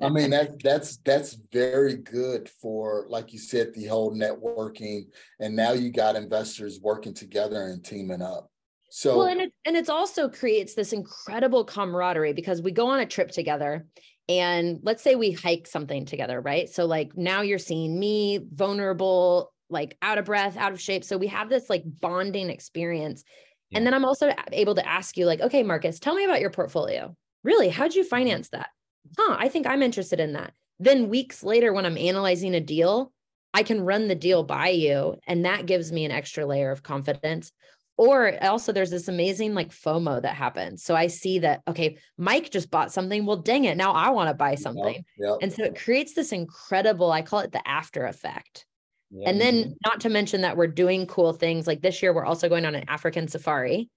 I 0.00 0.08
mean 0.10 0.30
that 0.30 0.62
that's 0.62 0.98
that's 0.98 1.36
very 1.52 1.96
good 1.96 2.48
for 2.48 3.06
like 3.08 3.32
you 3.32 3.38
said 3.38 3.72
the 3.74 3.86
whole 3.86 4.14
networking 4.14 5.06
and 5.40 5.56
now 5.56 5.72
you 5.72 5.90
got 5.90 6.16
investors 6.16 6.80
working 6.80 7.14
together 7.14 7.66
and 7.66 7.84
teaming 7.84 8.22
up. 8.22 8.51
So 8.94 9.16
well, 9.16 9.26
and 9.26 9.40
it 9.40 9.54
and 9.64 9.74
it's 9.74 9.88
also 9.88 10.28
creates 10.28 10.74
this 10.74 10.92
incredible 10.92 11.64
camaraderie 11.64 12.34
because 12.34 12.60
we 12.60 12.72
go 12.72 12.88
on 12.88 13.00
a 13.00 13.06
trip 13.06 13.30
together 13.30 13.86
and 14.28 14.80
let's 14.82 15.02
say 15.02 15.14
we 15.14 15.32
hike 15.32 15.66
something 15.66 16.04
together, 16.04 16.38
right? 16.42 16.68
So, 16.68 16.84
like 16.84 17.16
now 17.16 17.40
you're 17.40 17.58
seeing 17.58 17.98
me 17.98 18.40
vulnerable, 18.52 19.50
like 19.70 19.96
out 20.02 20.18
of 20.18 20.26
breath, 20.26 20.58
out 20.58 20.72
of 20.72 20.80
shape. 20.80 21.04
So, 21.04 21.16
we 21.16 21.28
have 21.28 21.48
this 21.48 21.70
like 21.70 21.84
bonding 21.86 22.50
experience. 22.50 23.24
Yeah. 23.70 23.78
And 23.78 23.86
then 23.86 23.94
I'm 23.94 24.04
also 24.04 24.30
able 24.52 24.74
to 24.74 24.86
ask 24.86 25.16
you, 25.16 25.24
like, 25.24 25.40
okay, 25.40 25.62
Marcus, 25.62 25.98
tell 25.98 26.14
me 26.14 26.24
about 26.24 26.42
your 26.42 26.50
portfolio. 26.50 27.16
Really? 27.44 27.70
How'd 27.70 27.94
you 27.94 28.04
finance 28.04 28.50
that? 28.50 28.68
Huh, 29.18 29.36
I 29.38 29.48
think 29.48 29.66
I'm 29.66 29.82
interested 29.82 30.20
in 30.20 30.34
that. 30.34 30.52
Then, 30.78 31.08
weeks 31.08 31.42
later, 31.42 31.72
when 31.72 31.86
I'm 31.86 31.96
analyzing 31.96 32.54
a 32.54 32.60
deal, 32.60 33.10
I 33.54 33.62
can 33.62 33.80
run 33.80 34.08
the 34.08 34.14
deal 34.14 34.42
by 34.42 34.68
you. 34.68 35.16
And 35.26 35.46
that 35.46 35.64
gives 35.64 35.90
me 35.90 36.04
an 36.04 36.12
extra 36.12 36.44
layer 36.44 36.70
of 36.70 36.82
confidence 36.82 37.52
or 37.96 38.42
also 38.42 38.72
there's 38.72 38.90
this 38.90 39.08
amazing 39.08 39.54
like 39.54 39.70
FOMO 39.70 40.22
that 40.22 40.34
happens. 40.34 40.82
So 40.82 40.94
I 40.94 41.06
see 41.06 41.38
that, 41.40 41.62
okay, 41.68 41.98
Mike 42.16 42.50
just 42.50 42.70
bought 42.70 42.92
something. 42.92 43.26
Well, 43.26 43.36
dang 43.36 43.64
it. 43.64 43.76
Now 43.76 43.92
I 43.92 44.10
want 44.10 44.28
to 44.28 44.34
buy 44.34 44.54
something. 44.54 44.94
Yep, 44.94 45.04
yep. 45.18 45.36
And 45.42 45.52
so 45.52 45.64
it 45.64 45.78
creates 45.78 46.14
this 46.14 46.32
incredible, 46.32 47.12
I 47.12 47.22
call 47.22 47.40
it 47.40 47.52
the 47.52 47.66
after 47.68 48.06
effect. 48.06 48.66
Yeah. 49.10 49.28
And 49.28 49.40
mm-hmm. 49.40 49.56
then 49.56 49.76
not 49.84 50.00
to 50.00 50.08
mention 50.08 50.40
that 50.40 50.56
we're 50.56 50.68
doing 50.68 51.06
cool 51.06 51.32
things 51.32 51.66
like 51.66 51.82
this 51.82 52.02
year, 52.02 52.14
we're 52.14 52.24
also 52.24 52.48
going 52.48 52.64
on 52.64 52.74
an 52.74 52.88
African 52.88 53.28
safari 53.28 53.90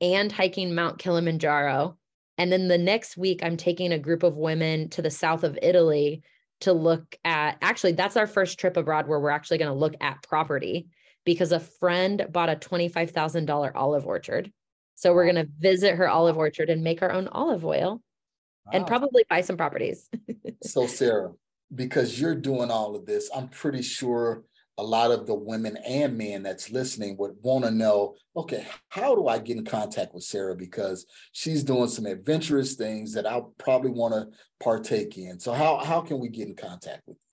and 0.00 0.30
hiking 0.30 0.74
Mount 0.74 0.98
Kilimanjaro. 0.98 1.96
And 2.36 2.52
then 2.52 2.68
the 2.68 2.78
next 2.78 3.16
week, 3.16 3.40
I'm 3.42 3.56
taking 3.56 3.92
a 3.92 3.98
group 3.98 4.22
of 4.22 4.36
women 4.36 4.90
to 4.90 5.02
the 5.02 5.10
south 5.10 5.44
of 5.44 5.58
Italy 5.62 6.22
to 6.60 6.72
look 6.72 7.16
at 7.24 7.56
actually, 7.62 7.92
that's 7.92 8.16
our 8.16 8.26
first 8.26 8.58
trip 8.58 8.76
abroad 8.76 9.08
where 9.08 9.18
we're 9.18 9.30
actually 9.30 9.58
going 9.58 9.72
to 9.72 9.78
look 9.78 9.94
at 10.00 10.22
property 10.22 10.88
because 11.24 11.52
a 11.52 11.60
friend 11.60 12.26
bought 12.30 12.48
a 12.48 12.56
$25,000 12.56 13.72
olive 13.74 14.06
orchard. 14.06 14.52
So 14.94 15.14
we're 15.14 15.30
going 15.30 15.46
to 15.46 15.52
visit 15.58 15.96
her 15.96 16.08
olive 16.08 16.36
orchard 16.36 16.70
and 16.70 16.82
make 16.82 17.02
our 17.02 17.12
own 17.12 17.28
olive 17.28 17.64
oil 17.64 18.02
wow. 18.66 18.72
and 18.72 18.86
probably 18.86 19.24
buy 19.28 19.40
some 19.40 19.56
properties. 19.56 20.08
so, 20.62 20.86
Sarah, 20.86 21.32
because 21.74 22.20
you're 22.20 22.34
doing 22.34 22.70
all 22.70 22.96
of 22.96 23.06
this, 23.06 23.30
I'm 23.34 23.48
pretty 23.48 23.82
sure 23.82 24.44
a 24.78 24.82
lot 24.82 25.10
of 25.10 25.26
the 25.26 25.34
women 25.34 25.76
and 25.86 26.16
men 26.16 26.42
that's 26.42 26.70
listening 26.70 27.16
would 27.18 27.32
want 27.42 27.64
to 27.64 27.70
know 27.70 28.16
okay, 28.36 28.66
how 28.88 29.14
do 29.14 29.26
I 29.26 29.38
get 29.38 29.58
in 29.58 29.64
contact 29.64 30.14
with 30.14 30.22
Sarah? 30.22 30.54
Because 30.54 31.04
she's 31.32 31.64
doing 31.64 31.88
some 31.88 32.06
adventurous 32.06 32.74
things 32.74 33.12
that 33.14 33.26
I 33.26 33.42
probably 33.58 33.90
want 33.90 34.14
to 34.14 34.28
partake 34.62 35.18
in. 35.18 35.38
So, 35.38 35.52
how, 35.52 35.78
how 35.78 36.00
can 36.00 36.18
we 36.18 36.28
get 36.28 36.48
in 36.48 36.54
contact 36.54 37.02
with 37.06 37.16
you? 37.16 37.29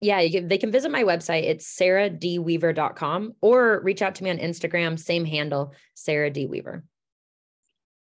Yeah, 0.00 0.26
can, 0.28 0.48
they 0.48 0.58
can 0.58 0.70
visit 0.70 0.90
my 0.90 1.02
website. 1.02 1.44
It's 1.44 1.76
sarahdweaver.com 1.76 3.34
or 3.40 3.80
reach 3.82 4.02
out 4.02 4.14
to 4.16 4.24
me 4.24 4.30
on 4.30 4.38
Instagram, 4.38 4.98
same 4.98 5.24
handle, 5.24 5.74
Sarah 5.94 6.30
D. 6.30 6.46
Weaver. 6.46 6.84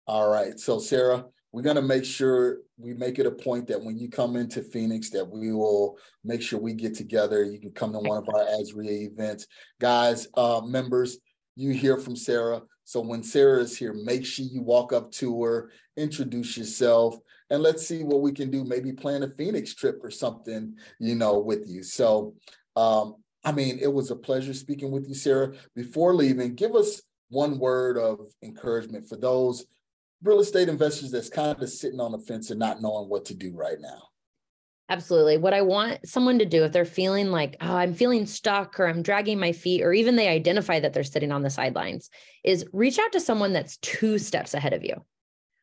All 0.08 0.30
right. 0.30 0.60
So, 0.60 0.80
Sarah, 0.80 1.26
we're 1.52 1.62
going 1.62 1.76
to 1.76 1.82
make 1.82 2.04
sure 2.04 2.58
we 2.78 2.94
make 2.94 3.20
it 3.20 3.26
a 3.26 3.32
point 3.32 3.68
that 3.68 3.82
when 3.82 3.98
you 3.98 4.10
come 4.10 4.36
into 4.36 4.62
Phoenix, 4.62 5.10
that 5.12 5.26
we 5.26 5.52
will 5.52 5.98
make 6.24 6.42
sure 6.42 6.60
we 6.60 6.74
get 6.74 6.96
together. 6.96 7.44
You 7.44 7.60
can 7.60 7.72
come 7.72 7.94
to 7.94 8.00
one 8.00 8.18
of 8.18 8.28
our 8.34 8.46
AZREIA 8.46 9.12
events. 9.12 9.48
Guys, 9.80 10.28
uh, 10.36 10.62
members, 10.66 11.20
you 11.56 11.72
hear 11.72 11.98
from 11.98 12.16
Sarah. 12.16 12.62
So 12.86 13.02
when 13.02 13.24
Sarah 13.24 13.60
is 13.60 13.78
here, 13.78 13.94
make 13.94 14.26
sure 14.26 14.46
you 14.46 14.62
walk 14.62 14.92
up 14.94 15.12
to 15.14 15.44
her, 15.44 15.72
introduce 15.96 16.58
yourself, 16.58 17.18
and 17.50 17.62
let's 17.62 17.86
see 17.86 18.04
what 18.04 18.22
we 18.22 18.32
can 18.32 18.50
do. 18.50 18.64
Maybe 18.64 18.94
plan 18.94 19.24
a 19.24 19.30
Phoenix 19.30 19.74
trip 19.74 20.00
or 20.04 20.12
something, 20.12 20.76
you 21.00 21.16
know, 21.16 21.40
with 21.40 21.68
you. 21.68 21.84
So, 21.84 22.36
um, 22.76 23.16
I 23.44 23.52
mean, 23.52 23.80
it 23.82 23.92
was 23.92 24.12
a 24.12 24.16
pleasure 24.16 24.54
speaking 24.54 24.92
with 24.92 25.08
you, 25.08 25.14
Sarah. 25.14 25.54
Before 25.76 26.16
leaving, 26.16 26.56
give 26.56 26.76
us 26.76 27.02
one 27.30 27.60
word 27.60 27.98
of 27.98 28.32
encouragement 28.42 29.08
for 29.08 29.18
those 29.18 29.66
real 30.22 30.40
estate 30.40 30.70
investors 30.70 31.12
that's 31.12 31.30
kind 31.30 31.62
of 31.62 31.70
sitting 31.70 32.00
on 32.00 32.12
the 32.12 32.20
fence 32.20 32.50
and 32.50 32.60
not 32.60 32.82
knowing 32.82 33.10
what 33.10 33.26
to 33.26 33.34
do 33.34 33.54
right 33.54 33.80
now. 33.82 34.02
Absolutely. 34.90 35.38
What 35.38 35.54
I 35.54 35.62
want 35.62 36.08
someone 36.08 36.40
to 36.40 36.46
do 36.46 36.66
if 36.66 36.72
they're 36.72 36.86
feeling 36.86 37.32
like, 37.32 37.56
oh, 37.62 37.76
I'm 37.76 37.94
feeling 37.94 38.26
stuck 38.26 38.80
or 38.80 38.86
I'm 38.86 39.02
dragging 39.02 39.40
my 39.40 39.52
feet, 39.52 39.82
or 39.82 39.94
even 39.94 40.16
they 40.16 40.28
identify 40.28 40.80
that 40.80 40.94
they're 40.94 41.04
sitting 41.04 41.32
on 41.32 41.42
the 41.42 41.50
sidelines, 41.50 42.10
is 42.44 42.66
reach 42.74 43.00
out 43.00 43.14
to 43.14 43.20
someone 43.20 43.54
that's 43.54 43.78
two 43.78 44.20
steps 44.20 44.54
ahead 44.54 44.74
of 44.74 44.84
you. 44.84 45.04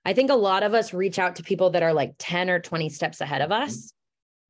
I 0.05 0.13
think 0.13 0.31
a 0.31 0.35
lot 0.35 0.63
of 0.63 0.75
us 0.75 0.95
reach 0.95 1.19
out 1.19 1.37
to 1.37 1.43
people 1.43 1.71
that 1.71 1.83
are 1.83 1.93
like 1.93 2.15
10 2.19 2.49
or 2.51 2.59
20 2.59 2.89
steps 2.89 3.21
ahead 3.21 3.43
of 3.43 3.53
us. 3.53 3.93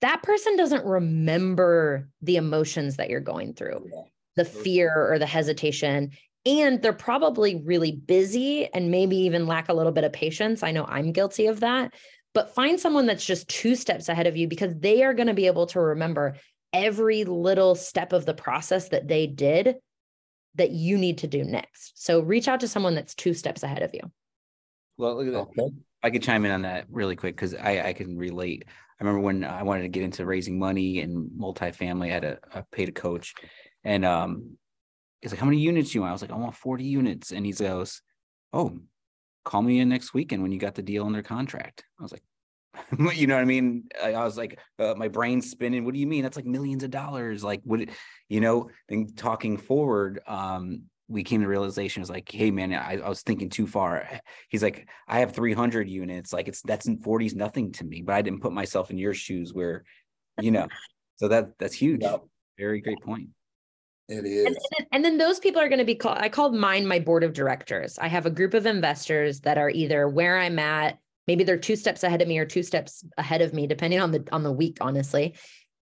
That 0.00 0.22
person 0.22 0.56
doesn't 0.56 0.84
remember 0.84 2.08
the 2.22 2.36
emotions 2.36 2.96
that 2.96 3.10
you're 3.10 3.20
going 3.20 3.54
through, 3.54 3.90
the 4.36 4.44
fear 4.44 5.12
or 5.12 5.18
the 5.18 5.26
hesitation. 5.26 6.12
And 6.46 6.80
they're 6.80 6.92
probably 6.92 7.56
really 7.56 7.92
busy 7.92 8.72
and 8.72 8.90
maybe 8.90 9.16
even 9.16 9.46
lack 9.46 9.68
a 9.68 9.74
little 9.74 9.92
bit 9.92 10.04
of 10.04 10.12
patience. 10.12 10.62
I 10.62 10.70
know 10.70 10.86
I'm 10.86 11.12
guilty 11.12 11.46
of 11.46 11.60
that. 11.60 11.92
But 12.32 12.54
find 12.54 12.78
someone 12.78 13.06
that's 13.06 13.26
just 13.26 13.48
two 13.48 13.74
steps 13.74 14.08
ahead 14.08 14.26
of 14.26 14.36
you 14.36 14.46
because 14.46 14.74
they 14.78 15.02
are 15.02 15.14
going 15.14 15.26
to 15.26 15.34
be 15.34 15.48
able 15.48 15.66
to 15.66 15.80
remember 15.80 16.36
every 16.72 17.24
little 17.24 17.74
step 17.74 18.12
of 18.12 18.24
the 18.24 18.34
process 18.34 18.88
that 18.90 19.08
they 19.08 19.26
did 19.26 19.76
that 20.54 20.70
you 20.70 20.96
need 20.96 21.18
to 21.18 21.26
do 21.26 21.44
next. 21.44 21.92
So 21.96 22.20
reach 22.20 22.48
out 22.48 22.60
to 22.60 22.68
someone 22.68 22.94
that's 22.94 23.14
two 23.14 23.34
steps 23.34 23.62
ahead 23.62 23.82
of 23.82 23.90
you. 23.94 24.02
Well, 25.00 25.16
look 25.16 25.26
at 25.26 25.32
that. 25.32 25.62
Okay. 25.62 25.74
I 26.02 26.10
could 26.10 26.22
chime 26.22 26.44
in 26.44 26.50
on 26.50 26.62
that 26.62 26.86
really 26.90 27.16
quick 27.16 27.36
because 27.36 27.54
I, 27.54 27.88
I 27.88 27.92
can 27.92 28.16
relate. 28.16 28.64
I 28.68 29.04
remember 29.04 29.20
when 29.20 29.44
I 29.44 29.62
wanted 29.62 29.82
to 29.82 29.88
get 29.88 30.02
into 30.02 30.26
raising 30.26 30.58
money 30.58 31.00
and 31.00 31.30
multifamily, 31.30 32.06
I 32.06 32.14
had 32.14 32.24
a, 32.24 32.64
paid 32.70 32.90
a 32.90 32.92
coach 32.92 33.34
and 33.82 34.04
um 34.04 34.56
he's 35.20 35.32
like, 35.32 35.40
How 35.40 35.46
many 35.46 35.58
units 35.58 35.94
you 35.94 36.02
want? 36.02 36.10
I 36.10 36.12
was 36.12 36.22
like, 36.22 36.32
I 36.32 36.36
want 36.36 36.54
40 36.54 36.84
units. 36.84 37.32
And 37.32 37.46
he 37.46 37.52
goes, 37.52 38.02
Oh, 38.52 38.78
call 39.44 39.62
me 39.62 39.80
in 39.80 39.88
next 39.88 40.12
weekend 40.12 40.42
when 40.42 40.52
you 40.52 40.58
got 40.58 40.74
the 40.74 40.82
deal 40.82 41.06
under 41.06 41.22
contract. 41.22 41.84
I 41.98 42.02
was 42.02 42.12
like, 42.12 42.22
you 43.16 43.26
know 43.26 43.36
what 43.36 43.42
I 43.42 43.46
mean? 43.46 43.84
I, 44.02 44.12
I 44.14 44.24
was 44.24 44.36
like, 44.36 44.58
uh, 44.78 44.94
my 44.96 45.08
brain's 45.08 45.50
spinning. 45.50 45.84
What 45.84 45.94
do 45.94 46.00
you 46.00 46.06
mean? 46.06 46.22
That's 46.22 46.36
like 46.36 46.46
millions 46.46 46.84
of 46.84 46.90
dollars. 46.90 47.42
Like, 47.42 47.60
what, 47.64 47.80
you 48.28 48.40
know, 48.40 48.70
then 48.88 49.08
talking 49.16 49.56
forward, 49.56 50.20
um, 50.26 50.82
we 51.10 51.24
came 51.24 51.40
to 51.40 51.48
realization 51.48 52.00
was 52.00 52.10
like, 52.10 52.30
hey 52.30 52.50
man, 52.50 52.72
I, 52.72 52.98
I, 52.98 53.08
was 53.08 53.22
thinking 53.22 53.50
too 53.50 53.66
far. 53.66 54.02
Eh, 54.02 54.18
he's 54.48 54.62
like, 54.62 54.88
I 55.08 55.18
have 55.18 55.32
300 55.32 55.88
units. 55.88 56.32
Like 56.32 56.48
it's 56.48 56.62
that's 56.62 56.86
in 56.86 56.98
40s 56.98 57.34
nothing 57.34 57.72
to 57.72 57.84
me, 57.84 58.02
but 58.02 58.14
I 58.14 58.22
didn't 58.22 58.40
put 58.40 58.52
myself 58.52 58.90
in 58.90 58.98
your 58.98 59.12
shoes 59.12 59.52
where, 59.52 59.84
you 60.40 60.50
know, 60.52 60.68
so 61.16 61.28
that 61.28 61.58
that's 61.58 61.74
huge. 61.74 62.02
Yep. 62.02 62.24
Very 62.58 62.80
great 62.80 63.00
point. 63.02 63.28
It 64.08 64.24
is. 64.24 64.46
And, 64.46 64.56
and, 64.78 64.86
and 64.92 65.04
then 65.04 65.18
those 65.18 65.38
people 65.38 65.60
are 65.60 65.68
going 65.68 65.78
to 65.78 65.84
be 65.84 65.94
called, 65.94 66.18
I 66.18 66.28
called 66.28 66.54
mine 66.54 66.86
my 66.86 66.98
board 66.98 67.24
of 67.24 67.32
directors. 67.32 67.98
I 67.98 68.08
have 68.08 68.26
a 68.26 68.30
group 68.30 68.54
of 68.54 68.66
investors 68.66 69.40
that 69.40 69.58
are 69.58 69.70
either 69.70 70.08
where 70.08 70.38
I'm 70.38 70.58
at, 70.58 70.98
maybe 71.26 71.44
they're 71.44 71.56
two 71.56 71.76
steps 71.76 72.02
ahead 72.02 72.22
of 72.22 72.28
me 72.28 72.38
or 72.38 72.44
two 72.44 72.62
steps 72.62 73.04
ahead 73.16 73.40
of 73.40 73.54
me, 73.54 73.66
depending 73.66 74.00
on 74.00 74.10
the 74.10 74.24
on 74.32 74.42
the 74.42 74.52
week, 74.52 74.78
honestly. 74.80 75.34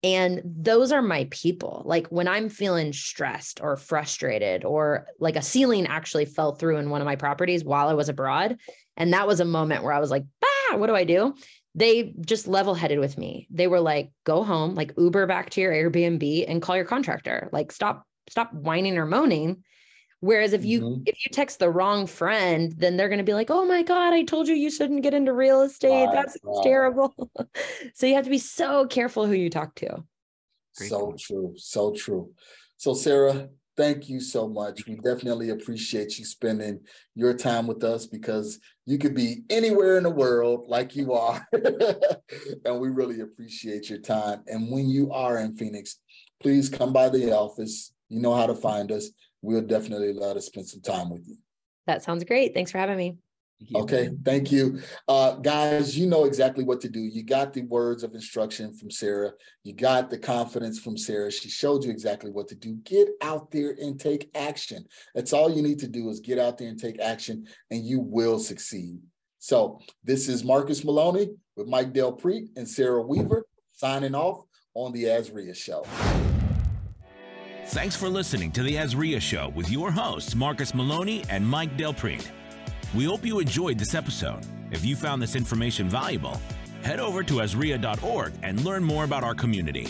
And 0.04 0.42
those 0.44 0.92
are 0.92 1.00
my 1.00 1.26
people. 1.30 1.82
Like 1.86 2.06
when 2.08 2.28
I'm 2.28 2.50
feeling 2.50 2.92
stressed 2.92 3.62
or 3.62 3.78
frustrated, 3.78 4.64
or 4.64 5.06
like 5.18 5.34
a 5.34 5.42
ceiling 5.42 5.86
actually 5.86 6.26
fell 6.26 6.54
through 6.54 6.76
in 6.76 6.90
one 6.90 7.00
of 7.00 7.06
my 7.06 7.16
properties 7.16 7.64
while 7.64 7.88
I 7.88 7.94
was 7.94 8.10
abroad. 8.10 8.58
And 8.98 9.14
that 9.14 9.26
was 9.26 9.40
a 9.40 9.46
moment 9.46 9.82
where 9.82 9.94
I 9.94 10.00
was 10.00 10.10
like, 10.10 10.24
ah, 10.44 10.76
what 10.76 10.88
do 10.88 10.94
I 10.94 11.04
do? 11.04 11.34
They 11.74 12.12
just 12.20 12.46
level 12.46 12.74
headed 12.74 12.98
with 12.98 13.16
me. 13.16 13.48
They 13.50 13.66
were 13.66 13.80
like, 13.80 14.10
go 14.24 14.44
home, 14.44 14.74
like 14.74 14.92
Uber 14.98 15.26
back 15.26 15.48
to 15.50 15.62
your 15.62 15.72
Airbnb 15.72 16.44
and 16.46 16.60
call 16.60 16.76
your 16.76 16.84
contractor. 16.84 17.48
Like, 17.50 17.72
stop 17.72 18.06
stop 18.28 18.52
whining 18.52 18.98
or 18.98 19.06
moaning 19.06 19.64
whereas 20.24 20.52
if 20.52 20.64
you 20.64 20.80
mm-hmm. 20.80 21.02
if 21.06 21.24
you 21.24 21.30
text 21.30 21.58
the 21.58 21.70
wrong 21.70 22.06
friend 22.06 22.72
then 22.78 22.96
they're 22.96 23.08
going 23.08 23.18
to 23.18 23.24
be 23.24 23.34
like 23.34 23.50
oh 23.50 23.64
my 23.64 23.82
god 23.82 24.12
i 24.12 24.22
told 24.22 24.48
you 24.48 24.54
you 24.54 24.70
shouldn't 24.70 25.02
get 25.02 25.14
into 25.14 25.32
real 25.32 25.62
estate. 25.62 26.08
That's 26.12 26.36
terrible. 26.62 27.14
So 27.94 28.06
you 28.06 28.14
have 28.14 28.24
to 28.24 28.30
be 28.30 28.38
so 28.38 28.86
careful 28.86 29.26
who 29.26 29.34
you 29.34 29.50
talk 29.50 29.74
to. 29.76 30.02
Great 30.76 30.90
so 30.90 31.14
true 31.18 31.54
so 31.56 31.92
true. 31.92 32.32
So 32.76 32.94
sarah 32.94 33.48
thank 33.76 34.08
you 34.08 34.20
so 34.20 34.48
much. 34.48 34.86
We 34.86 34.94
definitely 34.94 35.50
appreciate 35.50 36.16
you 36.18 36.24
spending 36.24 36.80
your 37.16 37.34
time 37.34 37.66
with 37.66 37.82
us 37.82 38.06
because 38.06 38.60
you 38.86 38.98
could 38.98 39.14
be 39.14 39.42
anywhere 39.50 39.96
in 39.96 40.04
the 40.04 40.10
world 40.10 40.66
like 40.68 40.94
you 40.94 41.12
are. 41.12 41.46
And 42.64 42.80
we 42.80 42.88
really 42.88 43.20
appreciate 43.20 43.90
your 43.90 43.98
time. 43.98 44.42
And 44.46 44.70
when 44.70 44.88
you 44.88 45.12
are 45.12 45.38
in 45.38 45.56
phoenix 45.56 45.98
please 46.44 46.68
come 46.68 46.92
by 46.92 47.08
the 47.08 47.32
office. 47.32 47.92
You 48.10 48.20
know 48.20 48.34
how 48.34 48.46
to 48.46 48.54
find 48.54 48.92
us. 48.92 49.10
We'll 49.44 49.60
definitely 49.60 50.14
let 50.14 50.34
to 50.34 50.40
spend 50.40 50.66
some 50.66 50.80
time 50.80 51.10
with 51.10 51.28
you. 51.28 51.36
That 51.86 52.02
sounds 52.02 52.24
great. 52.24 52.54
Thanks 52.54 52.70
for 52.70 52.78
having 52.78 52.96
me. 52.96 53.18
Okay, 53.74 54.10
thank 54.24 54.50
you. 54.50 54.80
Uh, 55.06 55.34
guys, 55.36 55.96
you 55.96 56.06
know 56.06 56.24
exactly 56.24 56.64
what 56.64 56.80
to 56.80 56.88
do. 56.88 57.00
You 57.00 57.22
got 57.22 57.52
the 57.52 57.62
words 57.62 58.02
of 58.02 58.14
instruction 58.14 58.74
from 58.74 58.90
Sarah. 58.90 59.32
You 59.62 59.74
got 59.74 60.10
the 60.10 60.18
confidence 60.18 60.80
from 60.80 60.96
Sarah. 60.96 61.30
She 61.30 61.48
showed 61.50 61.84
you 61.84 61.90
exactly 61.90 62.30
what 62.30 62.48
to 62.48 62.54
do. 62.54 62.74
Get 62.84 63.08
out 63.22 63.50
there 63.50 63.76
and 63.80 64.00
take 64.00 64.30
action. 64.34 64.86
That's 65.14 65.32
all 65.32 65.54
you 65.54 65.62
need 65.62 65.78
to 65.80 65.88
do 65.88 66.08
is 66.08 66.20
get 66.20 66.38
out 66.38 66.58
there 66.58 66.68
and 66.68 66.80
take 66.80 67.00
action, 67.00 67.46
and 67.70 67.84
you 67.84 68.00
will 68.00 68.38
succeed. 68.38 68.98
So, 69.40 69.78
this 70.02 70.28
is 70.28 70.42
Marcus 70.42 70.84
Maloney 70.84 71.28
with 71.54 71.68
Mike 71.68 71.92
Del 71.92 72.12
Prete 72.12 72.48
and 72.56 72.68
Sarah 72.68 73.02
Weaver 73.02 73.46
signing 73.72 74.14
off 74.14 74.42
on 74.74 74.92
the 74.92 75.04
AZREIA 75.04 75.54
Show. 75.54 75.84
Thanks 77.68 77.96
for 77.96 78.08
listening 78.08 78.52
to 78.52 78.62
the 78.62 78.76
AZREIA 78.76 79.20
Show 79.20 79.48
with 79.54 79.70
your 79.70 79.90
hosts, 79.90 80.34
Marcus 80.34 80.74
Maloney 80.74 81.24
and 81.30 81.46
Mike 81.46 81.76
Del 81.76 81.94
Prete. 81.94 82.30
We 82.94 83.04
hope 83.04 83.24
you 83.24 83.40
enjoyed 83.40 83.78
this 83.78 83.94
episode. 83.94 84.40
If 84.70 84.84
you 84.84 84.94
found 84.94 85.20
this 85.20 85.34
information 85.34 85.88
valuable, 85.88 86.40
head 86.82 87.00
over 87.00 87.22
to 87.24 87.34
azreia.org 87.34 88.32
and 88.42 88.64
learn 88.64 88.84
more 88.84 89.04
about 89.04 89.24
our 89.24 89.34
community. 89.34 89.88